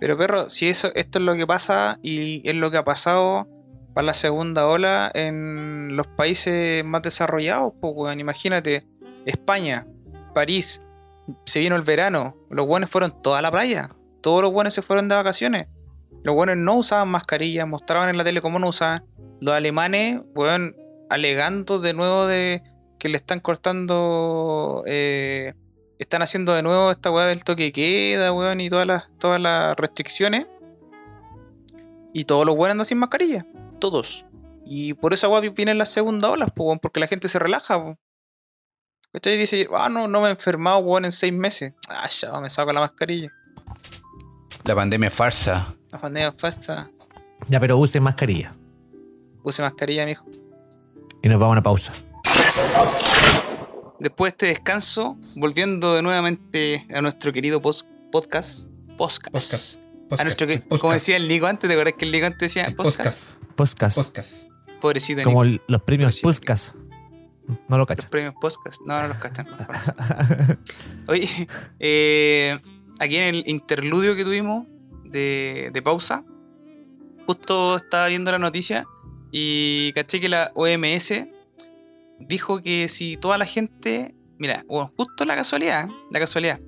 Pero 0.00 0.18
perro, 0.18 0.50
si 0.50 0.68
eso, 0.68 0.90
esto 0.94 1.18
es 1.18 1.24
lo 1.24 1.36
que 1.36 1.46
pasa 1.46 1.98
y 2.02 2.48
es 2.48 2.54
lo 2.54 2.70
que 2.70 2.78
ha 2.78 2.84
pasado 2.84 3.46
para 3.94 4.06
la 4.06 4.14
segunda 4.14 4.66
ola 4.66 5.10
en 5.14 5.96
los 5.96 6.06
países 6.08 6.84
más 6.84 7.02
desarrollados, 7.02 7.74
pues, 7.80 7.92
weón. 7.94 8.20
Imagínate, 8.20 8.86
España, 9.26 9.86
París, 10.34 10.82
se 11.44 11.60
vino 11.60 11.76
el 11.76 11.82
verano, 11.82 12.36
los 12.50 12.66
buenos 12.66 12.90
fueron 12.90 13.12
toda 13.22 13.42
la 13.42 13.52
playa, 13.52 13.90
todos 14.22 14.42
los 14.42 14.52
buenos 14.52 14.74
se 14.74 14.82
fueron 14.82 15.08
de 15.08 15.14
vacaciones. 15.14 15.68
Los 16.24 16.34
buenos 16.34 16.56
no 16.56 16.76
usaban 16.76 17.08
mascarillas, 17.08 17.66
mostraban 17.66 18.08
en 18.08 18.16
la 18.16 18.24
tele 18.24 18.40
cómo 18.40 18.58
no 18.58 18.68
usaban. 18.68 19.04
Los 19.40 19.54
alemanes, 19.54 20.20
weón, 20.34 20.76
alegando 21.10 21.78
de 21.78 21.94
nuevo 21.94 22.26
de 22.26 22.62
que 22.98 23.08
le 23.08 23.16
están 23.16 23.40
cortando, 23.40 24.84
eh, 24.86 25.54
están 26.02 26.22
haciendo 26.22 26.54
de 26.54 26.62
nuevo 26.62 26.90
esta 26.90 27.10
weá 27.10 27.26
del 27.26 27.44
toque 27.44 27.72
queda, 27.72 28.32
weón, 28.32 28.60
y 28.60 28.68
todas 28.68 28.86
las, 28.86 29.08
todas 29.18 29.40
las 29.40 29.76
restricciones. 29.76 30.46
Y 32.14 32.24
todos 32.24 32.44
los 32.44 32.54
buenos 32.54 32.72
andan 32.72 32.84
sin 32.84 32.98
mascarilla, 32.98 33.46
todos. 33.80 34.26
Y 34.66 34.94
por 34.94 35.14
esa 35.14 35.28
weá 35.28 35.40
vienen 35.40 35.78
las 35.78 35.90
segundas 35.90 36.30
olas, 36.30 36.50
pues, 36.54 36.66
weón, 36.66 36.78
porque 36.78 37.00
la 37.00 37.06
gente 37.06 37.28
se 37.28 37.38
relaja, 37.38 37.82
pues. 37.82 37.96
¿Cachai? 39.12 39.36
Dice, 39.36 39.68
ah, 39.74 39.88
no, 39.88 40.08
no 40.08 40.20
me 40.20 40.28
he 40.28 40.30
enfermado, 40.30 40.78
weón, 40.78 41.04
en 41.04 41.12
seis 41.12 41.32
meses. 41.32 41.74
Ah, 41.88 42.08
ya, 42.08 42.38
me 42.40 42.48
saco 42.48 42.72
la 42.72 42.80
mascarilla. 42.80 43.30
La 44.64 44.74
pandemia 44.74 45.08
es 45.08 45.14
farsa. 45.14 45.74
La 45.90 45.98
pandemia 45.98 46.32
falsa. 46.32 46.90
Ya, 47.48 47.60
pero 47.60 47.76
use 47.76 48.00
mascarilla. 48.00 48.54
Use 49.42 49.60
mascarilla, 49.62 50.06
mijo. 50.06 50.24
Y 51.22 51.28
nos 51.28 51.40
vamos 51.40 51.52
a 51.52 51.58
una 51.58 51.62
pausa. 51.62 51.92
Después 54.02 54.32
de 54.32 54.34
este 54.34 54.46
descanso, 54.46 55.16
volviendo 55.36 55.94
de 55.94 56.02
nuevamente 56.02 56.86
a 56.94 57.00
nuestro 57.00 57.32
querido 57.32 57.62
podcast. 57.62 57.88
Podcast. 58.10 58.68
Podcast. 58.98 59.80
A 60.18 60.24
nuestro 60.24 60.46
que- 60.46 60.58
Podcast. 60.58 60.80
como 60.80 60.92
decía 60.92 61.16
el 61.16 61.28
Nico 61.28 61.46
antes, 61.46 61.68
¿te 61.68 61.74
acuerdas 61.74 61.94
que 61.96 62.04
el 62.04 62.10
Nico 62.12 62.26
antes 62.26 62.40
decía 62.40 62.64
El 62.64 62.74
podcast? 62.74 63.36
podcast. 63.56 63.56
Podcast. 63.56 63.96
Podcast. 63.96 64.48
Pobrecito. 64.80 65.22
Como 65.22 65.44
el- 65.44 65.62
los 65.68 65.82
premios. 65.82 66.20
Puskas. 66.20 66.74
No 67.46 67.56
lo 67.70 67.78
Los 67.78 67.86
cachan. 67.86 68.10
premios 68.10 68.34
podcast. 68.40 68.80
No, 68.84 69.00
no 69.02 69.08
los 69.08 69.16
cachan. 69.18 69.46
no 69.46 69.56
los. 69.56 70.58
Oye, 71.08 71.28
eh, 71.80 72.58
aquí 72.98 73.16
en 73.16 73.34
el 73.36 73.44
interludio 73.46 74.16
que 74.16 74.24
tuvimos 74.24 74.66
de, 75.04 75.70
de 75.72 75.82
pausa, 75.82 76.24
justo 77.26 77.76
estaba 77.76 78.08
viendo 78.08 78.30
la 78.32 78.38
noticia 78.38 78.84
y 79.30 79.92
caché 79.94 80.20
que 80.20 80.28
la 80.28 80.50
OMS 80.54 81.26
dijo 82.28 82.60
que 82.60 82.88
si 82.88 83.16
toda 83.16 83.38
la 83.38 83.44
gente, 83.44 84.14
mira, 84.38 84.64
justo 84.96 85.24
la 85.24 85.36
casualidad, 85.36 85.88
la 86.10 86.18
casualidad, 86.18 86.60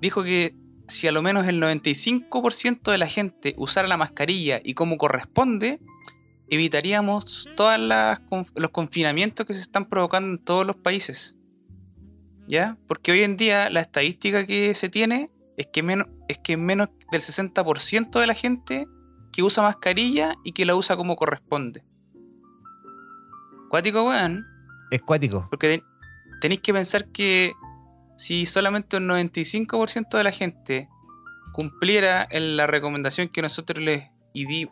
dijo 0.00 0.22
que 0.22 0.54
si 0.88 1.06
a 1.06 1.12
lo 1.12 1.22
menos 1.22 1.46
el 1.46 1.60
95% 1.60 2.90
de 2.90 2.98
la 2.98 3.06
gente 3.06 3.54
usara 3.58 3.88
la 3.88 3.96
mascarilla 3.96 4.60
y 4.64 4.74
como 4.74 4.96
corresponde, 4.96 5.80
evitaríamos 6.48 7.48
todos 7.56 7.78
los 7.78 8.70
confinamientos 8.70 9.46
que 9.46 9.52
se 9.52 9.60
están 9.60 9.88
provocando 9.88 10.30
en 10.30 10.38
todos 10.38 10.66
los 10.66 10.76
países. 10.76 11.36
¿Ya? 12.48 12.78
Porque 12.86 13.12
hoy 13.12 13.22
en 13.22 13.36
día 13.36 13.68
la 13.68 13.80
estadística 13.80 14.46
que 14.46 14.72
se 14.72 14.88
tiene 14.88 15.30
es 15.58 15.66
que 15.66 15.82
menos, 15.82 16.06
es 16.28 16.38
que 16.38 16.56
menos 16.56 16.88
del 17.12 17.20
60% 17.20 18.18
de 18.18 18.26
la 18.26 18.32
gente 18.32 18.88
que 19.32 19.42
usa 19.42 19.62
mascarilla 19.62 20.36
y 20.44 20.52
que 20.52 20.64
la 20.64 20.74
usa 20.74 20.96
como 20.96 21.16
corresponde. 21.16 21.84
Cuático, 23.68 24.02
weón. 24.04 24.46
Es 24.90 25.02
cuático. 25.02 25.46
Porque 25.50 25.78
te- 25.78 25.84
tenéis 26.40 26.60
que 26.60 26.72
pensar 26.72 27.08
que 27.12 27.52
si 28.16 28.46
solamente 28.46 28.96
un 28.96 29.06
95% 29.08 30.16
de 30.16 30.24
la 30.24 30.32
gente 30.32 30.88
cumpliera 31.52 32.26
la 32.30 32.66
recomendación 32.66 33.28
que 33.28 33.42
nosotros 33.42 33.82
les, 33.84 34.04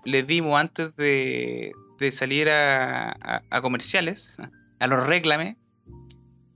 les 0.05 0.27
dimos 0.27 0.59
antes 0.61 0.95
de, 0.97 1.73
de 1.99 2.13
salir 2.13 2.49
a, 2.49 3.11
a- 3.51 3.61
comerciales, 3.63 4.37
a 4.81 4.87
los 4.87 5.07
reclames, 5.07 5.57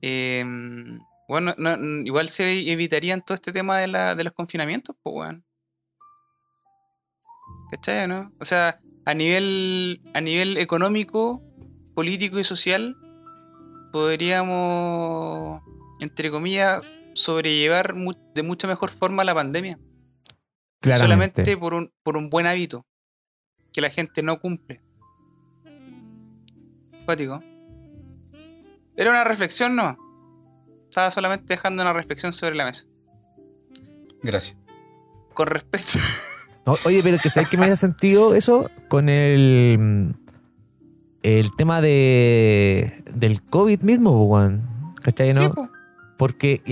eh, 0.02 0.44
bueno, 1.28 1.54
no- 1.58 1.76
no- 1.76 2.02
igual 2.06 2.28
se 2.28 2.70
evitarían 2.72 3.22
todo 3.22 3.34
este 3.34 3.52
tema 3.52 3.78
de, 3.78 3.88
la- 3.88 4.14
de 4.14 4.24
los 4.24 4.32
confinamientos, 4.32 4.96
pues, 5.02 5.14
weón. 5.16 5.44
¿Cachai, 7.70 8.08
no? 8.08 8.32
O 8.40 8.44
sea, 8.44 8.80
a 9.06 9.14
nivel, 9.14 10.00
a 10.14 10.20
nivel 10.20 10.56
económico, 10.56 11.40
político 11.94 12.38
y 12.40 12.44
social, 12.44 12.96
podríamos, 13.92 15.62
entre 16.00 16.30
comillas, 16.30 16.80
sobrellevar 17.14 17.94
mu- 17.94 18.14
de 18.34 18.42
mucha 18.42 18.66
mejor 18.68 18.90
forma 18.90 19.24
la 19.24 19.34
pandemia. 19.34 19.78
Claramente. 20.80 21.04
Solamente 21.44 21.56
por 21.56 21.74
un, 21.74 21.92
por 22.02 22.16
un 22.16 22.30
buen 22.30 22.46
hábito 22.46 22.86
que 23.72 23.80
la 23.80 23.90
gente 23.90 24.22
no 24.22 24.40
cumple. 24.40 24.80
Cuático. 27.04 27.42
Era 28.96 29.10
una 29.10 29.24
reflexión, 29.24 29.76
no. 29.76 29.96
Estaba 30.84 31.10
solamente 31.10 31.46
dejando 31.54 31.82
una 31.82 31.92
reflexión 31.92 32.32
sobre 32.32 32.54
la 32.56 32.64
mesa. 32.64 32.86
Gracias. 34.22 34.56
Con 35.34 35.46
respecto. 35.46 35.98
No, 36.66 36.74
oye, 36.84 37.02
pero 37.02 37.18
que 37.22 37.30
sabes 37.30 37.48
que 37.48 37.56
me 37.56 37.64
haya 37.66 37.76
sentido 37.76 38.34
eso 38.34 38.70
con 38.88 39.08
el. 39.08 40.14
El 41.22 41.54
tema 41.56 41.80
de. 41.80 43.02
Del 43.14 43.42
COVID 43.42 43.80
mismo. 43.82 44.38
¿Cachai? 45.02 45.34
Sí, 45.34 45.40
¿No? 45.40 45.52
po. 45.52 45.68
Porque 46.16 46.62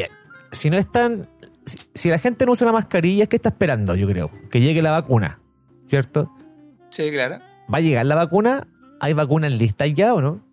si 0.53 0.71
no 0.71 0.77
están. 0.79 1.29
Si, 1.67 1.79
si 1.95 2.09
la 2.09 2.19
gente 2.19 2.47
no 2.47 2.53
usa 2.53 2.67
la 2.67 2.73
mascarilla, 2.73 3.27
¿qué 3.27 3.37
está 3.37 3.51
esperando? 3.51 3.95
Yo 3.95 4.07
creo. 4.09 4.31
Que 4.51 4.61
llegue 4.61 4.81
la 4.83 4.93
vacuna. 4.93 5.41
¿Cierto? 5.89 6.33
Sí, 6.91 7.11
claro. 7.11 7.39
¿Va 7.73 7.79
a 7.79 7.81
llegar 7.81 8.07
la 8.07 8.15
vacuna? 8.15 8.67
¿Hay 9.01 9.13
vacunas 9.13 9.53
listas 9.53 9.93
ya 9.95 10.15
o 10.15 10.21
no? 10.21 10.45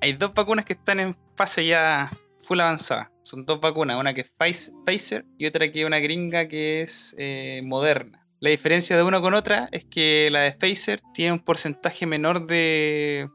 Hay 0.00 0.12
dos 0.14 0.34
vacunas 0.34 0.64
que 0.64 0.72
están 0.74 1.00
en 1.00 1.16
fase 1.36 1.66
ya 1.66 2.10
full 2.40 2.60
avanzada. 2.60 3.10
Son 3.22 3.46
dos 3.46 3.60
vacunas, 3.60 3.96
una 3.98 4.12
que 4.12 4.20
es 4.22 4.34
Pfiz- 4.36 4.74
Pfizer 4.84 5.24
y 5.38 5.46
otra 5.46 5.70
que 5.72 5.80
es 5.80 5.86
una 5.86 5.98
gringa 5.98 6.46
que 6.48 6.82
es 6.82 7.14
eh, 7.18 7.62
Moderna. 7.64 8.26
La 8.40 8.50
diferencia 8.50 8.96
de 8.96 9.02
una 9.02 9.20
con 9.20 9.32
otra 9.32 9.68
es 9.72 9.84
que 9.86 10.28
la 10.30 10.40
de 10.40 10.52
Pfizer 10.52 11.00
tiene 11.14 11.32
un 11.32 11.38
porcentaje 11.38 12.04
menor 12.06 12.46
de 12.46 13.30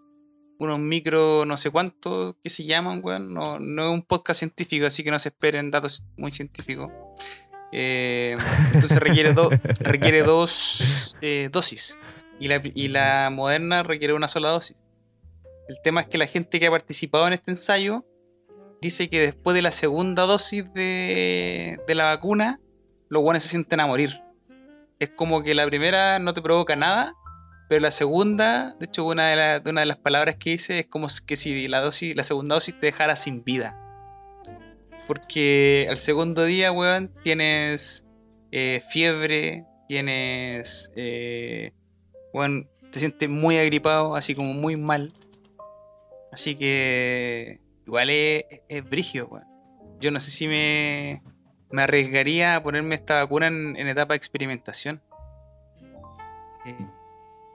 unos 0.60 0.78
micro 0.80 1.45
no 1.45 1.57
sé 1.57 1.72
cuántos 1.72 2.36
que 2.43 2.49
se 2.49 2.66
llaman, 2.66 3.01
weón. 3.03 3.34
No, 3.34 3.60
no 3.60 3.88
es 3.88 3.93
un 3.93 4.03
podcast 4.03 4.39
científico, 4.39 4.86
así 4.86 5.03
que 5.03 5.10
no 5.12 5.18
se 5.18 5.30
esperen 5.30 5.72
datos 5.72 6.03
muy 6.18 6.32
científicos. 6.32 6.91
Eh, 7.72 8.38
entonces 8.74 8.99
requiere, 8.99 9.34
do- 9.34 9.49
requiere 9.80 10.22
dos 10.24 11.16
eh, 11.22 11.49
dosis. 11.51 11.97
Y 12.39 12.47
la, 12.47 12.62
y 12.64 12.88
la 12.89 13.30
moderna 13.32 13.84
requiere 13.84 14.14
una 14.14 14.28
sola 14.28 14.49
dosis. 14.49 14.78
El 15.68 15.78
tema 15.84 16.01
es 16.01 16.07
que 16.07 16.18
la 16.18 16.26
gente 16.28 16.60
que 16.60 16.68
ha 16.68 16.72
participado 16.72 17.28
en 17.28 17.34
este 17.34 17.51
ensayo 17.51 18.05
dice 18.82 19.10
que 19.10 19.20
después 19.22 19.55
de 19.55 19.62
la 19.62 19.72
segunda 19.72 20.24
dosis 20.24 20.74
de, 20.74 21.80
de 21.86 21.95
la 21.95 22.05
vacuna, 22.05 22.60
los 23.10 23.22
buenos 23.22 23.43
se 23.43 23.49
sienten 23.49 23.80
a 23.82 23.88
morir. 23.88 24.22
Es 24.99 25.10
como 25.12 25.43
que 25.43 25.53
la 25.53 25.66
primera 25.66 26.18
no 26.20 26.34
te 26.34 26.41
provoca 26.41 26.76
nada, 26.76 27.14
pero 27.70 27.82
la 27.82 27.91
segunda, 27.91 28.76
de 28.80 28.88
hecho, 28.88 29.05
una 29.05 29.59
de, 29.59 29.86
las 29.86 29.97
palabras 29.97 30.38
que 30.38 30.49
dice 30.49 30.80
es 30.80 30.86
como 30.88 31.07
que 31.26 31.36
si 31.36 31.67
la 31.67 31.82
dosis, 31.82 32.15
la 32.15 32.24
segunda 32.24 32.55
dosis 32.55 32.78
te 32.80 32.88
dejara 32.88 33.15
sin 33.15 33.43
vida. 33.43 33.78
Porque 35.07 35.86
al 35.88 35.97
segundo 35.97 36.45
día, 36.45 36.72
weón, 36.72 37.13
tienes 37.24 38.07
eh, 38.51 38.82
fiebre, 38.89 39.65
tienes. 39.88 40.91
Eh, 40.95 41.72
te 42.91 42.99
sientes 42.99 43.30
muy 43.30 43.57
agripado, 43.57 44.15
así 44.15 44.34
como 44.34 44.53
muy 44.53 44.76
mal. 44.76 45.13
Así 46.32 46.55
que. 46.55 47.61
Igual 47.86 48.09
es, 48.09 48.45
es 48.67 48.84
brigio, 48.84 49.28
weón. 49.28 49.47
Yo 49.99 50.09
no 50.09 50.20
sé 50.20 50.32
si 50.32 50.47
me, 50.47 51.22
me 51.72 51.84
arriesgaría 51.84 52.55
a 52.55 52.63
ponerme 52.63 52.95
esta 52.95 53.15
vacuna 53.15 53.47
en, 53.47 53.76
etapa 53.78 54.13
de 54.13 54.17
experimentación. 54.17 55.01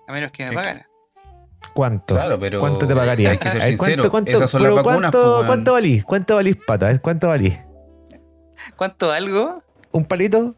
A 0.06 0.12
menos 0.12 0.30
que 0.30 0.44
me 0.44 0.50
Es 0.50 0.54
pagara. 0.54 0.88
¿Cuánto? 1.72 2.14
Claro, 2.14 2.38
pero 2.38 2.60
¿Cuánto 2.60 2.86
te 2.86 2.94
pagaría? 2.94 3.30
hay 3.30 3.38
que 3.38 3.50
ser 3.50 3.62
sincero, 3.62 4.04
esas 4.26 4.50
son 4.50 4.62
pero 4.62 4.74
las 4.76 4.84
vacunas, 4.84 5.10
¿cuánto, 5.10 5.34
weón. 5.34 5.46
¿Cuánto 5.46 5.72
valís? 5.72 6.04
¿Cuánto 6.04 6.34
valís, 6.36 6.56
pata? 6.56 6.88
Ver, 6.88 7.00
¿Cuánto 7.00 7.28
valís? 7.28 7.58
¿Cuánto 8.76 9.10
algo? 9.10 9.62
¿Un 9.90 10.04
palito? 10.04 10.54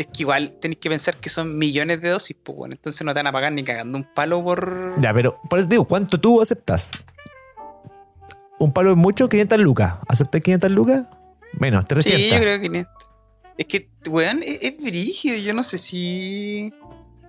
es 0.00 0.06
que 0.06 0.22
igual 0.22 0.56
tenéis 0.60 0.78
que 0.78 0.88
pensar 0.88 1.16
que 1.16 1.28
son 1.28 1.58
millones 1.58 2.00
de 2.00 2.08
dosis, 2.08 2.34
pues 2.42 2.56
bueno, 2.56 2.74
entonces 2.74 3.04
no 3.04 3.12
te 3.12 3.18
van 3.18 3.26
a 3.26 3.32
pagar 3.32 3.52
ni 3.52 3.62
cagando 3.62 3.98
un 3.98 4.04
palo 4.04 4.42
por. 4.42 4.98
Ya, 5.02 5.12
pero 5.12 5.38
por 5.50 5.58
eso 5.58 5.68
te 5.68 5.74
digo, 5.74 5.84
¿cuánto 5.84 6.18
tú 6.18 6.40
aceptas? 6.40 6.90
Un 8.58 8.72
palo 8.72 8.92
es 8.92 8.96
mucho, 8.96 9.28
500 9.28 9.60
lucas. 9.60 9.94
¿Aceptas 10.08 10.40
500 10.40 10.70
lucas? 10.70 11.06
Menos, 11.52 11.84
300. 11.84 12.22
Sí, 12.22 12.30
yo 12.30 12.40
creo 12.40 12.60
que 12.60 12.68
500. 12.68 12.92
Es 13.58 13.66
que, 13.66 13.90
weón, 14.08 14.42
es, 14.42 14.58
es 14.62 14.76
brígido. 14.78 15.36
Yo 15.36 15.52
no 15.52 15.62
sé 15.62 15.76
si. 15.76 16.72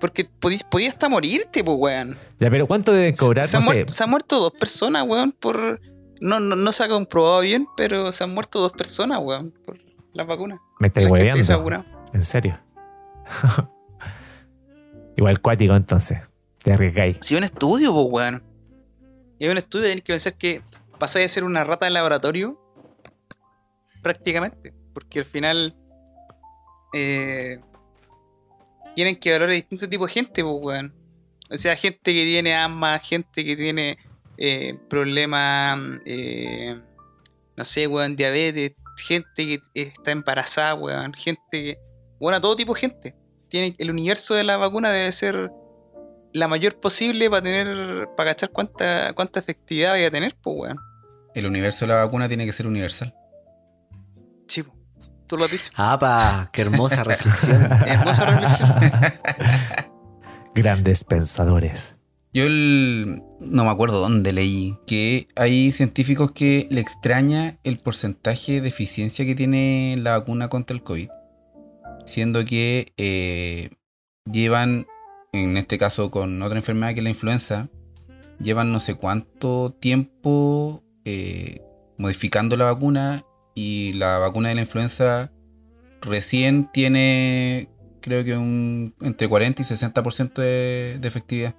Porque 0.02 0.26
podías, 0.26 0.64
podías 0.66 0.94
hasta 0.96 1.08
morirte, 1.08 1.64
pues, 1.64 1.78
weón. 1.80 2.18
Ya, 2.40 2.50
pero 2.50 2.68
¿cuánto 2.68 2.92
deben 2.92 3.14
cobrar? 3.16 3.46
Se, 3.46 3.58
no 3.58 3.64
han 3.64 3.70
sé. 3.76 3.86
muer- 3.86 3.88
se 3.88 4.04
han 4.04 4.10
muerto 4.10 4.40
dos 4.40 4.52
personas, 4.52 5.06
weón, 5.08 5.32
por. 5.32 5.80
No, 6.20 6.40
no, 6.40 6.56
no 6.56 6.72
se 6.72 6.84
ha 6.84 6.90
comprobado 6.90 7.40
bien, 7.42 7.68
pero 7.78 8.12
se 8.12 8.24
han 8.24 8.34
muerto 8.34 8.60
dos 8.60 8.74
personas, 8.74 9.20
weón, 9.24 9.54
por 9.66 9.78
las 10.14 10.28
vacunas. 10.28 10.60
Me 10.80 10.88
estáis 10.88 11.10
hueveando. 11.10 11.86
En 12.14 12.24
serio. 12.24 12.60
Igual 15.16 15.40
cuático 15.42 15.76
entonces. 15.76 16.20
Te 16.64 16.74
arriesgáis. 16.74 17.18
Si 17.22 17.36
es 17.36 17.38
un 17.40 17.44
estudio, 17.44 17.94
pues, 17.94 18.08
weón. 18.10 18.44
Si 19.40 19.46
es 19.46 19.52
un 19.52 19.58
estudio, 19.58 19.86
tenés 19.88 20.04
que 20.04 20.14
pensar 20.14 20.34
que 20.36 20.62
pasáis 21.00 21.26
a 21.32 21.34
ser 21.34 21.44
una 21.44 21.64
rata 21.64 21.86
de 21.86 21.92
laboratorio. 21.92 22.60
Prácticamente. 24.02 24.74
Porque 24.94 25.20
al 25.20 25.26
final. 25.26 25.76
eh, 26.94 27.60
tienen 28.96 29.16
que 29.16 29.32
valorar 29.32 29.56
distintos 29.56 29.90
tipos 29.90 30.08
de 30.10 30.14
gente, 30.14 30.44
pues, 30.44 30.56
weón. 30.60 30.94
O 31.50 31.58
sea, 31.58 31.76
gente 31.76 32.14
que 32.14 32.24
tiene 32.24 32.56
asma, 32.56 33.00
gente 33.00 33.44
que 33.44 33.56
tiene 33.56 33.98
eh, 34.38 34.78
problemas. 34.90 35.80
eh, 36.06 36.80
no 37.58 37.64
sé, 37.64 37.88
weón, 37.88 38.16
diabetes. 38.16 38.74
Gente 39.06 39.28
que 39.36 39.62
está 39.74 40.12
embarazada, 40.12 40.76
weón. 40.76 41.14
Gente 41.14 41.42
que. 41.52 41.78
Bueno, 42.20 42.40
todo 42.40 42.56
tipo 42.56 42.74
de 42.74 42.80
gente. 42.80 43.16
Tiene, 43.50 43.76
el 43.78 43.90
universo 43.90 44.34
de 44.36 44.44
la 44.44 44.58
vacuna 44.58 44.92
debe 44.92 45.12
ser 45.12 45.52
la 46.34 46.48
mayor 46.48 46.80
posible 46.80 47.30
para 47.30 47.42
tener, 47.42 48.08
para 48.16 48.32
cachar 48.32 48.52
cuánta, 48.52 49.12
cuánta 49.14 49.40
efectividad 49.40 49.92
vaya 49.92 50.08
a 50.08 50.12
tener, 50.12 50.36
pues 50.42 50.56
weón. 50.58 50.78
El 51.34 51.46
universo 51.46 51.86
de 51.86 51.94
la 51.94 52.04
vacuna 52.06 52.28
tiene 52.28 52.46
que 52.46 52.52
ser 52.52 52.68
universal. 52.68 53.14
Sí, 54.48 54.64
po. 54.64 54.81
Tú 55.32 55.38
lo 55.38 55.46
has 55.46 55.52
dicho. 55.52 55.72
Ah, 55.76 55.98
pa, 56.00 56.50
qué 56.54 56.62
hermosa 56.62 57.04
reflexión. 57.06 57.64
Hermosa 57.88 58.26
reflexión. 58.26 58.70
Grandes 60.54 61.04
pensadores. 61.04 61.96
Yo 62.34 62.44
el- 62.46 63.24
no 63.40 63.64
me 63.66 63.70
acuerdo 63.72 64.00
dónde 64.00 64.32
leí 64.34 64.78
que 64.88 65.28
hay 65.36 65.72
científicos 65.72 66.32
que 66.32 66.68
le 66.70 66.80
extraña 66.82 67.58
el 67.64 67.78
porcentaje 67.80 68.62
de 68.62 68.68
eficiencia 68.68 69.26
que 69.26 69.36
tiene 69.36 69.96
la 70.00 70.18
vacuna 70.18 70.48
contra 70.50 70.76
el 70.76 70.84
COVID. 70.84 71.10
Siendo 72.06 72.44
que 72.46 72.94
eh, 72.98 73.70
llevan, 74.32 74.86
en 75.34 75.58
este 75.58 75.78
caso 75.78 76.12
con 76.12 76.42
otra 76.42 76.58
enfermedad 76.60 76.94
que 76.94 77.00
es 77.00 77.04
la 77.04 77.10
influenza, 77.10 77.70
llevan 78.40 78.72
no 78.72 78.80
sé 78.80 78.96
cuánto 78.96 79.72
tiempo 79.80 80.84
eh, 81.06 81.62
modificando 81.98 82.56
la 82.58 82.66
vacuna 82.66 83.24
y 83.54 83.94
la 83.94 84.18
vacuna 84.18 84.50
de 84.50 84.56
la 84.56 84.62
influenza 84.62 85.32
recién 86.02 86.72
tiene 86.72 87.70
creo 88.02 88.24
que 88.24 88.36
un 88.36 88.96
entre 89.02 89.28
40 89.30 89.62
y 89.62 89.66
60% 89.66 90.34
de, 90.34 90.98
de 91.00 91.08
efectividad. 91.08 91.56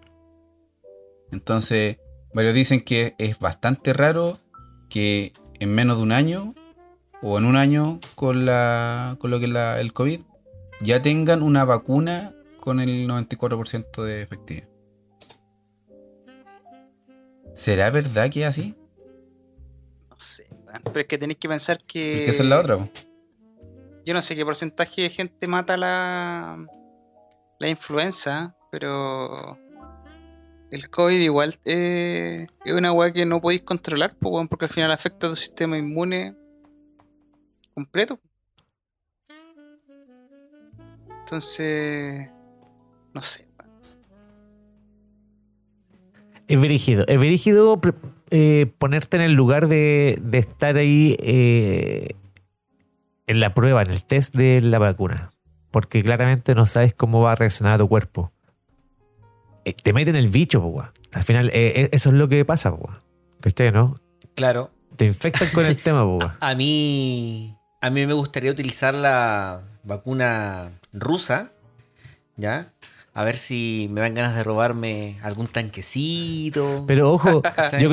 Entonces, 1.31 1.99
varios 2.35 2.55
dicen 2.55 2.83
que 2.83 3.15
es 3.19 3.39
bastante 3.39 3.93
raro 3.93 4.39
que 4.91 5.33
en 5.61 5.73
menos 5.75 5.99
de 5.99 6.03
un 6.03 6.13
año 6.13 6.55
o 7.23 7.39
en 7.39 7.45
un 7.45 7.57
año 7.57 8.01
con, 8.17 8.45
la, 8.45 9.17
con 9.21 9.31
lo 9.31 9.39
que 9.39 9.45
es 9.47 9.51
la- 9.53 9.81
el 9.81 9.93
COVID 9.93 10.21
ya 10.81 11.01
tengan 11.01 11.43
una 11.43 11.65
vacuna 11.65 12.35
con 12.59 12.81
el 12.81 13.07
94% 13.09 14.03
de 14.03 14.23
efectividad. 14.23 14.69
¿Será 17.55 17.91
verdad 17.91 18.31
que 18.31 18.41
es 18.43 18.47
así? 18.49 18.75
No 20.11 20.17
sé, 20.19 20.47
weón. 20.73 20.83
Pero 20.85 21.01
es 21.01 21.07
que 21.07 21.19
tenéis 21.19 21.39
que 21.39 21.49
pensar 21.49 21.79
que. 21.85 22.15
Porque 22.17 22.31
esa 22.31 22.43
es 22.43 22.49
la 22.49 22.61
otra. 22.61 22.89
Yo 24.05 24.15
no 24.15 24.23
sé 24.23 24.35
qué 24.35 24.45
porcentaje 24.45 25.03
de 25.03 25.11
gente 25.11 25.47
mata 25.47 25.77
la, 25.77 26.67
la 27.61 27.69
influenza, 27.69 28.57
pero 28.71 29.59
el 30.73 30.89
COVID 30.91 31.21
igual 31.21 31.55
eh, 31.65 32.47
es 32.65 32.73
una 32.73 32.93
weá 32.93 33.13
que 33.13 33.27
no 33.27 33.41
podéis 33.41 33.63
controlar, 33.63 34.17
po, 34.17 34.31
weón, 34.31 34.49
porque 34.49 34.65
al 34.65 34.71
final 34.71 34.91
afecta 34.91 35.27
a 35.27 35.31
tu 35.31 35.37
sistema 35.37 35.79
inmune 35.79 36.35
completo. 37.75 38.19
Entonces, 41.21 42.31
no 43.15 43.23
sé. 43.23 43.47
Es 46.49 46.61
brígido. 46.61 47.05
Es 47.07 47.19
brígido 47.19 47.81
eh, 48.35 48.73
ponerte 48.79 49.19
en 49.19 49.23
el 49.23 49.35
lugar 49.35 49.69
de, 49.69 50.19
de 50.23 50.39
estar 50.39 50.79
ahí 50.79 51.19
eh, 51.21 52.17
en 53.27 53.41
la 53.41 53.53
prueba, 53.53 53.83
en 53.83 53.91
el 53.91 54.05
test 54.05 54.35
de 54.35 54.63
la 54.63 54.79
vacuna. 54.79 55.33
Porque 55.71 56.03
claramente 56.03 56.55
no 56.55 56.65
sabes 56.65 56.95
cómo 56.95 57.21
va 57.21 57.33
a 57.33 57.35
reaccionar 57.35 57.75
a 57.75 57.79
tu 57.79 57.89
cuerpo. 57.89 58.33
Eh, 59.67 59.75
te 59.75 59.93
meten 59.93 60.17
el 60.17 60.31
bicho, 60.31 60.61
weón. 60.61 60.91
Al 61.13 61.25
final, 61.25 61.51
eso 61.53 62.09
es 62.09 62.15
lo 62.15 62.27
que 62.27 62.43
pasa, 62.47 62.71
weón. 62.71 62.97
¿Viste, 63.45 63.71
no? 63.71 64.01
Claro. 64.35 64.71
Te 64.97 65.05
infectan 65.05 65.49
con 65.53 65.67
el 65.67 65.77
tema, 65.83 66.03
weón. 66.03 66.33
A 66.41 66.55
mí, 66.55 67.55
a 67.83 67.91
mí 67.91 68.07
me 68.07 68.15
gustaría 68.15 68.51
utilizar 68.51 68.95
la 68.95 69.63
vacuna 69.85 70.81
rusa, 70.95 71.53
¿ya? 72.39 72.73
A 73.15 73.25
ver 73.25 73.37
si 73.37 73.89
me 73.91 74.01
dan 74.01 74.15
ganas 74.15 74.35
de 74.35 74.43
robarme 74.43 75.19
algún 75.23 75.47
tanquecito. 75.49 76.85
Pero 76.87 77.13
ojo, 77.13 77.43
yo, 77.81 77.91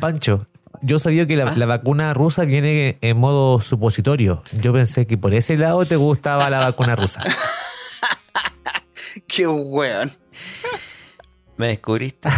Pancho, 0.00 0.46
yo 0.80 0.98
sabía 0.98 1.26
que 1.26 1.36
la, 1.36 1.44
¿Ah? 1.50 1.54
la 1.56 1.66
vacuna 1.66 2.14
rusa 2.14 2.44
viene 2.44 2.96
en 3.02 3.18
modo 3.18 3.60
supositorio. 3.60 4.42
Yo 4.52 4.72
pensé 4.72 5.06
que 5.06 5.18
por 5.18 5.34
ese 5.34 5.56
lado 5.58 5.84
te 5.84 5.96
gustaba 5.96 6.48
la 6.50 6.58
vacuna 6.60 6.96
rusa. 6.96 7.22
Qué 9.28 9.46
weón. 9.46 10.10
¿Me 11.56 11.68
descubriste? 11.68 12.28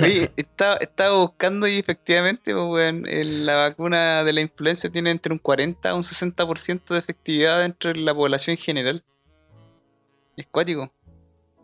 Oye, 0.00 0.32
estaba, 0.36 0.74
estaba 0.76 1.16
buscando 1.18 1.68
y 1.68 1.78
efectivamente, 1.78 2.52
pues, 2.52 2.64
weón, 2.68 3.06
el- 3.08 3.46
la 3.46 3.56
vacuna 3.56 4.24
de 4.24 4.32
la 4.32 4.40
influenza 4.40 4.90
tiene 4.90 5.10
entre 5.10 5.32
un 5.32 5.38
40 5.38 5.90
a 5.90 5.94
un 5.94 6.02
60% 6.02 6.94
de 6.94 6.98
efectividad 6.98 7.60
dentro 7.60 7.92
de 7.92 8.00
la 8.00 8.14
población 8.14 8.56
general. 8.56 9.04
Es 10.36 10.46
cuático. 10.46 10.92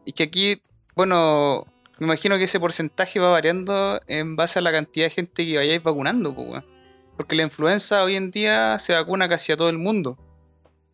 Y 0.05 0.13
que 0.13 0.25
aquí, 0.25 0.63
bueno, 0.95 1.67
me 1.99 2.07
imagino 2.07 2.39
que 2.39 2.45
ese 2.45 2.61
porcentaje 2.61 3.21
va 3.21 3.31
variando 3.31 4.01
en 4.07 4.37
base 4.37 4.59
a 4.59 4.63
la 4.63 4.73
cantidad 4.73 5.07
de 5.07 5.11
gente 5.11 5.47
que 5.47 5.57
vayáis 5.57 5.83
vacunando. 5.83 6.35
Porque 7.17 7.37
la 7.37 7.43
influenza 7.43 8.03
hoy 8.05 8.17
en 8.17 8.31
día 8.31 8.79
se 8.79 8.95
vacuna 8.95 9.29
casi 9.29 9.53
a 9.53 9.57
todo 9.57 9.69
el 9.69 9.79
mundo. 9.79 10.19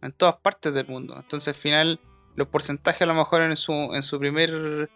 En 0.02 0.12
todas 0.12 0.36
partes 0.36 0.74
del 0.74 0.86
mundo. 0.86 1.14
Entonces 1.16 1.48
al 1.48 1.60
final 1.60 2.00
los 2.36 2.48
porcentajes 2.48 3.02
a 3.02 3.06
lo 3.06 3.14
mejor 3.14 3.42
en 3.42 3.56
su, 3.56 3.72
en 3.72 4.02
su 4.02 4.18
primer 4.18 4.90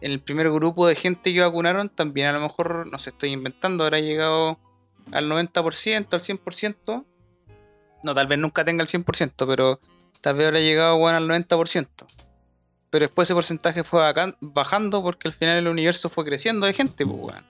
en 0.00 0.12
el 0.12 0.20
primer 0.20 0.50
grupo 0.50 0.86
de 0.86 0.94
gente 0.94 1.32
que 1.32 1.40
vacunaron, 1.40 1.88
también 1.88 2.28
a 2.28 2.32
lo 2.32 2.40
mejor, 2.40 2.86
no 2.90 2.98
sé, 2.98 3.10
estoy 3.10 3.30
inventando, 3.30 3.84
habrá 3.84 4.00
llegado 4.00 4.58
al 5.10 5.28
90%, 5.28 6.12
al 6.12 6.20
100%. 6.20 7.04
No, 8.04 8.14
tal 8.14 8.26
vez 8.28 8.38
nunca 8.38 8.64
tenga 8.64 8.82
el 8.82 8.88
100%, 8.88 9.46
pero 9.46 9.80
tal 10.20 10.36
vez 10.36 10.46
habrá 10.48 10.60
llegado 10.60 10.96
bueno, 10.98 11.18
al 11.18 11.28
90%. 11.28 11.86
Pero 12.90 13.06
después 13.06 13.26
ese 13.28 13.34
porcentaje 13.34 13.84
fue 13.84 14.02
bajando 14.40 15.02
porque 15.02 15.28
al 15.28 15.34
final 15.34 15.58
el 15.58 15.68
universo 15.68 16.08
fue 16.08 16.24
creciendo 16.24 16.66
de 16.66 16.72
gente, 16.72 17.04
pues, 17.04 17.18
weón. 17.20 17.46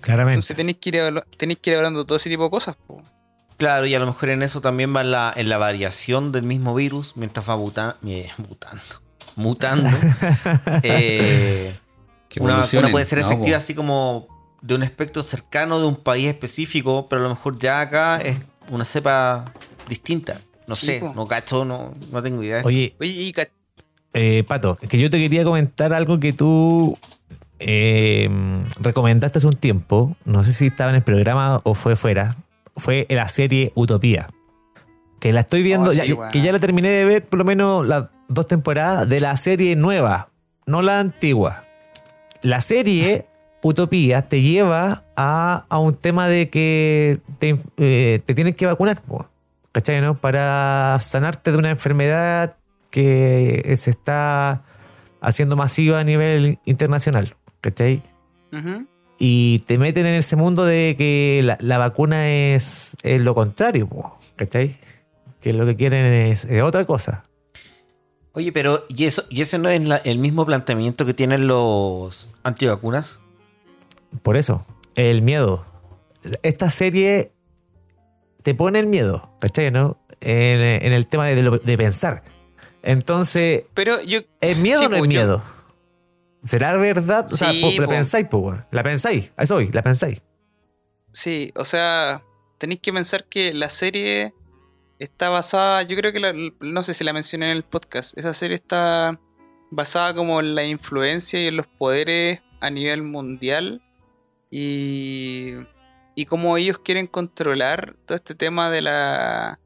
Claramente. 0.00 0.36
Entonces 0.36 0.56
tenéis 0.56 0.78
que, 0.78 0.90
ir 0.90 1.24
tenéis 1.36 1.58
que 1.60 1.70
ir 1.70 1.74
evaluando 1.74 2.04
todo 2.04 2.16
ese 2.16 2.30
tipo 2.30 2.44
de 2.44 2.50
cosas, 2.50 2.76
pues. 2.86 3.04
Claro, 3.56 3.86
y 3.86 3.94
a 3.94 3.98
lo 3.98 4.06
mejor 4.06 4.30
en 4.30 4.42
eso 4.42 4.60
también 4.60 4.94
va 4.94 5.02
en 5.02 5.12
la, 5.12 5.32
en 5.36 5.48
la 5.48 5.58
variación 5.58 6.32
del 6.32 6.42
mismo 6.42 6.74
virus 6.74 7.16
mientras 7.16 7.48
va 7.48 7.56
muta- 7.56 7.96
eh, 8.06 8.30
mutando. 8.38 8.82
Mutando. 9.36 9.90
Eh, 10.82 11.78
una 12.40 12.56
vacuna 12.56 12.90
puede 12.90 13.04
ser 13.04 13.18
¿no, 13.20 13.26
efectiva 13.26 13.58
así 13.58 13.74
como 13.74 14.26
de 14.62 14.74
un 14.74 14.82
espectro 14.82 15.22
cercano 15.22 15.78
de 15.78 15.86
un 15.86 15.96
país 15.96 16.28
específico, 16.28 17.06
pero 17.08 17.20
a 17.20 17.24
lo 17.24 17.30
mejor 17.30 17.58
ya 17.58 17.80
acá 17.80 18.18
es 18.20 18.38
una 18.70 18.84
cepa 18.84 19.52
distinta. 19.88 20.40
No 20.72 20.76
sé, 20.76 21.00
no 21.14 21.26
cacho, 21.26 21.64
no, 21.64 21.92
no 22.10 22.22
tengo 22.22 22.42
idea. 22.42 22.62
Oye, 22.64 22.94
Oye, 23.00 23.10
y 23.10 23.32
ca- 23.32 23.48
eh, 24.14 24.44
Pato, 24.46 24.78
es 24.80 24.88
que 24.88 24.98
yo 24.98 25.08
te 25.10 25.18
quería 25.18 25.44
comentar 25.44 25.92
algo 25.92 26.18
que 26.20 26.32
tú 26.32 26.98
eh, 27.58 28.28
recomendaste 28.80 29.38
hace 29.38 29.46
un 29.46 29.56
tiempo. 29.56 30.16
No 30.24 30.42
sé 30.42 30.52
si 30.52 30.66
estaba 30.66 30.90
en 30.90 30.96
el 30.96 31.02
programa 31.02 31.60
o 31.64 31.74
fue 31.74 31.96
fuera. 31.96 32.36
Fue 32.76 33.06
la 33.10 33.28
serie 33.28 33.72
Utopía. 33.74 34.28
Que 35.20 35.32
la 35.32 35.40
estoy 35.40 35.62
viendo, 35.62 35.90
Oh, 35.90 35.92
ya- 35.92 36.28
que 36.30 36.40
ya 36.42 36.52
la 36.52 36.58
terminé 36.58 36.88
de 36.90 37.04
ver 37.04 37.24
por 37.24 37.38
lo 37.38 37.44
menos 37.44 37.86
las 37.86 38.08
dos 38.28 38.46
temporadas 38.46 39.08
de 39.08 39.20
la 39.20 39.36
serie 39.36 39.76
nueva, 39.76 40.30
no 40.66 40.82
la 40.82 40.98
antigua. 40.98 41.64
La 42.42 42.60
serie 42.60 43.26
Utopía 43.62 44.22
te 44.22 44.42
lleva 44.42 45.04
a, 45.16 45.66
a 45.68 45.78
un 45.78 45.94
tema 45.94 46.26
de 46.26 46.50
que 46.50 47.20
te, 47.38 47.56
eh, 47.76 48.20
te 48.26 48.34
tienes 48.34 48.56
que 48.56 48.66
vacunar. 48.66 49.00
po. 49.02 49.28
¿Cachai? 49.72 50.00
¿no? 50.00 50.16
Para 50.20 50.98
sanarte 51.00 51.50
de 51.52 51.58
una 51.58 51.70
enfermedad 51.70 52.56
que 52.90 53.72
se 53.76 53.90
está 53.90 54.64
haciendo 55.20 55.56
masiva 55.56 56.00
a 56.00 56.04
nivel 56.04 56.58
internacional, 56.66 57.36
¿cachai? 57.60 58.02
Y 59.18 59.60
te 59.60 59.78
meten 59.78 60.04
en 60.06 60.14
ese 60.14 60.36
mundo 60.36 60.64
de 60.64 60.94
que 60.98 61.40
la, 61.44 61.56
la 61.60 61.78
vacuna 61.78 62.28
es, 62.28 62.96
es 63.02 63.20
lo 63.22 63.34
contrario, 63.34 63.88
¿cachai? 64.36 64.76
Que 65.40 65.52
lo 65.52 65.64
que 65.64 65.76
quieren 65.76 66.12
es, 66.12 66.44
es 66.44 66.62
otra 66.62 66.84
cosa. 66.84 67.22
Oye, 68.34 68.50
pero 68.52 68.80
¿y 68.88 69.04
eso 69.04 69.24
y 69.30 69.42
ese 69.42 69.58
no 69.58 69.68
es 69.68 69.80
la- 69.82 69.96
el 69.98 70.18
mismo 70.18 70.44
planteamiento 70.46 71.04
que 71.06 71.14
tienen 71.14 71.46
los 71.46 72.30
antivacunas? 72.42 73.20
Por 74.22 74.36
eso, 74.36 74.66
el 74.94 75.22
miedo. 75.22 75.64
Esta 76.42 76.70
serie 76.70 77.32
te 78.42 78.54
pone 78.54 78.78
el 78.78 78.86
miedo, 78.86 79.34
¿cachai? 79.40 79.70
¿no? 79.70 79.98
En, 80.20 80.60
en 80.60 80.92
el 80.92 81.06
tema 81.06 81.26
de, 81.26 81.76
pensar. 81.78 82.22
Entonces, 82.82 83.64
Pero 83.74 84.00
yo. 84.02 84.20
¿es 84.40 84.56
miedo 84.58 84.80
Sí, 84.80 84.84
o 84.86 84.88
no 84.88 84.96
es 84.96 85.00
pues, 85.00 85.10
yo- 85.10 85.20
miedo? 85.20 85.42
¿Será 86.44 86.74
verdad? 86.76 87.26
O 87.32 87.36
sea, 87.36 87.52
Sí, 87.52 87.60
po- 87.60 87.80
la 87.80 87.86
po. 87.86 87.90
pensáis, 87.90 88.26
weón. 88.32 88.64
La 88.72 88.82
pensáis. 88.82 89.30
A 89.36 89.44
eso 89.44 89.54
voy, 89.54 89.68
la 89.70 89.82
pensáis. 89.82 90.20
Sí, 91.12 91.52
o 91.56 91.64
sea, 91.64 92.22
tenéis 92.58 92.80
que 92.80 92.92
pensar 92.92 93.24
que 93.24 93.54
la 93.54 93.68
serie 93.68 94.34
está 94.98 95.28
basada, 95.28 95.82
yo 95.82 95.96
creo 95.96 96.12
que 96.12 96.20
la- 96.20 96.34
no 96.60 96.82
sé 96.82 96.94
si 96.94 97.04
la 97.04 97.12
mencioné 97.12 97.50
en 97.50 97.56
el 97.56 97.62
podcast, 97.64 98.16
esa 98.18 98.32
serie 98.32 98.54
está 98.56 99.20
basada 99.70 100.14
como 100.14 100.40
en 100.40 100.54
la 100.54 100.64
influencia 100.64 101.40
y 101.42 101.46
en 101.48 101.56
los 101.56 101.66
poderes 101.66 102.40
a 102.60 102.70
nivel 102.70 103.02
mundial 103.02 103.82
y, 104.50 105.54
y 106.14 106.26
cómo 106.26 106.56
ellos 106.56 106.78
quieren 106.78 107.06
controlar 107.06 107.96
todo 108.06 108.16
este 108.16 108.34
tema 108.34 108.70
de 108.70 108.82
la, 108.82 109.58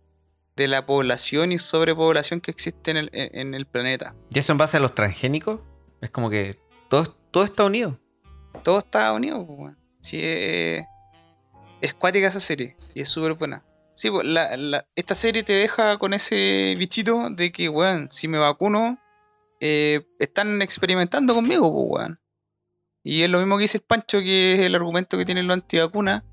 de 0.57 0.69
la 0.69 0.87
población 0.87 1.53
y 1.53 1.59
sobrepoblación 1.59 2.41
que 2.41 2.51
existe 2.51 2.91
en 2.93 2.97
el, 2.97 3.11
en- 3.13 3.55
el 3.55 3.67
planeta. 3.67 4.15
¿Y 4.33 4.39
eso 4.39 4.53
en 4.53 4.59
base 4.59 4.77
a 4.77 4.81
los 4.81 4.95
transgénicos? 4.95 5.63
Es 6.01 6.11
como 6.11 6.31
que 6.31 6.59
todo, 6.89 7.17
todo 7.31 7.45
está 7.45 7.65
unido. 7.65 7.99
Todo 8.63 8.79
está 8.79 9.13
unido, 9.13 9.45
pues, 9.47 9.59
weón. 9.59 9.79
Sí, 10.01 10.21
eh, 10.23 10.85
es 11.81 11.95
cuática 11.95 12.29
esa 12.29 12.41
serie 12.41 12.77
y 12.95 13.01
es 13.03 13.09
súper 13.09 13.35
buena. 13.35 13.65
Sí, 13.95 14.11
pues, 14.11 14.27
la- 14.27 14.57
la- 14.57 14.87
esta 14.95 15.15
serie 15.15 15.43
te 15.43 15.53
deja 15.53 15.99
con 15.99 16.15
ese 16.15 16.75
bichito 16.79 17.29
de 17.31 17.51
que, 17.51 17.69
weón, 17.69 18.09
si 18.11 18.29
me 18.29 18.39
vacuno, 18.39 18.99
eh, 19.61 20.07
están 20.19 20.61
experimentando 20.63 21.35
conmigo, 21.35 21.73
pues, 21.73 22.03
weón. 22.03 22.21
Y 23.03 23.23
es 23.23 23.31
lo 23.31 23.39
mismo 23.39 23.57
que 23.57 23.63
dice 23.63 23.79
el 23.79 23.85
Pancho, 23.85 24.21
que 24.21 24.55
es 24.55 24.61
el 24.61 24.75
argumento 24.75 25.17
que 25.17 25.25
tienen 25.25 25.47
los 25.47 25.55
antivacunas, 25.55 26.25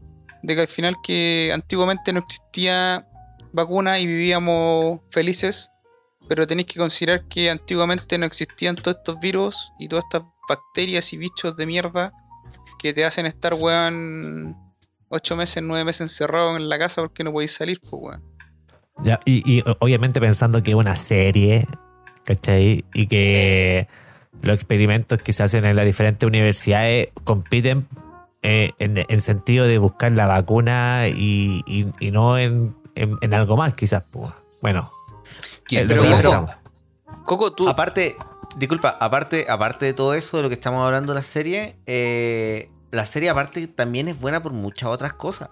de 0.44 0.56
que 0.56 0.62
al 0.62 0.68
final 0.68 0.96
que 1.02 1.52
antiguamente 1.54 2.14
no 2.14 2.20
existía 2.20 3.08
vacuna 3.54 4.00
y 4.00 4.06
vivíamos 4.06 5.00
felices, 5.10 5.72
pero 6.28 6.46
tenéis 6.46 6.68
que 6.68 6.80
considerar 6.80 7.28
que 7.28 7.50
antiguamente 7.50 8.18
no 8.18 8.26
existían 8.26 8.76
todos 8.76 8.98
estos 8.98 9.20
virus 9.20 9.72
y 9.80 9.88
todas 9.88 10.06
estas 10.06 10.24
bacterias 10.48 11.12
y 11.14 11.18
bichos 11.18 11.56
de 11.56 11.66
mierda 11.66 12.14
que 12.78 12.94
te 12.94 13.06
hacen 13.06 13.26
estar, 13.26 13.54
weón, 13.54 14.58
ocho 15.08 15.36
meses, 15.36 15.64
nueve 15.64 15.86
meses 15.86 16.02
encerrado 16.02 16.58
en 16.58 16.68
la 16.68 16.78
casa 16.78 17.02
porque 17.02 17.24
no 17.24 17.32
podéis 17.32 17.54
salir, 17.54 17.80
pues, 17.80 17.94
weón. 17.94 18.24
Ya, 19.04 19.20
y, 19.26 19.42
y 19.52 19.64
obviamente 19.80 20.20
pensando 20.20 20.62
que 20.62 20.72
es 20.72 20.76
una 20.76 20.96
serie, 20.96 21.68
¿cachai? 22.26 22.86
Y 22.94 23.08
que 23.08 23.88
los 24.42 24.56
experimentos 24.56 25.22
que 25.22 25.32
se 25.34 25.44
hacen 25.44 25.66
en 25.66 25.76
las 25.76 25.86
diferentes 25.86 26.28
universidades 26.28 27.10
compiten 27.24 27.88
eh, 28.44 28.72
en, 28.80 29.04
en 29.08 29.22
sentido 29.22 29.66
de 29.66 29.78
buscar 29.80 30.12
la 30.12 30.28
vacuna 30.28 31.08
y, 31.08 31.64
y- 31.66 31.92
y 32.00 32.12
no 32.12 32.38
en, 32.38 32.76
en- 32.96 33.18
en 33.22 33.34
algo 33.34 33.58
más, 33.58 33.74
quizás. 33.74 34.04
pues. 34.12 34.32
Bueno, 34.62 34.92
¿Quién 35.66 35.88
Pero 35.88 36.02
pero 36.22 36.46
Coco, 37.26 37.52
tú. 37.52 37.68
aparte, 37.70 38.16
disculpa, 38.58 38.98
aparte, 39.00 39.46
aparte 39.50 39.86
de 39.86 39.94
todo 39.94 40.14
eso 40.14 40.38
de 40.38 40.44
lo 40.44 40.50
que 40.50 40.56
estamos 40.56 40.86
hablando 40.86 41.14
de 41.14 41.20
la 41.20 41.24
serie, 41.24 41.78
eh, 41.86 42.70
la 42.92 43.06
serie 43.06 43.30
aparte 43.30 43.68
también 43.68 44.08
es 44.10 44.20
buena 44.20 44.44
por 44.44 44.52
muchas 44.54 44.90
otras 44.90 45.14
cosas. 45.14 45.50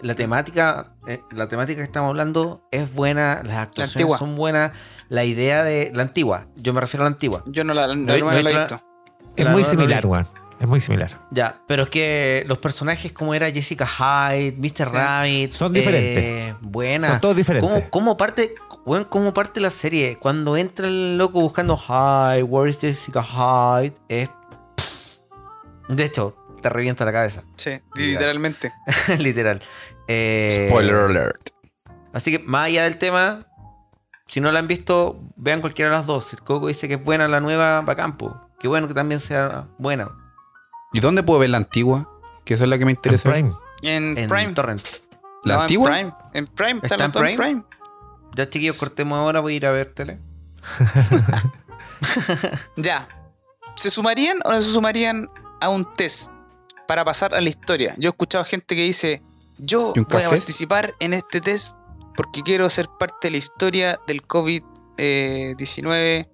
La 0.00 0.14
temática, 0.16 0.94
eh, 1.06 1.20
la 1.30 1.46
temática 1.48 1.78
que 1.78 1.84
estamos 1.84 2.08
hablando 2.10 2.66
es 2.72 2.92
buena, 2.92 3.42
las 3.44 3.58
actuaciones 3.58 4.16
son 4.18 4.34
buenas, 4.34 4.72
la 5.08 5.24
idea 5.24 5.62
de 5.62 5.92
la 5.94 6.02
antigua, 6.02 6.48
yo 6.56 6.72
me 6.74 6.80
refiero 6.80 7.04
a 7.04 7.08
la 7.08 7.14
antigua. 7.14 7.44
Yo 7.46 7.62
no 7.62 7.72
la, 7.72 7.86
no, 7.86 7.94
No 7.94 8.06
no 8.06 8.12
hay- 8.12 8.20
la 8.20 8.24
no 8.26 8.30
hay 8.30 8.54
he 8.56 8.58
visto. 8.58 8.80
es 9.36 9.44
La 9.44 9.50
muy 9.52 9.62
similar, 9.64 10.04
no 10.04 10.10
weón. 10.10 10.28
Es 10.62 10.68
muy 10.68 10.78
similar. 10.78 11.26
Ya, 11.32 11.60
pero 11.66 11.82
es 11.82 11.88
que 11.90 12.44
los 12.46 12.58
personajes 12.58 13.10
como 13.10 13.34
era 13.34 13.50
Jessica 13.50 13.84
Hyde, 13.84 14.56
Mr. 14.58 14.70
Sí. 14.76 14.84
Rabbit, 14.84 15.52
Son 15.52 15.72
diferentes. 15.72 16.22
eh, 16.24 16.54
buena. 16.60 17.08
Son 17.08 17.20
todos 17.20 17.34
diferentes. 17.34 17.68
¿Cómo, 17.68 17.90
cómo 17.90 18.16
parte, 18.16 18.54
weón, 18.86 19.02
cómo 19.02 19.34
parte 19.34 19.58
la 19.58 19.70
serie? 19.70 20.18
Cuando 20.20 20.56
entra 20.56 20.86
el 20.86 21.18
loco 21.18 21.40
buscando 21.40 21.76
Hyde, 21.76 22.44
where 22.44 22.70
is 22.70 22.78
Jessica 22.78 23.24
Hyde? 23.24 23.94
Es... 24.08 24.30
De 25.88 26.04
hecho, 26.04 26.36
te 26.62 26.68
revienta 26.68 27.04
la 27.04 27.10
cabeza. 27.10 27.42
Sí, 27.56 27.80
literalmente. 27.96 28.72
Literal. 29.18 29.60
Eh, 30.06 30.68
Spoiler 30.68 30.94
alert. 30.94 31.50
Así 32.12 32.30
que, 32.30 32.38
más 32.38 32.66
allá 32.66 32.84
del 32.84 32.98
tema, 32.98 33.40
si 34.26 34.40
no 34.40 34.52
la 34.52 34.60
han 34.60 34.68
visto, 34.68 35.20
vean 35.34 35.60
cualquiera 35.60 35.90
de 35.90 35.96
las 35.96 36.06
dos. 36.06 36.32
El 36.34 36.42
Coco 36.42 36.68
dice 36.68 36.86
que 36.86 36.94
es 36.94 37.02
buena 37.04 37.26
la 37.26 37.40
nueva, 37.40 37.80
bacán, 37.80 38.16
po. 38.16 38.48
Qué 38.60 38.68
bueno 38.68 38.86
que 38.86 38.94
también 38.94 39.18
sea 39.18 39.66
buena. 39.76 40.21
¿Y 40.92 41.00
dónde 41.00 41.22
puedo 41.22 41.40
ver 41.40 41.50
la 41.50 41.58
antigua? 41.58 42.08
Que 42.44 42.54
esa 42.54 42.64
es 42.64 42.70
la 42.70 42.78
que 42.78 42.84
me 42.84 42.92
En 42.92 42.96
interesa. 42.96 43.30
ver. 43.30 43.42
Prime. 43.42 43.54
En, 43.82 44.18
En 44.18 44.28
Prime. 44.28 44.52
Torrent. 44.54 44.82
¿La 45.44 45.54
No, 45.54 45.56
en 45.58 45.60
antigua? 45.62 45.90
Prime. 45.90 46.12
En 46.34 46.46
Prime. 46.46 46.80
¿Está 46.82 46.94
Está 46.96 47.04
en 47.04 47.04
en 47.04 47.12
Prime? 47.12 47.36
Prime? 47.36 47.62
Ya, 48.36 48.48
chiquillos, 48.48 48.78
cortemos 48.78 49.18
ahora, 49.18 49.40
voy 49.40 49.54
a 49.54 49.56
ir 49.56 49.66
a 49.66 49.70
ver 49.70 49.86
tele. 49.92 50.18
Ya. 52.76 53.08
¿Se 53.76 53.90
sumarían 53.90 54.38
o 54.44 54.52
no 54.52 54.60
se 54.60 54.70
sumarían 54.72 55.28
a 55.60 55.68
un 55.68 55.90
test 55.94 56.30
para 56.86 57.04
pasar 57.04 57.34
a 57.34 57.40
la 57.40 57.48
historia? 57.48 57.94
Yo 57.98 58.08
he 58.08 58.12
escuchado 58.12 58.44
gente 58.44 58.76
que 58.76 58.82
dice, 58.82 59.22
yo 59.56 59.92
¿Y 59.94 60.00
un 60.00 60.06
voy 60.10 60.22
a 60.22 60.28
participar 60.28 60.94
en 61.00 61.14
este 61.14 61.40
test 61.40 61.74
porque 62.16 62.42
quiero 62.42 62.68
ser 62.68 62.88
parte 62.98 63.28
de 63.28 63.30
la 63.32 63.36
historia 63.38 63.98
del 64.06 64.22
COVID-19. 64.22 66.28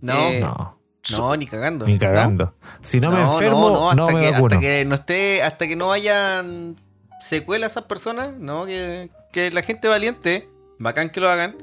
No, 0.00 0.14
Eh, 0.14 0.40
No, 0.40 0.78
no, 1.10 1.36
ni 1.36 1.46
cagando. 1.46 1.86
ni 1.86 1.98
cagando. 1.98 2.54
Si 2.80 3.00
no, 3.00 3.10
me 3.10 3.20
enfermo, 3.20 3.70
no, 3.70 3.90
hasta, 3.90 4.12
me 4.12 4.20
que, 4.20 4.30
vacuno. 4.32 4.54
hasta 4.54 4.60
que 4.60 4.84
no 4.84 4.94
esté, 4.94 5.42
hasta 5.42 5.66
que 5.66 5.76
no 5.76 5.92
hayan 5.92 6.76
secuelas 7.20 7.72
esas 7.72 7.84
personas, 7.84 8.32
no, 8.38 8.66
que, 8.66 9.10
que 9.32 9.50
la 9.50 9.62
gente 9.62 9.88
valiente, 9.88 10.48
bacán 10.78 11.10
que 11.10 11.20
lo 11.20 11.28
hagan, 11.28 11.56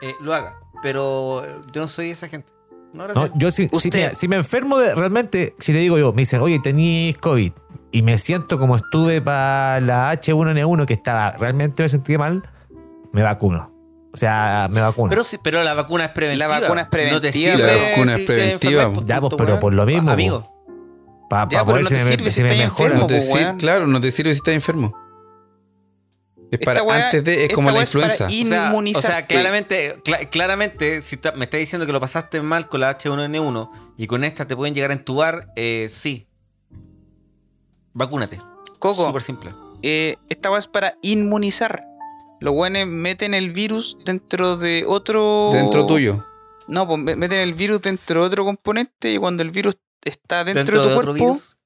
eh, 0.00 0.14
lo 0.20 0.34
haga. 0.34 0.56
Pero 0.82 1.42
yo 1.72 1.82
no 1.82 1.88
soy 1.88 2.10
esa 2.10 2.28
gente. 2.28 2.52
No, 2.92 3.06
yo 3.36 3.50
si, 3.50 3.68
si 3.68 3.90
me, 3.90 4.14
si 4.14 4.28
me 4.28 4.36
enfermo 4.36 4.78
de, 4.78 4.94
realmente, 4.94 5.54
si 5.58 5.72
te 5.72 5.78
digo 5.78 5.96
yo, 5.96 6.12
me 6.12 6.22
dicen, 6.22 6.40
oye, 6.40 6.58
tenías 6.58 7.16
COVID 7.16 7.52
y 7.90 8.02
me 8.02 8.18
siento 8.18 8.58
como 8.58 8.76
estuve 8.76 9.22
para 9.22 9.80
la 9.80 10.12
H1N1 10.12 10.86
que 10.86 10.94
estaba, 10.94 11.30
realmente 11.32 11.82
me 11.82 11.88
sentí 11.88 12.18
mal, 12.18 12.42
me 13.12 13.22
vacuno. 13.22 13.71
O 14.14 14.16
sea, 14.16 14.68
me 14.70 14.80
vacuno. 14.80 15.08
pero, 15.08 15.24
sí, 15.24 15.38
pero 15.42 15.62
la 15.64 15.72
vacuna 15.74 16.04
es 16.06 16.10
preventiva. 16.10 16.48
La 16.48 16.60
vacuna 16.60 16.82
es 16.82 16.86
No 16.86 16.90
te 17.20 17.30
preventiva, 17.30 17.32
sirve 17.32 17.66
La 17.76 17.88
vacuna 17.90 18.14
es 18.16 18.20
preventiva. 18.26 18.92
Ya, 19.04 19.20
pues, 19.20 19.34
pero 19.38 19.58
por 19.60 19.72
lo 19.74 19.86
mismo, 19.86 20.10
Amigo. 20.10 20.52
para 21.30 21.44
Ya, 21.44 21.64
pero 21.64 21.64
poder 21.64 21.82
no 21.84 21.88
si 21.88 21.94
te 21.96 22.00
me, 22.04 22.06
sirve 22.10 22.30
si 22.30 22.36
si 22.36 22.42
me 22.42 22.48
estás 22.48 22.58
mejora. 22.64 22.84
enfermo, 22.94 23.00
No 23.00 23.06
te 23.06 23.14
pues, 23.26 23.54
claro, 23.58 23.86
no 23.86 24.00
te 24.00 24.10
sirve 24.10 24.32
si 24.34 24.38
estás 24.38 24.54
enfermo. 24.54 24.92
Es 26.50 26.60
Esta 26.60 26.84
para 26.84 27.06
antes 27.06 27.24
de, 27.24 27.46
es 27.46 27.54
como 27.54 27.70
la 27.70 27.76
weá 27.76 27.84
es 27.84 27.90
para 27.92 28.04
influenza. 28.04 28.26
O 28.26 28.28
sea, 28.28 28.98
o 28.98 29.00
sea, 29.00 29.26
claramente, 29.26 29.96
cla- 30.04 30.28
claramente, 30.28 31.00
si 31.00 31.18
me 31.34 31.44
estás 31.46 31.60
diciendo 31.60 31.86
que 31.86 31.92
lo 31.92 32.00
pasaste 32.00 32.42
mal 32.42 32.68
con 32.68 32.80
la 32.80 32.90
H1N1 32.98 33.70
y 33.96 34.06
con 34.06 34.22
esta 34.24 34.46
te 34.46 34.54
pueden 34.54 34.74
llegar 34.74 34.90
a 34.90 34.94
entubar, 34.94 35.48
eh, 35.56 35.86
sí. 35.88 36.26
Vacúnate. 37.94 38.38
Coco, 38.78 39.06
Súper 39.06 39.22
simple. 39.22 39.54
eh, 39.82 40.16
esta 40.28 40.50
weá 40.50 40.58
es 40.58 40.66
para 40.68 40.96
inmunizar. 41.00 41.84
Los 42.42 42.54
weones 42.54 42.86
meten 42.86 43.34
el 43.34 43.50
virus 43.52 43.96
dentro 44.04 44.56
de 44.56 44.84
otro. 44.86 45.50
Dentro 45.52 45.86
tuyo. 45.86 46.24
No, 46.68 46.86
pues 46.86 47.00
me- 47.00 47.16
meten 47.16 47.40
el 47.40 47.54
virus 47.54 47.80
dentro 47.82 48.20
de 48.22 48.26
otro 48.26 48.44
componente 48.44 49.12
y 49.12 49.18
cuando 49.18 49.42
el 49.42 49.50
virus 49.50 49.76
está 50.04 50.44
dentro, 50.44 50.82
de 50.82 50.88
tu 50.88 50.94
cuerpo, 50.94 51.12
virus, 51.12 51.58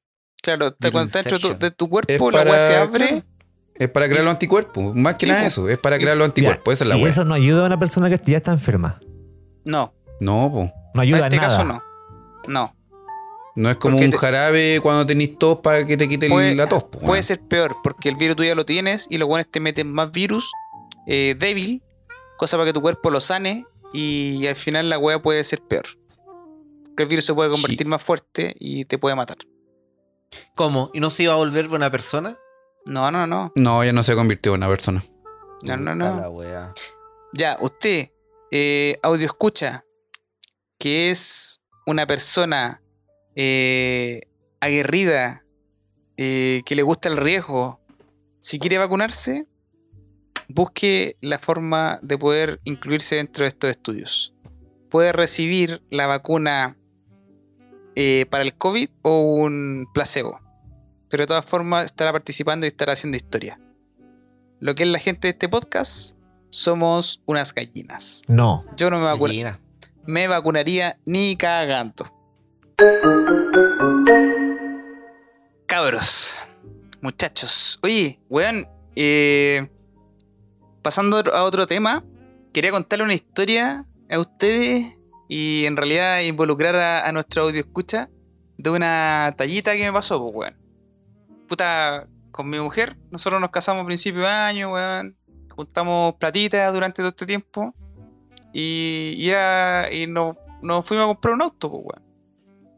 claro, 0.42 0.68
está 0.68 0.90
cuando 0.90 1.06
está 1.06 1.18
dentro 1.20 1.38
de 1.38 1.42
tu, 1.42 1.48
Virusinception. 1.48 1.58
de 1.58 1.70
tu 1.76 1.88
cuerpo, 1.88 2.12
Es 2.12 2.20
la 2.20 2.26
weá 2.42 2.44
para- 2.44 2.58
se 2.66 2.76
abre. 2.76 3.08
claro. 3.08 3.22
Es 3.74 3.88
para 3.90 4.08
crear 4.08 4.24
los 4.24 4.32
anticuerpos. 4.32 4.94
Más 4.94 5.14
que 5.16 5.26
Sí, 5.26 5.32
nada 5.32 5.46
eso. 5.46 5.68
Es 5.68 5.76
para 5.78 5.96
Y- 5.96 6.00
crear 6.00 6.16
los 6.16 6.24
anticuerpos. 6.26 6.72
Esa 6.72 6.84
es 6.84 6.88
la 6.88 6.96
y 6.96 7.04
eso 7.04 7.24
no 7.26 7.34
ayuda 7.34 7.62
a 7.62 7.66
una 7.66 7.78
persona 7.78 8.08
que 8.08 8.18
ya 8.30 8.36
está 8.38 8.52
enferma. 8.52 9.00
No, 9.66 9.92
No, 10.20 10.50
po. 10.50 10.72
No 10.94 11.02
en 11.02 11.08
ayuda 11.08 11.24
este 11.26 11.36
en 11.36 11.42
nada. 11.42 11.48
caso 11.56 11.64
no. 11.64 11.82
No. 12.48 12.74
No 13.54 13.70
es 13.70 13.76
como 13.76 13.92
Porque 13.96 14.04
un 14.06 14.10
te- 14.12 14.18
jarabe 14.18 14.80
cuando 14.82 15.06
tenés 15.06 15.38
tos 15.38 15.58
para 15.62 15.84
que 15.86 15.96
te 15.96 16.08
quite 16.08 16.26
el- 16.26 16.32
Puede, 16.32 16.54
la 16.54 16.68
tos. 16.68 16.84
po, 16.84 16.98
puede 17.00 17.22
ser 17.22 17.40
peor, 17.40 17.76
porque 17.82 18.08
el 18.10 18.16
virus 18.16 18.36
tú 18.36 18.44
ya 18.44 18.54
lo 18.54 18.64
tienes 18.64 19.06
y 19.10 19.16
los 19.18 19.28
weones 19.28 19.50
te 19.50 19.60
meten 19.60 19.90
más 19.92 20.10
virus 20.10 20.52
eh, 21.06 21.34
débil, 21.38 21.82
cosa 22.36 22.56
para 22.56 22.66
que 22.68 22.72
tu 22.72 22.80
cuerpo 22.82 23.10
lo 23.10 23.20
sane 23.20 23.64
y 23.92 24.46
al 24.46 24.56
final 24.56 24.88
la 24.88 24.98
weá 24.98 25.20
puede 25.22 25.42
ser 25.44 25.60
peor. 25.62 25.84
Que 26.96 27.02
el 27.04 27.08
virus 27.08 27.24
se 27.26 27.34
puede 27.34 27.50
convertir 27.50 27.82
Sí. 27.82 27.88
más 27.88 28.02
fuerte 28.02 28.56
y 28.58 28.84
te 28.86 28.98
puede 28.98 29.14
matar. 29.16 29.36
¿Cómo? 30.54 30.90
¿Y 30.92 31.00
no 31.00 31.10
se 31.10 31.24
iba 31.24 31.32
a 31.32 31.36
volver 31.36 31.68
buena 31.68 31.90
persona? 31.90 32.36
No, 32.86 33.10
no, 33.10 33.26
no. 33.26 33.52
No, 33.54 33.84
ya 33.84 33.92
no 33.92 34.02
se 34.02 34.14
convirtió 34.14 34.52
en 34.52 34.58
una 34.60 34.68
persona. 34.68 35.04
No, 35.66 35.76
no, 35.76 35.94
no. 35.94 36.20
la 36.20 36.30
wea. 36.30 36.72
Ya, 37.32 37.56
usted, 37.60 38.10
eh, 38.50 38.98
audio 39.02 39.26
escucha, 39.26 39.84
que 40.78 41.10
es 41.10 41.60
una 41.86 42.06
persona 42.06 42.82
eh, 43.34 44.22
aguerrida, 44.60 45.44
eh, 46.16 46.62
que 46.64 46.74
le 46.76 46.82
gusta 46.82 47.08
el 47.08 47.16
riesgo, 47.16 47.80
si 48.38 48.58
quiere 48.58 48.78
vacunarse, 48.78 49.46
busque 50.48 51.16
la 51.20 51.38
forma 51.38 51.98
de 52.02 52.18
poder 52.18 52.60
incluirse 52.64 53.16
dentro 53.16 53.44
de 53.44 53.48
estos 53.48 53.70
estudios. 53.70 54.34
Puede 54.90 55.12
recibir 55.12 55.82
la 55.90 56.06
vacuna 56.06 56.76
eh, 57.94 58.26
para 58.30 58.44
el 58.44 58.54
COVID 58.54 58.88
o 59.02 59.20
un 59.20 59.86
placebo. 59.92 60.40
Pero 61.08 61.22
de 61.22 61.26
todas 61.28 61.44
formas 61.44 61.86
estará 61.86 62.12
participando 62.12 62.66
y 62.66 62.68
estará 62.68 62.92
haciendo 62.94 63.16
historia. 63.16 63.60
Lo 64.60 64.74
que 64.74 64.84
es 64.84 64.88
la 64.88 64.98
gente 64.98 65.28
de 65.28 65.32
este 65.32 65.48
podcast, 65.48 66.16
somos 66.50 67.22
unas 67.26 67.52
gallinas. 67.54 68.22
No. 68.28 68.64
Yo 68.76 68.90
no 68.90 68.98
me, 68.98 69.06
vacu- 69.06 69.26
Gallina. 69.26 69.60
me 70.06 70.26
vacunaría 70.28 70.98
ni 71.04 71.36
cagando. 71.36 72.06
Cabros, 75.66 76.42
muchachos. 77.00 77.78
Oye, 77.82 78.18
weón, 78.28 78.66
eh, 78.94 79.68
pasando 80.86 81.18
a 81.34 81.42
otro 81.42 81.66
tema, 81.66 82.04
quería 82.52 82.70
contarle 82.70 83.02
una 83.02 83.14
historia 83.14 83.84
a 84.08 84.20
ustedes 84.20 84.96
y 85.28 85.64
en 85.64 85.76
realidad 85.76 86.20
involucrar 86.20 86.76
a, 86.76 87.08
a 87.08 87.10
nuestro 87.10 87.42
audio 87.42 87.58
escucha 87.58 88.08
de 88.56 88.70
una 88.70 89.34
tallita 89.36 89.74
que 89.74 89.84
me 89.84 89.92
pasó, 89.92 90.22
pues, 90.22 90.32
weón. 90.36 90.56
Puta, 91.48 92.06
con 92.30 92.48
mi 92.48 92.60
mujer, 92.60 92.96
nosotros 93.10 93.40
nos 93.40 93.50
casamos 93.50 93.82
a 93.82 93.86
principio 93.86 94.20
de 94.20 94.28
año, 94.28 94.74
weón. 94.74 95.16
Juntamos 95.50 96.14
platitas 96.20 96.72
durante 96.72 97.02
todo 97.02 97.08
este 97.08 97.26
tiempo. 97.26 97.74
Y, 98.52 99.14
y 99.16 99.28
era. 99.28 99.92
Y 99.92 100.06
nos, 100.06 100.36
nos 100.62 100.86
fuimos 100.86 101.02
a 101.02 101.08
comprar 101.08 101.34
un 101.34 101.42
auto, 101.42 101.68
pues, 101.68 101.82
weón. 101.84 102.02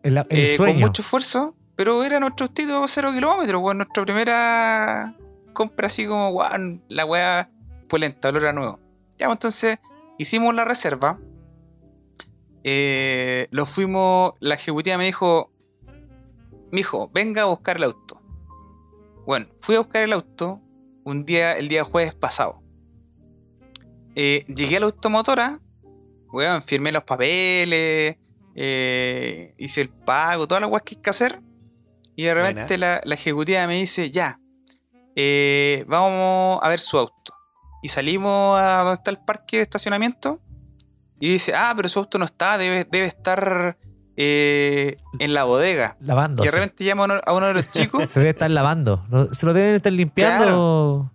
El, 0.02 0.16
el 0.16 0.26
Eh, 0.30 0.56
con 0.56 0.78
mucho 0.78 1.02
esfuerzo, 1.02 1.54
pero 1.76 2.02
era 2.02 2.18
nuestro 2.20 2.46
estilo 2.46 2.88
cero 2.88 3.10
kilómetros, 3.12 3.60
weón. 3.60 3.76
Nuestra 3.76 4.02
primera 4.02 5.14
compra 5.52 5.88
así 5.88 6.06
como, 6.06 6.30
weón, 6.30 6.82
la 6.88 7.04
weá 7.04 7.50
polenta, 7.88 8.28
olor 8.28 8.46
a 8.46 8.52
nuevo. 8.52 8.80
Ya, 9.18 9.26
pues, 9.26 9.36
entonces 9.36 9.78
hicimos 10.18 10.54
la 10.54 10.64
reserva. 10.64 11.18
Eh, 12.64 13.48
lo 13.50 13.66
fuimos, 13.66 14.32
la 14.40 14.54
ejecutiva 14.54 14.98
me 14.98 15.06
dijo, 15.06 15.52
mijo, 16.70 17.10
venga 17.12 17.42
a 17.42 17.46
buscar 17.46 17.76
el 17.78 17.84
auto. 17.84 18.20
Bueno, 19.26 19.46
fui 19.60 19.76
a 19.76 19.80
buscar 19.80 20.02
el 20.02 20.12
auto 20.12 20.60
un 21.04 21.24
día, 21.24 21.56
el 21.56 21.68
día 21.68 21.84
jueves 21.84 22.14
pasado. 22.14 22.62
Eh, 24.14 24.44
llegué 24.54 24.76
a 24.76 24.80
la 24.80 24.86
automotora, 24.86 25.60
weón, 26.32 26.62
firmé 26.62 26.92
los 26.92 27.04
papeles, 27.04 28.16
eh, 28.54 29.54
hice 29.56 29.80
el 29.82 29.88
pago, 29.88 30.48
todas 30.48 30.60
las 30.60 30.70
weas 30.70 30.82
que 30.82 30.96
hay 30.96 31.02
que 31.02 31.10
hacer. 31.10 31.40
Y 32.16 32.24
de 32.24 32.34
repente 32.34 32.78
la, 32.78 33.00
la 33.04 33.14
ejecutiva 33.14 33.66
me 33.66 33.76
dice, 33.76 34.10
ya, 34.10 34.40
eh, 35.14 35.84
vamos 35.86 36.58
a 36.62 36.68
ver 36.68 36.80
su 36.80 36.98
auto. 36.98 37.34
Y 37.82 37.88
salimos 37.88 38.58
a 38.58 38.78
donde 38.78 38.94
está 38.94 39.10
el 39.10 39.18
parque 39.18 39.58
de 39.58 39.62
estacionamiento. 39.62 40.40
Y 41.20 41.32
dice, 41.32 41.54
ah, 41.54 41.72
pero 41.76 41.88
su 41.88 41.98
auto 41.98 42.18
no 42.18 42.24
está, 42.24 42.58
debe, 42.58 42.84
debe 42.84 43.06
estar 43.06 43.76
eh, 44.16 44.96
en 45.18 45.32
la 45.32 45.44
bodega. 45.44 45.96
Y 46.00 46.06
Lavándose. 46.06 46.50
de 46.50 46.56
repente 46.56 46.84
llama 46.84 47.02
a 47.02 47.06
uno, 47.06 47.20
a 47.24 47.32
uno 47.32 47.46
de 47.46 47.54
los 47.54 47.70
chicos. 47.72 48.08
Se 48.08 48.20
debe 48.20 48.30
estar 48.30 48.50
lavando. 48.50 49.04
Se 49.32 49.46
lo 49.46 49.52
deben 49.54 49.76
estar 49.76 49.92
limpiando, 49.92 51.12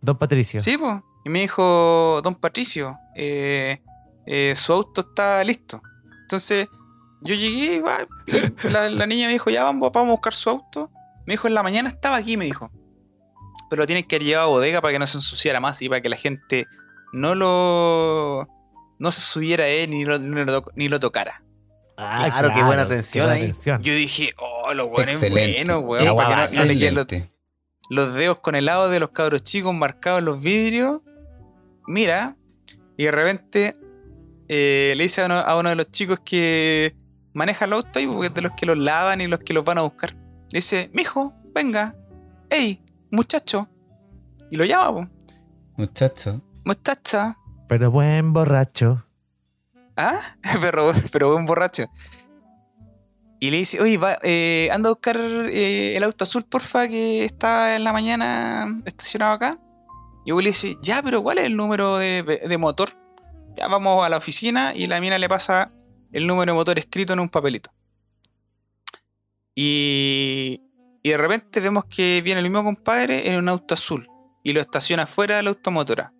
don 0.00 0.18
Patricio. 0.18 0.60
sí, 0.60 0.76
pues. 0.78 1.00
Y 1.22 1.28
me 1.28 1.40
dijo, 1.40 2.20
don 2.24 2.34
Patricio, 2.34 2.98
eh, 3.14 3.82
eh, 4.26 4.54
su 4.56 4.72
auto 4.72 5.02
está 5.02 5.44
listo. 5.44 5.82
Entonces, 6.22 6.66
yo 7.20 7.34
llegué, 7.34 7.82
y 8.26 8.68
la, 8.70 8.88
la 8.88 9.06
niña 9.06 9.26
me 9.26 9.34
dijo, 9.34 9.50
ya 9.50 9.64
vamos, 9.64 9.90
vamos 9.92 10.08
a 10.08 10.12
buscar 10.12 10.32
su 10.32 10.48
auto. 10.48 10.90
Me 11.26 11.34
dijo, 11.34 11.46
en 11.46 11.52
la 11.52 11.62
mañana 11.62 11.90
estaba 11.90 12.16
aquí, 12.16 12.38
me 12.38 12.46
dijo. 12.46 12.70
Pero 13.68 13.82
lo 13.82 13.86
tienen 13.86 14.04
que 14.04 14.18
llevar 14.18 14.44
a 14.44 14.46
bodega 14.46 14.80
para 14.80 14.92
que 14.92 14.98
no 14.98 15.06
se 15.06 15.18
ensuciara 15.18 15.60
más 15.60 15.80
y 15.82 15.88
para 15.88 16.00
que 16.00 16.08
la 16.08 16.16
gente 16.16 16.66
no 17.12 17.34
lo. 17.34 18.48
no 18.98 19.10
se 19.10 19.20
subiera 19.20 19.64
a 19.64 19.68
él 19.68 19.90
ni 19.90 20.04
lo, 20.04 20.18
ni 20.18 20.44
lo, 20.44 20.64
ni 20.74 20.88
lo 20.88 21.00
tocara. 21.00 21.42
Ah, 21.96 22.30
Claro, 22.30 22.52
qué 22.54 22.62
buena 22.62 22.82
atención 22.82 23.26
buena 23.26 23.36
ahí. 23.36 23.42
atención. 23.42 23.82
Yo 23.82 23.94
dije, 23.94 24.32
oh, 24.38 24.72
lo 24.74 24.88
bueno 24.88 25.12
es 25.12 25.22
Excelente. 25.22 25.72
bueno, 25.74 25.80
weón. 25.80 26.16
Para 26.16 26.46
que 26.48 26.56
no, 26.56 26.60
no 26.60 26.64
le 26.64 26.78
queden 26.78 26.94
los, 27.90 28.14
dedos 28.14 28.38
con 28.38 28.54
helado 28.54 28.88
de 28.88 29.00
los 29.00 29.10
cabros 29.10 29.42
chicos 29.42 29.74
marcados 29.74 30.20
en 30.20 30.24
los 30.24 30.40
vidrios. 30.40 31.00
Mira, 31.86 32.36
y 32.96 33.04
de 33.04 33.10
repente 33.10 33.76
eh, 34.48 34.94
le 34.96 35.02
dice 35.02 35.22
a 35.22 35.26
uno, 35.26 35.34
a 35.34 35.58
uno 35.58 35.68
de 35.68 35.76
los 35.76 35.90
chicos 35.90 36.20
que 36.24 36.94
maneja 37.34 37.64
el 37.64 37.72
auto 37.72 37.98
ahí, 37.98 38.06
porque 38.06 38.28
es 38.28 38.34
de 38.34 38.42
los 38.42 38.52
que 38.52 38.66
los 38.66 38.78
lavan 38.78 39.20
y 39.20 39.26
los 39.26 39.40
que 39.40 39.52
los 39.52 39.64
van 39.64 39.78
a 39.78 39.82
buscar. 39.82 40.14
Le 40.14 40.58
dice, 40.58 40.90
mijo, 40.92 41.34
venga, 41.54 41.94
hey, 42.48 42.80
muchacho. 43.10 43.68
Y 44.50 44.56
lo 44.56 44.64
llama, 44.64 45.06
po, 45.06 45.12
Muchacho. 45.76 46.40
muchacha. 46.64 47.36
Pero 47.68 47.90
buen 47.90 48.32
borracho. 48.32 49.04
¿Ah? 49.96 50.18
pero, 50.60 50.92
pero 51.12 51.32
buen 51.32 51.46
borracho. 51.46 51.84
Y 53.38 53.50
le 53.50 53.58
dice, 53.58 53.80
oye, 53.80 53.96
va, 53.96 54.18
eh, 54.22 54.68
anda 54.70 54.88
a 54.88 54.92
buscar 54.92 55.16
eh, 55.18 55.96
el 55.96 56.02
auto 56.02 56.24
azul, 56.24 56.44
porfa, 56.44 56.88
que 56.88 57.24
está 57.24 57.76
en 57.76 57.84
la 57.84 57.92
mañana 57.92 58.80
estacionado 58.84 59.32
acá. 59.32 59.58
Y 60.26 60.30
luego 60.30 60.42
le 60.42 60.50
dice, 60.50 60.76
ya, 60.82 61.02
pero 61.02 61.22
¿cuál 61.22 61.38
es 61.38 61.44
el 61.44 61.56
número 61.56 61.96
de, 61.96 62.22
de 62.22 62.58
motor? 62.58 62.90
Ya 63.56 63.66
vamos 63.68 64.04
a 64.04 64.10
la 64.10 64.18
oficina 64.18 64.74
y 64.74 64.86
la 64.86 65.00
mina 65.00 65.18
le 65.18 65.28
pasa 65.28 65.72
el 66.12 66.26
número 66.26 66.52
de 66.52 66.56
motor 66.56 66.78
escrito 66.78 67.14
en 67.14 67.20
un 67.20 67.30
papelito. 67.30 67.70
Y, 69.54 70.60
y 71.02 71.10
de 71.10 71.16
repente 71.16 71.60
vemos 71.60 71.84
que 71.86 72.20
viene 72.22 72.40
el 72.40 72.44
mismo 72.44 72.62
compadre 72.64 73.28
en 73.28 73.36
un 73.38 73.48
auto 73.48 73.74
azul 73.74 74.06
y 74.42 74.52
lo 74.52 74.60
estaciona 74.60 75.06
fuera 75.06 75.36
de 75.36 75.42
la 75.42 75.50
automotora. 75.50 76.12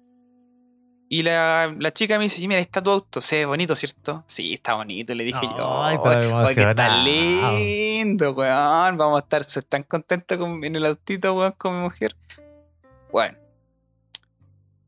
Y 1.12 1.22
la, 1.24 1.74
la 1.76 1.92
chica 1.92 2.18
me 2.18 2.24
dice, 2.24 2.40
mira, 2.46 2.58
ahí 2.58 2.62
está 2.62 2.80
tu 2.82 2.90
auto, 2.90 3.20
se 3.20 3.38
ve 3.38 3.44
bonito, 3.46 3.74
¿cierto? 3.74 4.22
Sí, 4.28 4.54
está 4.54 4.74
bonito, 4.74 5.12
le 5.14 5.24
dije 5.24 5.40
yo. 5.42 5.82
Ay, 5.82 5.96
"Ay, 6.04 6.18
estaba 6.18 6.48
ay, 6.48 6.54
que 6.54 6.60
está 6.60 7.02
lindo, 7.02 8.30
weón. 8.32 8.96
Vamos 8.96 9.16
a 9.20 9.36
estar 9.36 9.64
tan 9.64 9.82
contentos 9.82 10.38
con- 10.38 10.62
en 10.64 10.76
el 10.76 10.86
autito, 10.86 11.34
weón, 11.34 11.52
con 11.58 11.74
mi 11.74 11.80
mujer. 11.82 12.14
Bueno. 13.10 13.36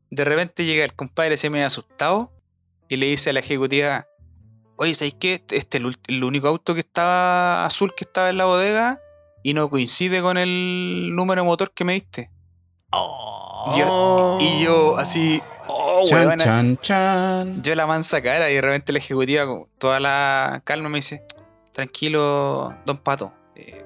De 0.09 0.23
repente 0.23 0.63
llega 0.65 0.85
el 0.85 0.93
compadre, 0.93 1.35
se 1.37 1.49
me 1.49 1.63
asustado, 1.63 2.31
y 2.87 2.97
le 2.97 3.07
dice 3.07 3.31
a 3.31 3.33
la 3.33 3.39
ejecutiva, 3.39 4.07
oye, 4.77 4.93
¿sabéis 4.93 5.15
qué? 5.19 5.33
Este 5.33 5.57
este 5.57 5.77
es 5.79 5.83
el 6.07 6.23
único 6.23 6.47
auto 6.47 6.73
que 6.73 6.81
estaba 6.81 7.65
azul 7.65 7.93
que 7.97 8.05
estaba 8.05 8.29
en 8.29 8.37
la 8.37 8.45
bodega 8.45 9.01
y 9.43 9.53
no 9.53 9.69
coincide 9.69 10.21
con 10.21 10.37
el 10.37 11.11
número 11.15 11.41
de 11.41 11.45
motor 11.47 11.71
que 11.73 11.83
me 11.85 11.93
diste. 11.93 12.31
Oh. 12.91 13.73
Yo- 13.77 14.37
y 14.41 14.63
yo 14.63 14.97
así, 14.97 15.41
oh, 15.67 16.03
Chan, 16.07 16.27
weón. 16.27 16.39
chan, 16.39 16.77
chan. 16.77 17.63
Yo 17.63 17.75
la 17.75 17.85
mansa 17.85 18.21
cara 18.21 18.49
y 18.49 18.55
de 18.55 18.61
repente 18.61 18.91
la 18.93 18.99
ejecutiva 18.99 19.45
con 19.45 19.67
toda 19.77 19.99
la 19.99 20.61
calma 20.65 20.89
me 20.89 20.97
dice, 20.99 21.23
tranquilo, 21.71 22.75
don 22.85 22.97
Pato. 22.97 23.33
eh, 23.55 23.85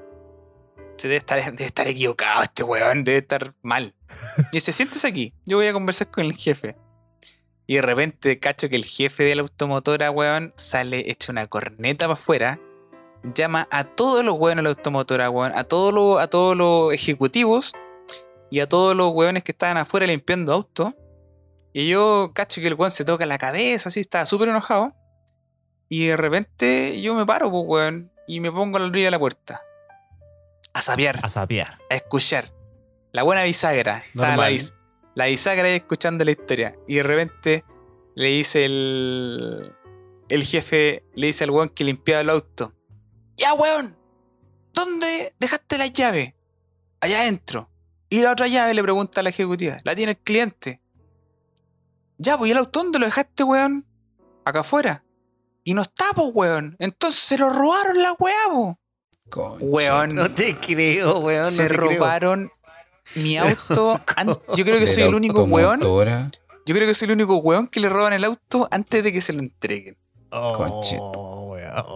se 0.97 1.08
debe 1.08 1.18
estar, 1.18 1.39
debe 1.43 1.66
estar 1.66 1.88
equivocado 1.88 2.41
este 2.43 2.64
weón, 2.64 3.03
debe 3.03 3.20
estar 3.20 3.53
mal. 3.62 3.93
Y 4.51 4.58
dice, 4.58 4.72
siéntese 4.72 5.08
aquí, 5.08 5.34
yo 5.45 5.58
voy 5.58 5.68
a 5.68 5.74
conversar 5.74 6.10
con 6.10 6.26
el 6.26 6.34
jefe. 6.34 6.76
Y 7.68 7.76
de 7.76 7.82
repente 7.82 8.39
cacho 8.39 8.70
que 8.70 8.78
el 8.78 8.86
jefe 8.86 9.24
de 9.24 9.36
la 9.36 9.41
automotora, 9.41 10.10
weón, 10.10 10.53
sale 10.55 11.03
hecho 11.12 11.32
una 11.34 11.47
corneta 11.47 12.05
para 12.05 12.14
afuera. 12.14 12.60
Llama 13.24 13.68
a 13.72 13.84
todos 13.84 14.24
los 14.24 14.36
weones 14.36 14.57
de 14.57 14.63
la 14.63 14.70
automotora, 14.70 15.30
weón, 15.30 15.51
a 15.55 15.63
todos 15.63 15.93
los, 15.93 16.20
a 16.22 16.28
todos 16.28 16.55
los 16.55 16.93
ejecutivos 16.93 17.74
y 18.49 18.59
a 18.61 18.70
todos 18.70 18.95
los 18.95 19.11
weones 19.11 19.43
que 19.43 19.51
estaban 19.51 19.78
afuera 19.78 20.05
limpiando 20.07 20.53
autos. 20.53 20.93
Y 21.74 21.89
yo 21.89 22.32
cacho 22.34 22.61
que 22.61 22.68
el 22.68 22.74
weón 22.76 22.91
se 22.91 23.05
toca 23.05 23.26
la 23.26 23.38
cabeza, 23.38 23.89
así, 23.89 23.99
estaba 23.99 24.26
súper 24.26 24.49
enojado. 24.49 24.93
Y 25.89 26.07
de 26.07 26.18
repente 26.18 27.01
yo 27.01 27.13
me 27.13 27.26
paro, 27.26 27.49
pues, 27.51 27.63
weón, 27.68 28.11
y 28.28 28.39
me 28.39 28.51
pongo 28.51 28.78
a 28.78 28.82
la 28.82 28.88
orilla 28.88 29.05
de 29.05 29.11
la 29.11 29.20
puerta. 29.20 29.61
A 30.74 30.82
sabiar, 30.82 31.20
A 31.24 31.30
sapear. 31.30 31.78
a 31.89 31.95
escuchar. 31.95 32.53
La 33.11 33.24
buena 33.24 33.43
bisagra. 33.43 34.03
Estaba 34.07 34.38
la, 34.38 34.47
bis- 34.49 34.74
la 35.15 35.26
bisagra 35.26 35.68
ahí 35.68 35.76
escuchando 35.76 36.24
la 36.24 36.32
historia. 36.32 36.76
Y 36.88 36.95
de 36.95 37.03
repente 37.03 37.65
le 38.15 38.28
dice 38.30 38.65
el. 38.65 39.74
El 40.30 40.43
jefe, 40.43 41.03
le 41.15 41.28
dice 41.28 41.45
al 41.45 41.51
weón 41.51 41.70
que 41.70 41.84
limpiaba 41.86 42.22
el 42.22 42.30
auto. 42.30 42.74
Ya, 43.38 43.53
weón, 43.53 43.95
¿dónde 44.73 45.33
dejaste 45.39 45.77
la 45.77 45.88
llave? 45.88 46.35
Allá 47.01 47.21
adentro. 47.21 47.69
Y 48.09 48.21
la 48.21 48.31
otra 48.31 48.47
llave 48.47 48.73
le 48.73 48.81
pregunta 48.83 49.19
a 49.19 49.23
la 49.23 49.29
ejecutiva. 49.29 49.77
La 49.83 49.95
tiene 49.95 50.13
el 50.13 50.17
cliente. 50.17 50.81
Ya, 52.17 52.38
pues, 52.38 52.49
¿y 52.49 52.51
el 52.51 52.57
auto 52.57 52.81
dónde 52.81 52.99
lo 52.99 53.05
dejaste, 53.05 53.43
weón? 53.43 53.85
Acá 54.45 54.61
afuera. 54.61 55.03
Y 55.63 55.73
no 55.73 55.81
está, 55.81 56.05
pues, 56.15 56.29
weón. 56.33 56.75
Entonces 56.79 57.21
se 57.21 57.38
lo 57.38 57.49
robaron 57.49 58.01
la 58.01 58.13
weá, 58.19 58.33
po. 58.49 58.79
Concha. 59.29 59.65
Weón. 59.65 60.15
No 60.15 60.31
te 60.33 60.57
creo, 60.57 61.19
weón. 61.19 61.41
no 61.43 61.47
se 61.51 61.67
te 61.67 61.75
creo. 61.75 61.91
robaron 61.91 62.49
mi 63.15 63.38
auto. 63.38 63.99
an- 64.15 64.38
yo 64.55 64.65
creo 64.65 64.79
que 64.79 64.88
soy 64.88 65.03
el 65.03 65.13
único 65.15 65.43
weón. 65.43 65.79
Yo 65.81 66.75
creo 66.75 66.88
que 66.88 66.93
soy 66.93 67.05
el 67.07 67.11
único 67.11 67.38
weón 67.38 67.67
que 67.67 67.79
le 67.79 67.89
roban 67.89 68.13
el 68.13 68.23
auto 68.23 68.67
antes 68.71 69.03
de 69.03 69.11
que 69.13 69.21
se 69.21 69.33
lo 69.33 69.39
entreguen. 69.39 69.97
Oh, 70.31 70.57
weón. 70.57 70.81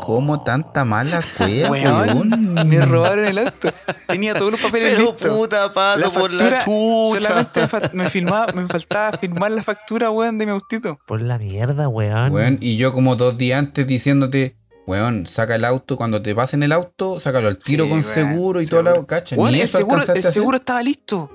¿Cómo 0.01 0.43
tanta 0.43 0.86
mala 0.86 1.21
cueva, 1.38 1.69
Weón, 1.71 2.53
me 2.67 2.86
robaron 2.86 3.25
el 3.25 3.38
auto. 3.39 3.69
Tenía 4.07 4.34
todos 4.34 4.51
los 4.51 4.61
papeles 4.61 4.95
Pero 4.95 5.11
listos. 5.11 5.38
puta 5.38 5.73
pato 5.73 5.99
La 5.99 6.09
por 6.09 6.32
la 6.32 6.43
factura 6.45 6.59
chucha. 6.65 7.21
Solamente 7.21 7.61
me, 7.93 8.09
filmaba, 8.09 8.53
me 8.53 8.67
faltaba 8.67 9.17
firmar 9.17 9.51
la 9.51 9.63
factura, 9.63 10.09
weón, 10.11 10.38
de 10.38 10.45
mi 10.45 10.51
autito. 10.51 10.99
Por 11.07 11.21
la 11.21 11.38
mierda, 11.38 11.88
weón. 11.88 12.32
Weón, 12.34 12.57
y 12.61 12.77
yo 12.77 12.93
como 12.93 13.15
dos 13.15 13.38
días 13.38 13.59
antes 13.59 13.88
diciéndote, 13.88 14.57
weón, 14.88 15.25
saca 15.27 15.55
el 15.55 15.65
auto, 15.65 15.97
cuando 15.97 16.21
te 16.21 16.36
pasen 16.36 16.63
el 16.63 16.71
auto, 16.71 17.19
sácalo 17.19 17.47
al 17.47 17.57
tiro 17.57 17.86
Sí, 17.86 17.89
con 17.89 17.99
weón, 17.99 18.03
seguro 18.13 18.61
y 18.61 18.65
seguro. 18.65 18.84
toda 18.89 18.97
la 19.01 19.05
cacha. 19.07 19.36
Weón, 19.36 19.51
Ni 19.53 19.59
el 19.59 19.65
eso 19.65 19.77
seguro, 19.77 20.03
el 20.03 20.55
estaba 20.61 20.84
listo. 20.84 21.29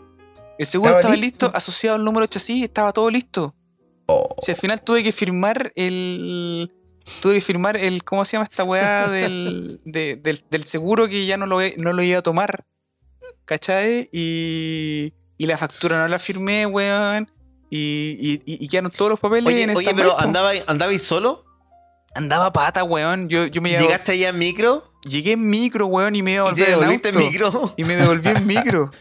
El 0.58 0.66
seguro 0.66 0.90
¿Estaba 0.90 1.00
estaba, 1.00 1.16
listo? 1.16 1.46
listo? 1.46 1.56
asociado 1.56 1.96
al 1.96 2.04
número 2.04 2.26
chasis, 2.26 2.62
estaba 2.62 2.92
todo 2.92 3.10
listo. 3.10 3.54
Oh, 4.06 4.34
Si 4.40 4.52
al 4.52 4.56
final 4.56 4.80
tuve 4.82 5.02
que 5.02 5.12
firmar 5.12 5.72
el. 5.74 6.72
Tuve 7.20 7.34
que 7.36 7.40
firmar 7.40 7.76
el. 7.76 8.02
¿Cómo 8.04 8.24
se 8.24 8.32
llama 8.32 8.44
esta 8.44 8.64
weá 8.64 9.08
del, 9.10 9.80
de- 9.84 10.16
del, 10.16 10.44
del 10.50 10.64
seguro 10.64 11.08
que 11.08 11.26
ya 11.26 11.36
no 11.36 11.46
lo, 11.46 11.58
no 11.76 11.92
lo 11.92 12.02
iba 12.02 12.18
a 12.18 12.22
tomar? 12.22 12.64
¿Cachai? 13.44 14.08
Y. 14.12 15.12
Y 15.38 15.46
la 15.46 15.58
factura 15.58 15.98
no 16.02 16.08
la 16.08 16.18
firmé, 16.18 16.64
weón. 16.66 17.30
Y, 17.68 18.16
y, 18.18 18.40
y, 18.64 18.68
quedaron 18.68 18.90
todos 18.90 19.10
los 19.10 19.20
papeles 19.20 19.46
Oye, 19.52 19.64
en 19.64 19.70
oye, 19.70 19.80
stand-by, 19.80 19.96
pero 20.04 20.16
po. 20.16 20.22
andaba, 20.22 20.52
andabais 20.66 21.02
solo. 21.02 21.44
Andaba 22.14 22.52
pata, 22.52 22.84
weón. 22.84 23.28
Yo, 23.28 23.46
yo 23.46 23.60
me 23.60 23.70
llevaba- 23.70 23.86
Llegaste 23.88 24.12
allá 24.12 24.28
en 24.30 24.38
micro 24.38 24.82
Llegué 25.06 25.32
en 25.32 25.46
micro, 25.46 25.86
weón, 25.86 26.16
y 26.16 26.22
me 26.22 26.32
iba 26.34 26.48
a 26.48 26.52
y 26.52 26.54
te 26.54 26.64
en 26.64 26.70
devolviste 26.70 27.10
en 27.10 27.18
micro. 27.18 27.74
Y 27.76 27.84
me 27.84 27.96
devolví 27.96 28.28
en 28.28 28.46
micro. 28.46 28.90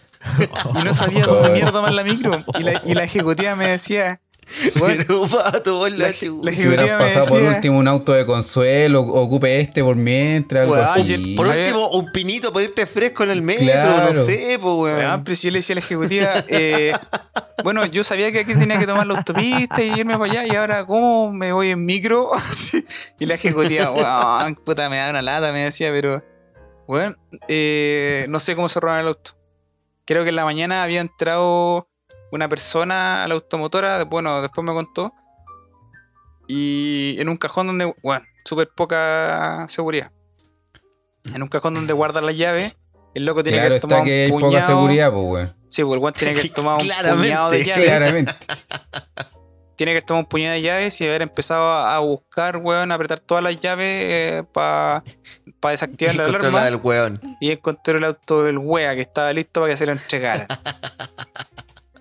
Y 0.80 0.84
no 0.84 0.94
sabía 0.94 1.24
dónde 1.26 1.52
mierda 1.52 1.72
tomar 1.72 1.94
la 1.94 2.04
micro. 2.04 2.44
Y 2.60 2.64
la, 2.64 2.82
y 2.84 2.96
la 2.96 3.04
ejecutiva 3.04 3.56
me 3.56 3.68
decía, 3.70 4.20
Pero 4.80 5.28
pato 5.28 5.90
la 5.90 6.08
La- 6.08 6.14
si 6.14 6.30
me 6.30 6.76
pasado 6.78 7.26
por 7.28 7.42
último 7.42 7.80
un 7.80 7.88
auto 7.88 8.14
de 8.14 8.26
consuelo, 8.26 9.02
ocupe 9.02 9.60
este 9.60 9.84
por 9.84 9.96
mientras, 9.96 10.64
algo 10.64 10.76
así. 10.76 11.34
Por 11.36 11.48
último, 11.48 11.90
un 11.90 12.12
pinito 12.12 12.54
para 12.54 12.66
irte 12.66 12.86
fresco 12.86 13.24
en 13.24 13.32
el 13.32 13.42
metro, 13.42 13.66
Claro. 13.66 14.14
no 14.14 14.24
sé, 14.26 14.58
pues, 14.62 14.74
weón. 14.76 15.24
pero 15.24 15.36
si 15.36 15.48
yo 15.48 15.52
le 15.52 15.60
decía 15.60 15.74
a 15.74 15.78
la 15.78 15.80
ejecutiva, 15.80 16.34
eh, 16.48 16.94
bueno, 17.64 17.86
yo 17.86 18.04
sabía 18.04 18.32
que 18.32 18.40
aquí 18.42 18.54
tenía 18.54 18.78
que 18.78 18.86
tomar 18.86 19.08
la 19.08 19.18
autopista 19.18 19.82
y 19.82 20.00
irme 20.00 20.18
para 20.18 20.32
allá, 20.32 20.46
y 20.46 20.56
ahora, 20.56 20.86
¿cómo 20.86 21.32
me 21.32 21.52
voy 21.52 21.72
en 21.72 21.84
micro? 21.86 22.30
Y 23.20 23.26
la 23.26 23.34
ejecutiva, 23.36 23.92
weón, 23.92 24.56
puta, 24.56 24.90
me 24.90 24.98
da 24.98 25.10
una 25.10 25.22
lata, 25.22 25.52
me 25.52 25.64
decía, 25.64 25.90
pero, 25.92 26.24
weón, 26.88 27.18
eh, 27.48 28.26
no 28.30 28.40
sé 28.40 28.56
cómo 28.56 28.70
se 28.70 28.80
roban 28.80 29.00
el 29.02 29.08
auto. 29.08 29.32
Creo 30.06 30.22
que 30.24 30.30
en 30.30 30.36
la 30.36 30.44
mañana 30.46 30.84
había 30.84 31.02
entrado 31.02 31.88
una 32.32 32.50
persona 32.50 33.24
a 33.24 33.28
la 33.28 33.36
automotora, 33.36 34.04
bueno, 34.06 34.42
después 34.42 34.66
me 34.66 34.74
contó, 34.74 35.14
y 36.48 37.16
en 37.20 37.30
un 37.30 37.38
cajón 37.38 37.68
donde, 37.68 37.94
bueno, 38.04 38.26
súper 38.44 38.70
poca 38.76 39.66
seguridad. 39.68 40.12
En 41.34 41.42
un 41.42 41.50
cajón 41.50 41.74
donde 41.74 41.94
guardan 41.94 42.26
las 42.26 42.38
llaves, 42.38 42.76
el 43.16 43.26
loco 43.26 43.44
tiene 43.44 43.58
Claro 43.60 43.72
que 43.72 43.76
está 43.78 43.88
tomar 43.88 44.04
que 44.04 44.24
hay 44.26 44.32
un 44.32 44.40
poca 44.40 44.48
puñado. 44.48 44.68
seguridad, 44.68 45.12
pues, 45.12 45.24
weón. 45.26 45.56
Sí, 45.70 45.84
pues 45.84 45.94
el 45.96 46.00
weón 46.00 46.14
tiene 46.14 46.42
que 46.42 46.50
tomar 46.50 46.76
un 46.76 46.88
puñado 47.18 47.50
de 47.50 47.64
llaves. 47.66 47.86
Claramente. 47.86 48.34
Tiene 49.76 49.94
que 49.94 50.02
tomar 50.02 50.24
un 50.24 50.30
puñado 50.30 50.54
de 50.54 50.62
llaves 50.62 51.02
y 51.02 51.08
haber 51.08 51.22
empezado 51.24 51.68
a 51.68 52.00
buscar, 52.00 52.58
weón, 52.58 52.92
a 52.92 52.96
apretar 52.96 53.20
todas 53.20 53.44
las 53.44 53.60
llaves 53.60 54.46
para 54.54 55.04
desactivar 55.64 56.16
la 56.16 56.26
alarma. 56.26 56.60
la 56.60 56.66
del 56.66 56.76
weón. 56.76 57.20
Y 57.42 57.52
encontró 57.52 57.98
el 57.98 58.04
auto 58.04 58.44
del 58.44 58.58
wea 58.60 58.94
que 58.96 59.02
estaba 59.02 59.34
listo 59.34 59.62
para 59.62 59.74
que 59.74 59.78
se 59.78 59.86
lo 59.86 59.94
entregara. 59.94 60.48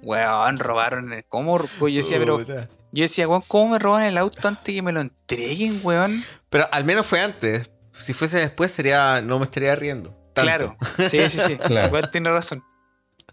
weón, 0.04 0.58
robaron 0.58 1.12
el. 1.12 1.24
¿Cómo? 1.28 1.58
Yo 1.80 1.86
decía, 1.88 2.18
pero. 2.18 2.38
Yo 2.40 3.02
decía, 3.02 3.26
weón, 3.28 3.42
¿cómo 3.48 3.70
me 3.70 3.78
roban 3.78 4.02
el 4.04 4.16
auto 4.18 4.46
antes 4.48 4.74
que 4.74 4.82
me 4.82 4.92
lo 4.92 5.00
entreguen, 5.00 5.80
weón? 5.82 6.22
Pero 6.50 6.68
al 6.70 6.84
menos 6.84 7.06
fue 7.06 7.20
antes. 7.20 7.70
Si 7.92 8.12
fuese 8.12 8.38
después, 8.38 8.72
sería 8.72 9.20
no 9.22 9.38
me 9.38 9.44
estaría 9.44 9.74
riendo. 9.76 10.10
Tanto. 10.34 10.42
Claro. 10.42 10.76
Sí, 11.08 11.20
sí, 11.28 11.38
sí. 11.40 11.56
Claro. 11.66 11.92
Weón, 11.92 12.10
tiene 12.10 12.30
razón. 12.30 12.62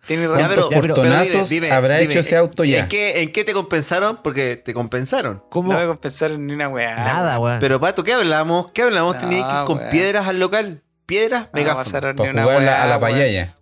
Tiene 0.07 0.24
Ya, 0.24 0.30
razón. 0.30 0.49
pero, 0.49 0.69
Ya, 0.72 0.82
pero- 0.82 1.45
dime, 1.45 1.72
habrá 1.72 1.97
dime, 1.97 2.11
hecho 2.11 2.19
ese 2.22 2.36
auto 2.36 2.63
ya. 2.63 2.80
¿En 2.80 2.88
qué, 2.88 3.22
¿En 3.22 3.32
qué 3.32 3.43
te 3.43 3.53
compensaron? 3.53 4.17
Porque 4.24 4.55
te 4.57 4.74
compensaron. 4.74 5.43
¿Cómo? 5.49 5.69
No 5.69 5.76
voy 5.76 5.84
a 5.86 5.88
compensar 5.88 6.32
ni 6.39 6.53
una 6.53 6.69
weá. 6.69 6.95
Nada, 6.95 7.38
weón. 7.39 7.59
Pero 7.59 7.80
Pato, 7.80 8.03
¿qué 8.03 8.13
hablamos? 8.13 8.72
¿Qué 8.72 8.82
hablamos? 8.82 9.13
No, 9.15 9.19
Tenías 9.22 9.43
que 9.45 9.59
ir 9.59 9.63
con 9.65 9.78
weón. 9.78 9.89
piedras 9.91 10.28
al 10.28 10.39
local. 10.39 10.84
Piedras, 11.05 11.43
No 11.43 11.49
megáfono. 11.53 11.91
Para 11.91 12.11
una 12.32 12.43
jugar 12.43 12.57
a 12.57 12.61
la- 12.61 12.65
weá, 12.65 12.84
a 12.84 12.88
la 12.88 12.99
payaya. 12.99 13.55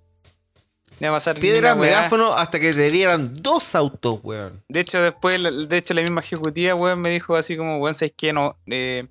A 1.07 1.11
pasar 1.11 1.39
weá. 1.75 1.91
megáfono, 1.91 2.33
hasta 2.33 2.59
que 2.59 2.73
te 2.73 2.91
dieran 2.91 3.33
dos 3.41 3.75
autos, 3.75 4.19
weón. 4.23 4.63
De 4.67 4.81
hecho, 4.81 5.01
después, 5.01 5.39
la- 5.39 5.51
de 5.51 5.77
hecho, 5.77 5.93
la 5.93 6.01
misma 6.01 6.21
ejecutiva, 6.21 6.75
weón, 6.75 6.99
me 6.99 7.11
dijo 7.11 7.35
así 7.35 7.55
como, 7.55 7.77
weón, 7.77 7.93
¿sabes 7.93 8.13
qué? 8.17 8.33
No, 8.33 8.57
eh, 8.67 9.07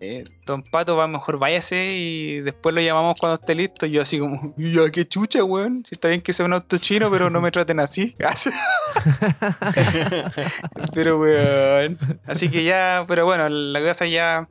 eh, 0.00 0.24
Don 0.44 0.62
Pato, 0.62 0.96
va 0.96 1.06
mejor 1.06 1.38
váyase 1.38 1.88
y 1.90 2.40
después 2.40 2.74
lo 2.74 2.80
llamamos 2.82 3.14
cuando 3.18 3.36
esté 3.40 3.54
listo. 3.54 3.86
Y 3.86 3.92
yo 3.92 4.02
así 4.02 4.18
como, 4.18 4.52
ya, 4.56 4.90
qué 4.90 5.06
chucha, 5.08 5.42
weón. 5.44 5.84
Si 5.86 5.94
está 5.94 6.08
bien 6.08 6.20
que 6.20 6.32
sea 6.32 6.44
un 6.44 6.52
auto 6.52 6.76
chino, 6.78 7.10
pero 7.10 7.30
no 7.30 7.40
me 7.40 7.50
traten 7.50 7.80
así. 7.80 8.14
pero, 10.94 11.18
weón. 11.18 11.98
Así 12.26 12.50
que 12.50 12.64
ya, 12.64 13.04
pero 13.06 13.24
bueno, 13.24 13.48
la 13.48 13.80
cosa 13.80 14.06
ya 14.06 14.48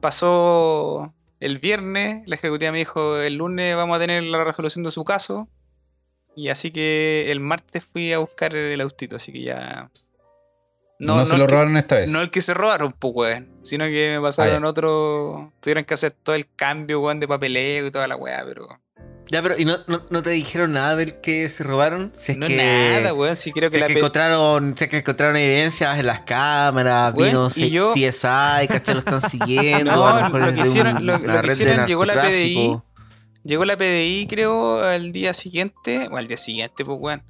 pasó 0.00 1.12
el 1.40 1.58
viernes. 1.58 2.22
La 2.26 2.36
ejecutiva 2.36 2.72
me 2.72 2.78
dijo, 2.78 3.18
el 3.18 3.36
lunes 3.36 3.74
vamos 3.76 3.96
a 3.96 4.00
tener 4.00 4.22
la 4.24 4.44
resolución 4.44 4.82
de 4.84 4.90
su 4.90 5.04
caso. 5.04 5.48
Y 6.36 6.48
así 6.50 6.70
que 6.70 7.30
el 7.30 7.40
martes 7.40 7.84
fui 7.84 8.12
a 8.12 8.18
buscar 8.18 8.54
el 8.54 8.80
autito, 8.80 9.16
así 9.16 9.32
que 9.32 9.42
ya. 9.42 9.90
No, 11.00 11.24
se 11.26 11.34
el 11.34 11.40
lo 11.40 11.46
que- 11.46 11.52
robaron 11.52 11.76
esta 11.76 11.96
vez. 11.96 12.10
No 12.10 12.20
el 12.20 12.30
que 12.30 12.40
se 12.40 12.54
robaron, 12.54 12.92
pues, 12.92 13.12
weón. 13.14 13.48
Sino 13.62 13.84
que 13.86 14.10
me 14.16 14.20
pasaron 14.20 14.64
Ah, 14.64 14.68
otro. 14.68 15.52
Tuvieron 15.60 15.84
que 15.84 15.94
hacer 15.94 16.12
todo 16.12 16.34
el 16.36 16.46
cambio, 16.54 17.00
weón, 17.00 17.20
de 17.20 17.28
papeleo 17.28 17.86
y 17.86 17.90
toda 17.90 18.08
la 18.08 18.16
weá, 18.16 18.44
pero. 18.44 18.68
Ya, 19.30 19.42
pero 19.42 19.58
¿y 19.58 19.64
no, 19.64 19.74
no, 19.86 19.98
no 20.10 20.22
te 20.22 20.30
dijeron 20.30 20.72
nada 20.72 20.96
del 20.96 21.20
que 21.20 21.48
se 21.50 21.62
robaron? 21.62 22.10
Si 22.14 22.32
es 22.32 22.38
no 22.38 22.46
que, 22.46 22.56
nada, 22.56 23.12
weón. 23.12 23.36
Si 23.36 23.52
creo 23.52 23.68
que 23.70 23.74
Si 23.76 23.80
la 23.80 23.86
es 23.86 23.88
que 23.88 23.94
pe- 23.94 24.00
encontraron, 24.00 24.74
si 24.76 24.84
es 24.84 24.90
que 24.90 24.96
encontraron 24.98 25.36
evidencias 25.36 25.98
en 25.98 26.06
las 26.06 26.20
cámaras, 26.20 27.12
Weón, 27.14 27.30
vino 27.30 27.48
y 27.66 27.70
yo- 27.70 27.92
CSI, 27.92 28.66
¿cachai? 28.68 28.94
Lo 28.94 28.98
están 29.00 29.20
siguiendo. 29.30 29.92
No, 29.94 30.06
a 30.06 30.16
lo 30.16 30.24
mejor 30.24 30.40
lo 30.46 30.54
que 30.54 30.60
hicieron- 30.68 30.96
un- 30.96 31.06
lo- 31.06 31.20
que 31.42 31.46
hicieron, 31.46 31.86
llegó 31.86 32.04
la 32.06 32.14
narcotráfico. 32.14 32.84
Llegó 33.44 33.64
la 33.64 33.76
PDI, 33.76 34.26
creo, 34.28 34.82
al 34.82 35.12
día 35.12 35.32
siguiente. 35.34 36.08
O 36.10 36.16
al 36.16 36.26
día 36.26 36.36
siguiente, 36.38 36.84
pues, 36.84 36.98
weón. 37.00 37.22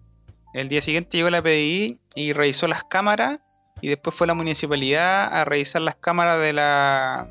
El 0.54 0.68
día 0.68 0.80
siguiente 0.80 1.16
llegó 1.16 1.30
la 1.30 1.42
PDI 1.42 2.00
y 2.14 2.32
revisó 2.32 2.66
las 2.68 2.82
cámaras. 2.84 3.40
Y 3.80 3.88
después 3.88 4.16
fue 4.16 4.26
la 4.26 4.34
municipalidad 4.34 5.32
a 5.32 5.44
revisar 5.44 5.82
las 5.82 5.94
cámaras 5.96 6.40
de 6.40 6.52
la. 6.52 7.28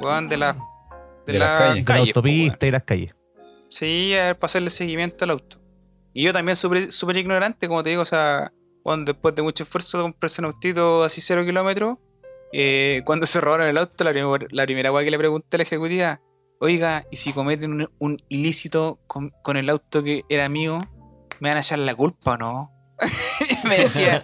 Weón, 0.00 0.28
de 0.28 0.36
la. 0.36 0.56
De 1.26 1.34
las 1.38 1.60
calles. 1.60 1.74
De 1.74 1.80
la 1.80 1.84
pues, 1.84 1.98
autopista 2.08 2.66
y 2.66 2.70
las 2.70 2.82
calles. 2.82 3.14
Sí, 3.74 4.14
a 4.14 4.26
ver, 4.26 4.38
para 4.38 4.46
hacerle 4.46 4.70
seguimiento 4.70 5.24
al 5.24 5.32
auto. 5.32 5.60
Y 6.12 6.22
yo 6.22 6.32
también 6.32 6.54
súper 6.54 6.92
súper 6.92 7.16
ignorante, 7.16 7.66
como 7.66 7.82
te 7.82 7.90
digo, 7.90 8.02
o 8.02 8.04
sea, 8.04 8.52
cuando 8.84 9.12
después 9.12 9.34
de 9.34 9.42
mucho 9.42 9.64
esfuerzo 9.64 10.00
comprarse 10.00 10.40
un 10.42 10.44
autito 10.44 11.02
así 11.02 11.20
cero 11.20 11.44
kilómetros, 11.44 11.98
eh, 12.52 13.02
cuando 13.04 13.26
se 13.26 13.40
robaron 13.40 13.66
el 13.66 13.76
auto, 13.76 14.04
la, 14.04 14.12
la 14.12 14.64
primera 14.64 14.92
weá 14.92 15.04
que 15.04 15.10
le 15.10 15.18
pregunté 15.18 15.56
a 15.56 15.58
la 15.58 15.62
ejecutiva, 15.64 16.20
oiga, 16.60 17.04
¿y 17.10 17.16
si 17.16 17.32
cometen 17.32 17.88
un, 17.98 18.22
ilícito 18.28 19.00
con, 19.08 19.32
el 19.56 19.68
auto 19.68 20.04
que 20.04 20.22
era 20.28 20.48
mío, 20.48 20.80
me 21.40 21.48
van 21.48 21.56
a 21.56 21.60
echar 21.60 21.80
la 21.80 21.96
culpa 21.96 22.34
o 22.34 22.36
no? 22.36 22.70
y, 23.64 23.66
me 23.66 23.78
decía, 23.78 24.22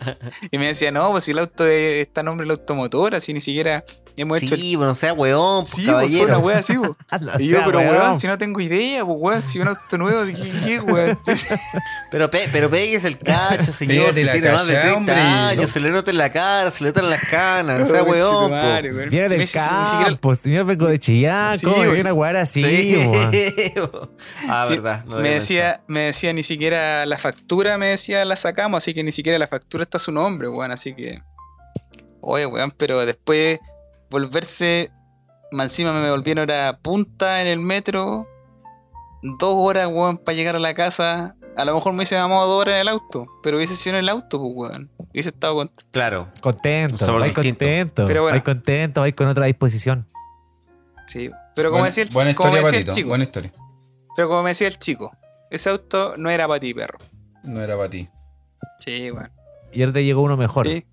y 0.52 0.58
me 0.58 0.68
decía, 0.68 0.92
no, 0.92 1.10
pues 1.10 1.24
si 1.24 1.32
el 1.32 1.40
auto 1.40 1.66
es- 1.66 2.06
está 2.06 2.20
a 2.20 2.24
nombre 2.24 2.44
del 2.44 2.52
automotor, 2.52 3.16
así 3.16 3.34
ni 3.34 3.40
siquiera 3.40 3.82
hemos 4.22 4.42
hecho 4.42 4.54
el... 4.54 4.60
Sí, 4.60 4.76
bueno, 4.76 4.94
sea 4.94 5.12
weón, 5.12 5.62
pues, 5.64 5.70
Sí, 5.72 5.82
pues, 5.82 5.86
caballero. 5.92 6.24
una 6.26 6.38
wea 6.38 6.58
así, 6.58 6.74
pues. 6.78 6.90
O 7.36 7.40
Y 7.40 7.48
yo, 7.48 7.60
pero 7.64 7.78
weón, 7.80 7.96
weón. 7.96 8.14
si 8.18 8.26
no 8.26 8.38
tengo 8.38 8.60
idea, 8.60 9.04
pues 9.04 9.16
weón, 9.20 9.42
si 9.42 9.58
un 9.60 9.68
auto 9.68 9.98
nuevo, 9.98 10.24
¿qué, 10.26 10.50
qué 10.66 10.80
weón? 10.80 11.18
Pero, 12.10 12.28
pe 12.28 12.48
pero 12.50 12.68
pegues 12.68 13.04
el 13.04 13.16
cacho, 13.18 13.72
señor. 13.72 14.12
Pégate 14.12 14.20
Si 14.20 14.24
la 14.26 14.32
tiene 14.32 14.50
más 14.52 14.66
de 14.66 14.74
cacha, 14.74 14.82
30 14.82 14.98
hombre. 14.98 15.14
años, 15.14 15.70
se 15.70 15.78
le 15.80 15.90
nota 15.90 16.10
en 16.10 16.18
la 16.18 16.32
cara, 16.32 16.70
se 16.72 16.82
le 16.82 16.90
nota 16.90 17.00
en 17.00 17.10
las 17.10 17.24
canas. 17.30 17.78
No 17.80 17.86
sea 17.86 18.02
weón, 18.02 18.50
po. 18.50 19.08
Viene 19.10 19.28
del 19.28 19.50
campo, 19.50 20.34
señor, 20.34 20.66
vengo 20.66 20.86
de 20.88 20.98
Chillán. 20.98 21.56
Sí, 21.56 21.64
¿Cómo 21.66 21.76
pues, 21.76 21.92
viene 21.92 22.08
a 22.08 22.12
jugar 22.12 22.36
así, 22.36 22.64
Sí. 22.64 23.06
weón? 23.06 24.10
ah, 24.48 24.64
Sí, 24.66 24.74
verdad. 24.78 25.04
no 25.04 25.16
me 25.20 25.30
decía, 25.30 25.82
me 25.86 26.00
decía 26.00 26.32
ni 26.32 26.42
siquiera 26.42 27.06
la 27.06 27.16
factura, 27.18 27.78
me 27.78 27.86
decía 27.88 28.24
la 28.24 28.36
sacamos, 28.36 28.78
así 28.78 28.92
que 28.92 29.04
ni 29.04 29.12
siquiera 29.12 29.38
la 29.38 29.46
factura 29.46 29.84
está 29.84 29.98
a 29.98 30.00
su 30.00 30.10
nombre, 30.10 30.48
weón, 30.48 30.72
así 30.72 30.94
que. 30.94 31.22
Oye, 32.20 32.44
weón, 32.46 32.72
pero 32.76 33.06
después 33.06 33.60
volverse. 34.10 34.90
Más 35.52 35.66
encima 35.66 35.92
me 35.92 36.10
volvieron 36.10 36.50
a 36.50 36.78
punta 36.80 37.40
en 37.40 37.48
el 37.48 37.58
metro. 37.58 38.28
Dos 39.22 39.54
horas, 39.56 39.86
weón, 39.88 40.18
para 40.18 40.36
llegar 40.36 40.56
a 40.56 40.60
la 40.60 40.74
casa. 40.74 41.36
A 41.56 41.64
lo 41.64 41.74
mejor 41.74 41.92
me 41.92 41.98
hubiese 41.98 42.16
mamado 42.18 42.46
dos 42.46 42.60
horas 42.60 42.74
en 42.76 42.80
el 42.82 42.88
auto, 42.88 43.26
pero 43.42 43.56
hubiese 43.56 43.76
sido 43.76 43.96
en 43.96 44.00
el 44.04 44.08
auto, 44.08 44.38
pues, 44.40 44.52
weón. 44.54 44.90
Hubiese 45.12 45.30
estado 45.30 45.54
con. 45.54 45.68
pensado. 45.68 45.90
Claro. 45.90 46.28
Contento, 46.40 47.18
vais 47.18 47.32
contento. 47.34 48.06
Pero 48.06 48.22
bueno. 48.22 48.34
Vais 48.34 48.44
contento, 48.44 49.00
vais 49.00 49.14
con 49.14 49.26
otra 49.26 49.46
disposición. 49.46 50.06
Sí. 51.06 51.30
Pero 51.56 51.70
como 51.70 51.80
Buena, 51.80 51.86
decía 51.86 52.04
el, 52.04 52.10
buena 52.10 52.34
como 52.34 52.56
historia, 52.56 52.62
decía 52.64 52.78
el 52.78 52.84
Patito. 52.84 52.96
chico. 52.96 53.08
Buena 53.08 53.24
historia. 53.24 53.52
Pero 54.16 54.28
como 54.28 54.42
me 54.42 54.50
decía 54.50 54.68
el 54.68 54.78
chico, 54.78 55.12
ese 55.50 55.70
auto 55.70 56.14
no 56.16 56.30
era 56.30 56.46
para 56.46 56.60
ti, 56.60 56.72
perro. 56.72 56.98
No 57.42 57.60
era 57.60 57.76
para 57.76 57.90
ti. 57.90 58.08
Sí, 58.78 59.10
weón. 59.10 59.30
Y 59.72 59.82
ahora 59.82 59.92
te 59.92 60.04
llegó 60.04 60.22
uno 60.22 60.36
mejor. 60.36 60.66
Sí. 60.68 60.86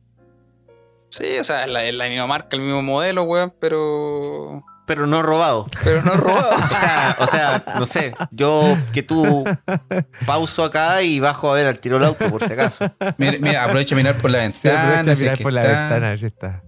Sí, 1.09 1.37
o 1.39 1.43
sea, 1.43 1.63
es 1.63 1.69
la, 1.69 1.89
la 1.91 2.07
misma 2.09 2.27
marca, 2.27 2.49
el 2.57 2.61
mismo 2.61 2.81
modelo, 2.81 3.23
weón, 3.23 3.53
pero. 3.59 4.63
Pero 4.85 5.05
no 5.05 5.21
robado. 5.21 5.67
Pero 5.83 6.01
no 6.01 6.13
robado. 6.13 6.49
O 6.57 6.67
sea, 6.67 7.15
o 7.19 7.27
sea, 7.27 7.63
no 7.79 7.85
sé, 7.85 8.15
yo 8.31 8.63
que 8.93 9.03
tú 9.03 9.43
pauso 10.25 10.63
acá 10.63 11.01
y 11.01 11.19
bajo 11.19 11.51
a 11.51 11.55
ver 11.55 11.67
al 11.67 11.79
tiro 11.81 11.97
el 11.97 12.03
auto 12.05 12.29
por 12.29 12.43
si 12.45 12.53
acaso. 12.53 12.89
Mira, 13.17 13.37
mira, 13.41 13.63
aprovecha 13.63 13.95
a 13.95 13.97
mirar 13.97 14.15
por 14.17 14.29
la 14.31 14.49
Sí, 14.51 14.67
aprovecha 14.69 14.95
ventana. 14.95 15.03
si 15.05 15.11
es 15.11 15.19
mirar 15.21 15.37
por 15.41 15.53
la 15.53 15.61
está. 15.61 15.71
ventana, 15.79 16.07
a 16.07 16.09
ver 16.11 16.19
si 16.19 16.25
está. 16.27 16.63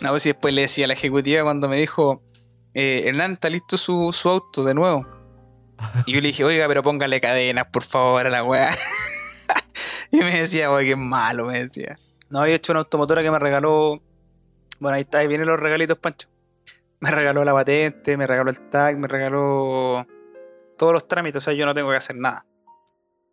No, 0.00 0.10
pues 0.10 0.22
si 0.22 0.28
después 0.28 0.54
le 0.54 0.62
decía 0.62 0.84
a 0.84 0.88
la 0.88 0.94
ejecutiva 0.94 1.42
cuando 1.42 1.68
me 1.68 1.76
dijo, 1.76 2.22
eh, 2.74 3.02
Hernán, 3.06 3.32
¿está 3.32 3.48
listo 3.50 3.76
su, 3.78 4.12
su 4.12 4.28
auto 4.28 4.62
de 4.64 4.74
nuevo? 4.74 5.06
Y 6.06 6.12
yo 6.14 6.20
le 6.20 6.28
dije, 6.28 6.44
oiga, 6.44 6.66
pero 6.68 6.82
póngale 6.82 7.20
cadenas, 7.20 7.66
por 7.72 7.82
favor, 7.84 8.26
a 8.26 8.30
la 8.30 8.44
weá. 8.44 8.70
y 10.12 10.18
me 10.18 10.40
decía, 10.40 10.70
oye, 10.70 10.88
qué 10.90 10.96
malo, 10.96 11.46
me 11.46 11.64
decía. 11.64 11.98
No, 12.30 12.40
había 12.40 12.56
hecho 12.56 12.72
una 12.72 12.80
automotora 12.80 13.22
que 13.22 13.30
me 13.30 13.38
regaló. 13.38 14.00
Bueno, 14.80 14.96
ahí 14.96 15.02
está, 15.02 15.18
ahí 15.18 15.26
vienen 15.26 15.46
los 15.46 15.58
regalitos, 15.58 15.98
Pancho. 15.98 16.28
Me 17.00 17.10
regaló 17.10 17.44
la 17.44 17.52
patente, 17.52 18.16
me 18.16 18.26
regaló 18.26 18.50
el 18.50 18.60
tag, 18.68 18.98
me 18.98 19.06
regaló 19.08 20.06
todos 20.76 20.92
los 20.92 21.06
trámites, 21.06 21.36
o 21.36 21.40
sea, 21.40 21.54
yo 21.54 21.64
no 21.64 21.74
tengo 21.74 21.90
que 21.90 21.96
hacer 21.96 22.16
nada. 22.16 22.44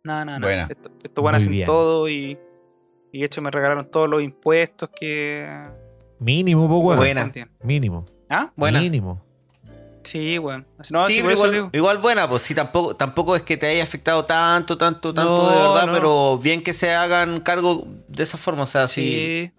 Nada, 0.04 0.24
nada, 0.24 0.38
nada. 0.38 0.52
Buena. 0.52 0.66
Esto, 0.70 0.90
esto 1.02 1.22
van 1.22 1.34
a 1.34 1.38
hacer 1.38 1.64
todo 1.64 2.08
y, 2.08 2.38
y 3.12 3.18
de 3.20 3.26
hecho 3.26 3.42
me 3.42 3.50
regalaron 3.50 3.90
todos 3.90 4.08
los 4.08 4.22
impuestos 4.22 4.88
que. 4.90 5.48
Mínimo, 6.20 6.68
pues, 6.68 6.80
weón. 6.80 6.98
Buena. 6.98 7.32
Mínimo. 7.62 8.06
¿Ah? 8.30 8.52
Buena. 8.56 8.80
Mínimo. 8.80 9.25
Sí, 10.06 10.38
weón. 10.38 10.66
Así- 10.78 10.92
No, 10.92 11.04
Sí, 11.06 11.14
sí, 11.14 11.20
por 11.22 11.34
pero 11.34 11.54
eso 11.54 11.70
igual, 11.72 11.98
buena, 11.98 12.28
pues 12.28 12.42
sí, 12.42 12.54
tampoco, 12.54 12.94
tampoco 12.96 13.36
es 13.36 13.42
que 13.42 13.56
te 13.56 13.66
haya 13.66 13.82
afectado 13.82 14.24
tanto, 14.24 14.78
tanto, 14.78 15.12
tanto 15.12 15.30
No, 15.30 15.50
de 15.50 15.56
verdad, 15.56 15.86
no. 15.86 15.92
pero 15.92 16.38
bien 16.38 16.62
que 16.62 16.72
se 16.72 16.94
hagan 16.94 17.40
cargo 17.40 17.86
de 18.08 18.22
esa 18.22 18.38
forma, 18.38 18.62
o 18.62 18.66
sea, 18.66 18.88
sí. 18.88 19.52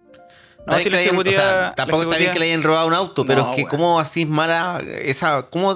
No, 0.66 0.80
si 0.80 0.90
hayan- 0.90 1.18
o 1.18 1.32
sea, 1.32 1.74
tampoco 1.76 2.04
está 2.04 2.18
bien 2.18 2.32
que 2.32 2.40
le 2.40 2.46
hayan 2.48 2.64
robado 2.64 2.88
un 2.88 2.94
auto, 2.94 3.26
pero 3.26 3.42
es 3.42 3.48
que 3.56 3.64
weón. 3.64 3.70
cómo 3.70 4.00
así 4.00 4.24
es 4.24 4.28
mala 4.28 4.82
esa 5.02 5.44
cómo 5.44 5.74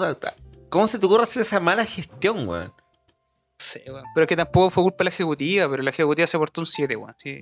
cómo 0.70 0.88
se 0.88 1.00
te 1.00 1.06
ocurre 1.06 1.24
hacer 1.24 1.42
esa 1.44 1.60
mala 1.60 1.86
gestión, 1.86 2.48
weón. 2.48 2.74
Sí, 3.58 3.80
weón. 3.88 4.04
Pero 4.14 4.24
es 4.24 4.28
que 4.28 4.36
tampoco 4.36 4.70
fue 4.70 4.84
culpa 4.84 4.98
de 5.00 5.04
la 5.06 5.10
ejecutiva, 5.12 5.70
pero 5.70 5.84
la 5.84 5.92
ejecutiva 5.92 6.28
se 6.28 6.38
portó 6.38 6.62
un 6.62 6.68
7, 6.68 6.96
weón. 6.96 7.14
Sí. 7.18 7.42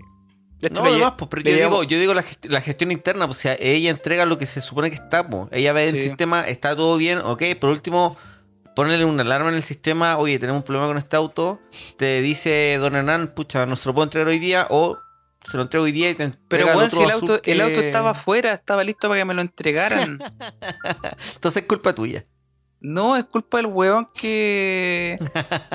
De 0.60 0.68
hecho, 0.68 0.84
No, 0.84 0.89
además, 0.89 1.14
pues, 1.18 1.30
pero 1.30 1.41
yo 1.43 1.55
digo, 1.55 1.84
yo 1.84 1.99
digo 1.99 2.14
la, 2.14 2.24
gest- 2.24 2.49
la 2.49 2.60
gestión 2.62 2.91
interna, 2.91 3.26
pues, 3.28 3.38
o 3.38 3.41
sea, 3.41 3.55
ella 3.60 3.89
entrega 3.89 4.26
lo 4.26 4.38
que 4.38 4.45
se 4.45 4.60
supone 4.62 4.89
que 4.89 4.95
está, 4.95 5.28
pues. 5.30 5.47
Ella 5.51 5.72
ve 5.74 5.86
el 5.86 5.91
Sí. 5.91 5.99
sistema, 6.07 6.41
está 6.41 6.76
todo 6.76 6.97
bien, 6.97 7.20
ok, 7.20 7.43
por 7.60 7.70
último, 7.70 8.18
ponerle 8.76 9.05
una 9.05 9.24
alarma 9.24 9.49
en 9.49 9.55
el 9.55 9.64
sistema, 9.64 10.18
oye, 10.18 10.38
tenemos 10.38 10.60
un 10.60 10.64
problema 10.64 10.88
con 10.88 10.97
este 10.97 11.16
auto, 11.16 11.60
te 11.97 12.22
dice 12.22 12.78
Don 12.80 12.95
Hernán, 12.95 13.30
pucha, 13.36 13.66
no 13.66 13.76
se 13.78 13.88
lo 13.88 13.93
puedo 13.95 14.03
entregar 14.05 14.28
hoy 14.28 14.39
día, 14.39 14.68
o 14.70 14.97
se 15.49 15.55
lo 15.55 15.64
entrego 15.64 15.86
hoy 15.86 15.91
día 15.93 16.10
y 16.10 16.16
te 16.16 16.24
entrega 16.24 16.39
Pero, 16.49 16.68
el 16.72 16.76
weón, 16.78 16.88
otro 16.88 16.97
si 16.97 17.03
el 17.05 17.12
auto, 17.12 17.36
el 17.36 17.41
que- 17.41 17.62
auto 17.62 17.80
estaba 17.80 18.10
afuera, 18.12 18.53
estaba 18.53 18.84
listo 18.84 19.07
para 19.07 19.22
que 19.22 19.26
me 19.26 19.34
lo 19.34 19.41
entregaran. 19.41 20.20
Entonces 21.36 21.62
es 21.64 21.68
culpa 21.68 21.93
tuya. 21.95 22.26
no, 22.82 23.16
es 23.18 23.26
culpa 23.26 23.57
del 23.57 23.68
weón 23.68 24.10
que 24.14 25.18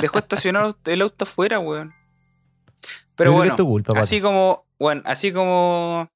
dejó 0.00 0.18
estacionado 0.18 0.76
el 0.86 1.00
auto 1.02 1.24
afuera, 1.24 1.58
weón. 1.58 1.92
Pero 3.16 3.32
bueno, 3.32 3.56
culpa, 3.56 3.98
así 4.00 4.20
como, 4.20 4.63
bueno, 4.78 5.02
así 5.04 5.32
como, 5.32 6.08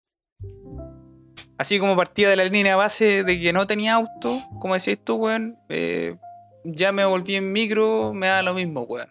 así 1.59 1.79
como 1.79 1.97
partía 1.97 2.29
de 2.29 2.37
la 2.37 2.45
línea 2.45 2.77
base 2.77 3.25
de 3.25 3.41
que 3.41 3.53
no 3.53 3.67
tenía 3.67 3.95
auto, 3.95 4.43
como 4.61 4.75
decías 4.75 4.99
tú, 5.05 5.17
weón, 5.17 5.59
eh, 5.69 6.17
ya 6.65 6.93
me 6.93 7.05
volví 7.05 7.37
en 7.37 7.53
micro, 7.53 8.13
me 8.13 8.27
da 8.27 8.43
lo 8.43 8.55
mismo, 8.55 8.83
weón. 8.83 9.09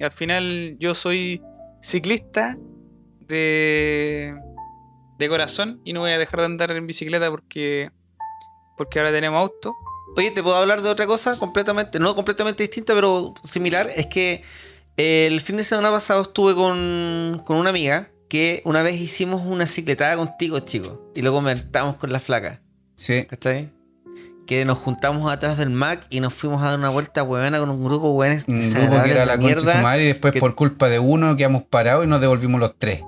Al 0.00 0.12
final 0.12 0.76
yo 0.78 0.94
soy 0.94 1.42
ciclista 1.80 2.56
de, 3.20 4.34
de 5.18 5.28
corazón 5.28 5.80
y 5.84 5.92
no 5.92 6.00
voy 6.00 6.12
a 6.12 6.18
dejar 6.18 6.40
de 6.40 6.46
andar 6.46 6.70
en 6.72 6.86
bicicleta 6.86 7.30
porque, 7.30 7.88
porque 8.76 8.98
ahora 8.98 9.12
tenemos 9.12 9.40
auto. 9.40 9.74
Oye, 10.16 10.30
¿te 10.30 10.42
puedo 10.42 10.56
hablar 10.56 10.82
de 10.82 10.88
otra 10.88 11.06
cosa 11.06 11.38
completamente, 11.38 11.98
no 11.98 12.14
completamente 12.14 12.62
distinta, 12.62 12.94
pero 12.94 13.34
similar? 13.42 13.88
Es 13.94 14.06
que 14.06 14.42
el 14.96 15.40
fin 15.40 15.56
de 15.56 15.64
semana 15.64 15.90
pasado 15.90 16.22
estuve 16.22 16.54
con, 16.54 17.42
con 17.44 17.56
una 17.56 17.70
amiga 17.70 18.10
que 18.34 18.62
una 18.64 18.82
vez 18.82 19.00
hicimos 19.00 19.42
una 19.46 19.64
cicletada 19.64 20.16
contigo, 20.16 20.58
chicos, 20.58 20.98
y 21.14 21.22
lo 21.22 21.32
comentamos 21.32 21.94
con 21.94 22.12
la 22.12 22.18
flaca, 22.18 22.60
Sí. 22.96 23.26
¿cachai? 23.26 23.70
Que 24.44 24.64
nos 24.64 24.76
juntamos 24.78 25.30
atrás 25.32 25.56
del 25.56 25.70
Mac 25.70 26.04
y 26.10 26.18
nos 26.18 26.34
fuimos 26.34 26.60
a 26.60 26.70
dar 26.70 26.78
una 26.80 26.88
vuelta 26.90 27.22
huevona 27.22 27.60
con 27.60 27.70
un 27.70 27.84
grupo 27.84 28.10
hueones 28.10 28.42
Un 28.48 28.56
grupo 28.74 29.00
que 29.04 29.12
era 29.12 29.24
la 29.24 29.38
concha 29.38 29.54
de 29.66 29.72
su 29.74 29.78
madre 29.78 30.02
y 30.02 30.06
después 30.08 30.32
que- 30.32 30.40
por 30.40 30.56
culpa 30.56 30.88
de 30.88 30.98
uno 30.98 31.36
quedamos 31.36 31.62
parados 31.62 32.04
y 32.04 32.08
nos 32.08 32.20
devolvimos 32.20 32.60
los 32.60 32.74
tres. 32.76 33.04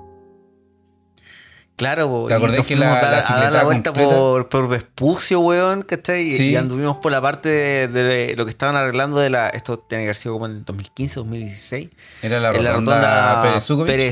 Claro, 1.77 2.09
po, 2.09 2.25
¿Te 2.27 2.33
acordás 2.33 2.65
que 2.65 2.75
la- 2.75 2.87
a 2.89 2.93
la 2.93 2.97
a 2.97 3.01
dar 3.03 3.11
la 3.13 3.21
cicletada 3.21 3.63
vuelta 3.63 3.93
por, 3.93 4.49
por 4.49 4.67
Vespucio, 4.67 5.39
weón, 5.41 5.83
¿cachai? 5.83 6.23
Y- 6.29 6.31
Sí. 6.31 6.43
Y 6.49 6.55
anduvimos 6.55 6.97
por 6.97 7.11
la 7.11 7.21
parte 7.21 7.49
de, 7.49 7.87
de 7.87 8.35
lo 8.35 8.45
que 8.45 8.49
estaban 8.49 8.75
arreglando 8.75 9.19
de 9.19 9.29
la. 9.29 9.47
Esto 9.49 9.77
tiene 9.77 10.03
que 10.03 10.07
haber 10.07 10.15
sido 10.15 10.33
como 10.33 10.47
en 10.47 10.65
2015, 10.65 11.19
2016. 11.19 11.89
Era 12.23 12.39
la 12.39 12.51
la 12.51 12.57
rotonda, 12.71 13.61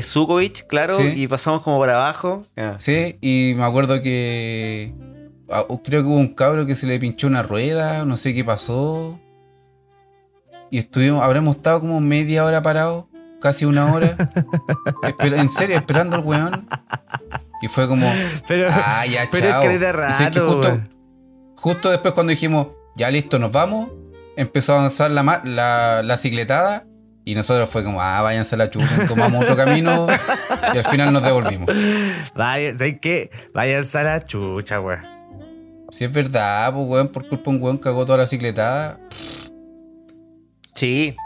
Zukovich, 0.02 0.66
claro, 0.68 0.96
Sí. 0.96 1.12
y 1.16 1.26
pasamos 1.26 1.60
como 1.62 1.78
por 1.78 1.90
abajo. 1.90 2.46
Sí, 2.78 3.18
y 3.20 3.54
me 3.56 3.64
acuerdo 3.64 4.00
que 4.00 4.94
ah, 5.50 5.64
creo 5.84 6.02
que 6.02 6.08
hubo 6.08 6.16
un 6.18 6.34
cabro 6.34 6.66
que 6.66 6.76
se 6.76 6.86
le 6.86 7.00
pinchó 7.00 7.26
una 7.26 7.42
rueda, 7.42 8.04
no 8.04 8.16
sé 8.16 8.32
qué 8.32 8.44
pasó. 8.44 9.18
Y 10.70 10.78
estuvimos, 10.78 11.22
habremos 11.22 11.56
estado 11.56 11.80
como 11.80 12.00
media 12.00 12.44
hora 12.44 12.62
parados, 12.62 13.06
casi 13.40 13.64
una 13.64 13.92
hora. 13.92 14.16
En 15.20 15.48
serio, 15.48 15.76
esperando 15.76 16.16
al 16.16 16.22
weón. 16.24 16.68
Y 17.66 17.68
fue 17.68 17.88
como, 17.88 18.08
Pero, 18.46 18.68
ah, 18.70 19.04
ya, 19.06 19.24
pero 19.28 19.48
chao. 19.48 19.62
es 19.64 19.68
que 19.68 19.74
Y 19.74 19.78
rato, 19.78 20.48
justo, 20.48 20.80
justo 21.56 21.90
después 21.90 22.14
cuando 22.14 22.30
dijimos, 22.30 22.68
ya 22.94 23.10
listo, 23.10 23.40
nos 23.40 23.50
vamos, 23.50 23.88
empezó 24.36 24.74
a 24.74 24.78
avanzar 24.78 25.10
la, 25.10 25.42
la, 25.44 26.02
la 26.04 26.16
cicletada. 26.16 26.86
Y 27.24 27.34
nosotros 27.34 27.68
fue 27.68 27.82
como, 27.82 28.00
ah, 28.00 28.22
váyanse 28.22 28.54
a 28.54 28.58
la 28.58 28.70
chucha, 28.70 29.04
tomamos 29.08 29.42
otro 29.42 29.56
camino. 29.56 30.06
y 30.74 30.78
al 30.78 30.84
final 30.84 31.12
nos 31.12 31.24
devolvimos. 31.24 31.68
Vaya, 32.36 32.70
¿sabes 32.78 32.98
qué? 33.02 33.30
Váyanse 33.52 33.98
a 33.98 34.02
la 34.04 34.24
chucha, 34.24 34.80
weón. 34.80 35.04
Si 35.90 36.04
es 36.04 36.12
verdad, 36.12 36.72
pues 36.72 36.86
weón, 36.86 37.08
por 37.08 37.28
culpa 37.28 37.50
de 37.50 37.56
un 37.56 37.62
weón 37.64 37.78
cagó 37.78 38.04
toda 38.06 38.18
la 38.18 38.26
cicletada. 38.26 39.00
Sí, 40.76 41.16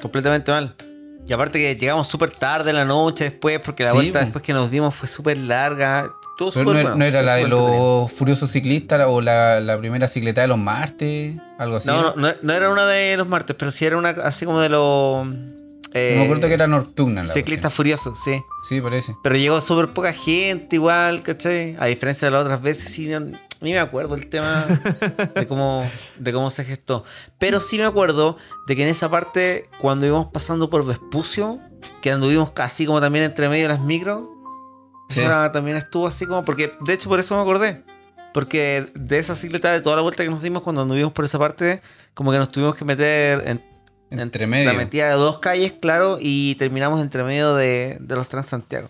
completamente 0.00 0.52
mal. 0.52 0.76
Y 1.30 1.32
aparte 1.32 1.60
que 1.60 1.76
llegamos 1.76 2.08
súper 2.08 2.32
tarde 2.32 2.70
en 2.70 2.76
la 2.76 2.84
noche 2.84 3.22
después, 3.22 3.60
porque 3.60 3.84
la 3.84 3.90
Sí, 3.92 3.96
vuelta 3.98 4.18
después 4.18 4.42
que 4.42 4.52
nos 4.52 4.68
dimos 4.68 4.92
fue 4.96 5.06
súper 5.06 5.38
larga. 5.38 6.12
Todo 6.36 6.50
Pero 6.50 6.64
no, 6.64 6.72
bueno, 6.72 6.94
no 6.96 7.04
era 7.04 7.22
la 7.22 7.36
de 7.36 7.46
los 7.46 8.10
furiosos 8.10 8.50
ciclistas 8.50 9.00
o 9.06 9.20
la, 9.20 9.60
la 9.60 9.78
primera 9.78 10.08
cicletada 10.08 10.42
de 10.42 10.48
los 10.48 10.58
martes, 10.58 11.36
algo 11.56 11.76
así. 11.76 11.86
No, 11.86 12.02
no, 12.02 12.14
no, 12.16 12.32
no 12.42 12.52
era 12.52 12.68
una 12.68 12.84
de 12.84 13.16
los 13.16 13.28
martes, 13.28 13.54
pero 13.56 13.70
sí 13.70 13.86
era 13.86 13.96
una 13.96 14.08
así 14.08 14.44
como 14.44 14.60
de 14.60 14.70
los. 14.70 15.24
eh, 15.94 16.16
me 16.18 16.24
acuerdo 16.24 16.48
que 16.48 16.54
era 16.54 16.66
nocturna 16.66 17.22
la 17.22 17.32
Ciclistas 17.32 17.72
furiosos, 17.72 18.18
sí. 18.24 18.42
Sí, 18.68 18.80
parece. 18.80 19.14
Pero 19.22 19.36
llegó 19.36 19.60
súper 19.60 19.92
poca 19.94 20.12
gente 20.12 20.74
igual, 20.74 21.22
¿cachai? 21.22 21.76
A 21.78 21.86
diferencia 21.86 22.26
de 22.26 22.32
las 22.32 22.42
otras 22.42 22.60
veces, 22.60 22.90
sí, 22.92 23.06
no- 23.06 23.38
ni 23.60 23.72
me 23.72 23.78
acuerdo 23.78 24.14
el 24.14 24.28
tema 24.28 24.66
de 25.34 25.46
cómo, 25.46 25.88
de 26.18 26.32
cómo 26.32 26.50
se 26.50 26.64
gestó. 26.64 27.04
Pero 27.38 27.60
sí 27.60 27.78
me 27.78 27.84
acuerdo 27.84 28.36
de 28.66 28.76
que 28.76 28.82
en 28.82 28.88
esa 28.88 29.10
parte, 29.10 29.64
cuando 29.80 30.06
íbamos 30.06 30.28
pasando 30.32 30.70
por 30.70 30.84
Vespucio, 30.86 31.58
que 32.02 32.10
anduvimos 32.10 32.50
casi 32.52 32.86
como 32.86 33.00
también 33.00 33.24
entre 33.24 33.48
medio 33.48 33.64
de 33.64 33.74
las 33.74 33.80
micros, 33.82 34.22
Sí. 35.08 35.20
esa 35.22 35.50
también 35.50 35.76
estuvo 35.76 36.06
así 36.06 36.24
como, 36.24 36.44
porque 36.44 36.72
de 36.82 36.92
hecho 36.92 37.08
por 37.08 37.18
eso 37.18 37.34
me 37.34 37.42
acordé. 37.42 37.82
Porque 38.32 38.86
de 38.94 39.18
esa 39.18 39.34
cicleta, 39.34 39.72
de 39.72 39.80
toda 39.80 39.96
la 39.96 40.02
vuelta 40.02 40.22
que 40.22 40.30
nos 40.30 40.40
dimos 40.40 40.62
cuando 40.62 40.82
anduvimos 40.82 41.12
por 41.12 41.24
esa 41.24 41.36
parte, 41.36 41.82
como 42.14 42.30
que 42.30 42.38
nos 42.38 42.52
tuvimos 42.52 42.76
que 42.76 42.84
meter 42.84 43.42
en 43.48 43.60
Entre 44.10 44.42
la 44.42 44.46
medio. 44.46 44.74
metida 44.74 45.08
de 45.08 45.14
dos 45.14 45.38
calles, 45.40 45.72
claro, 45.80 46.18
y 46.20 46.54
terminamos 46.54 47.00
entre 47.00 47.24
medio 47.24 47.56
de, 47.56 47.98
de 48.00 48.14
los 48.14 48.28
Transantiago. 48.28 48.88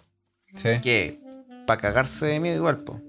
Sí. 0.55 0.79
Que 0.83 1.19
para 1.67 1.81
cagarse 1.81 2.27
de 2.27 2.39
miedo 2.39 2.57
igual, 2.57 2.77
po. 2.79 3.01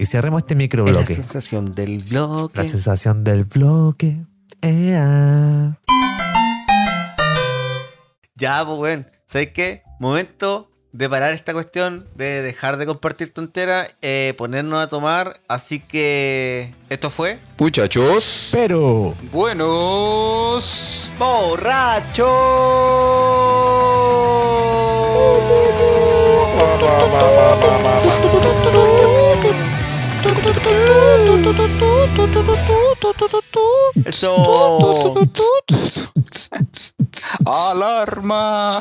Y 0.00 0.06
cerremos 0.06 0.42
este 0.44 0.54
Es 0.54 0.56
la 0.56 0.62
microbloque. 0.62 1.14
sensación 1.14 1.74
del 1.74 1.98
bloque. 1.98 2.62
La 2.62 2.66
sensación 2.66 3.22
del 3.22 3.44
bloque. 3.44 4.24
Ea. 4.62 5.78
Ya, 8.34 8.64
pues, 8.64 8.78
weón. 8.78 9.06
¿Sabes 9.26 9.50
qué? 9.52 9.82
Momento 9.98 10.70
de 10.92 11.06
parar 11.10 11.34
esta 11.34 11.52
cuestión, 11.52 12.08
de 12.16 12.40
dejar 12.40 12.78
de 12.78 12.86
compartir 12.86 13.34
tontera, 13.34 13.88
eh, 14.00 14.32
ponernos 14.38 14.82
a 14.82 14.88
tomar. 14.88 15.42
Así 15.48 15.80
que 15.80 16.74
esto 16.88 17.10
fue 17.10 17.38
Muchachos. 17.58 18.48
Pero. 18.52 19.14
Buenos. 19.30 21.12
Borracho. 21.18 22.26
Eso. 34.04 34.34
¡Alarma! 37.46 38.80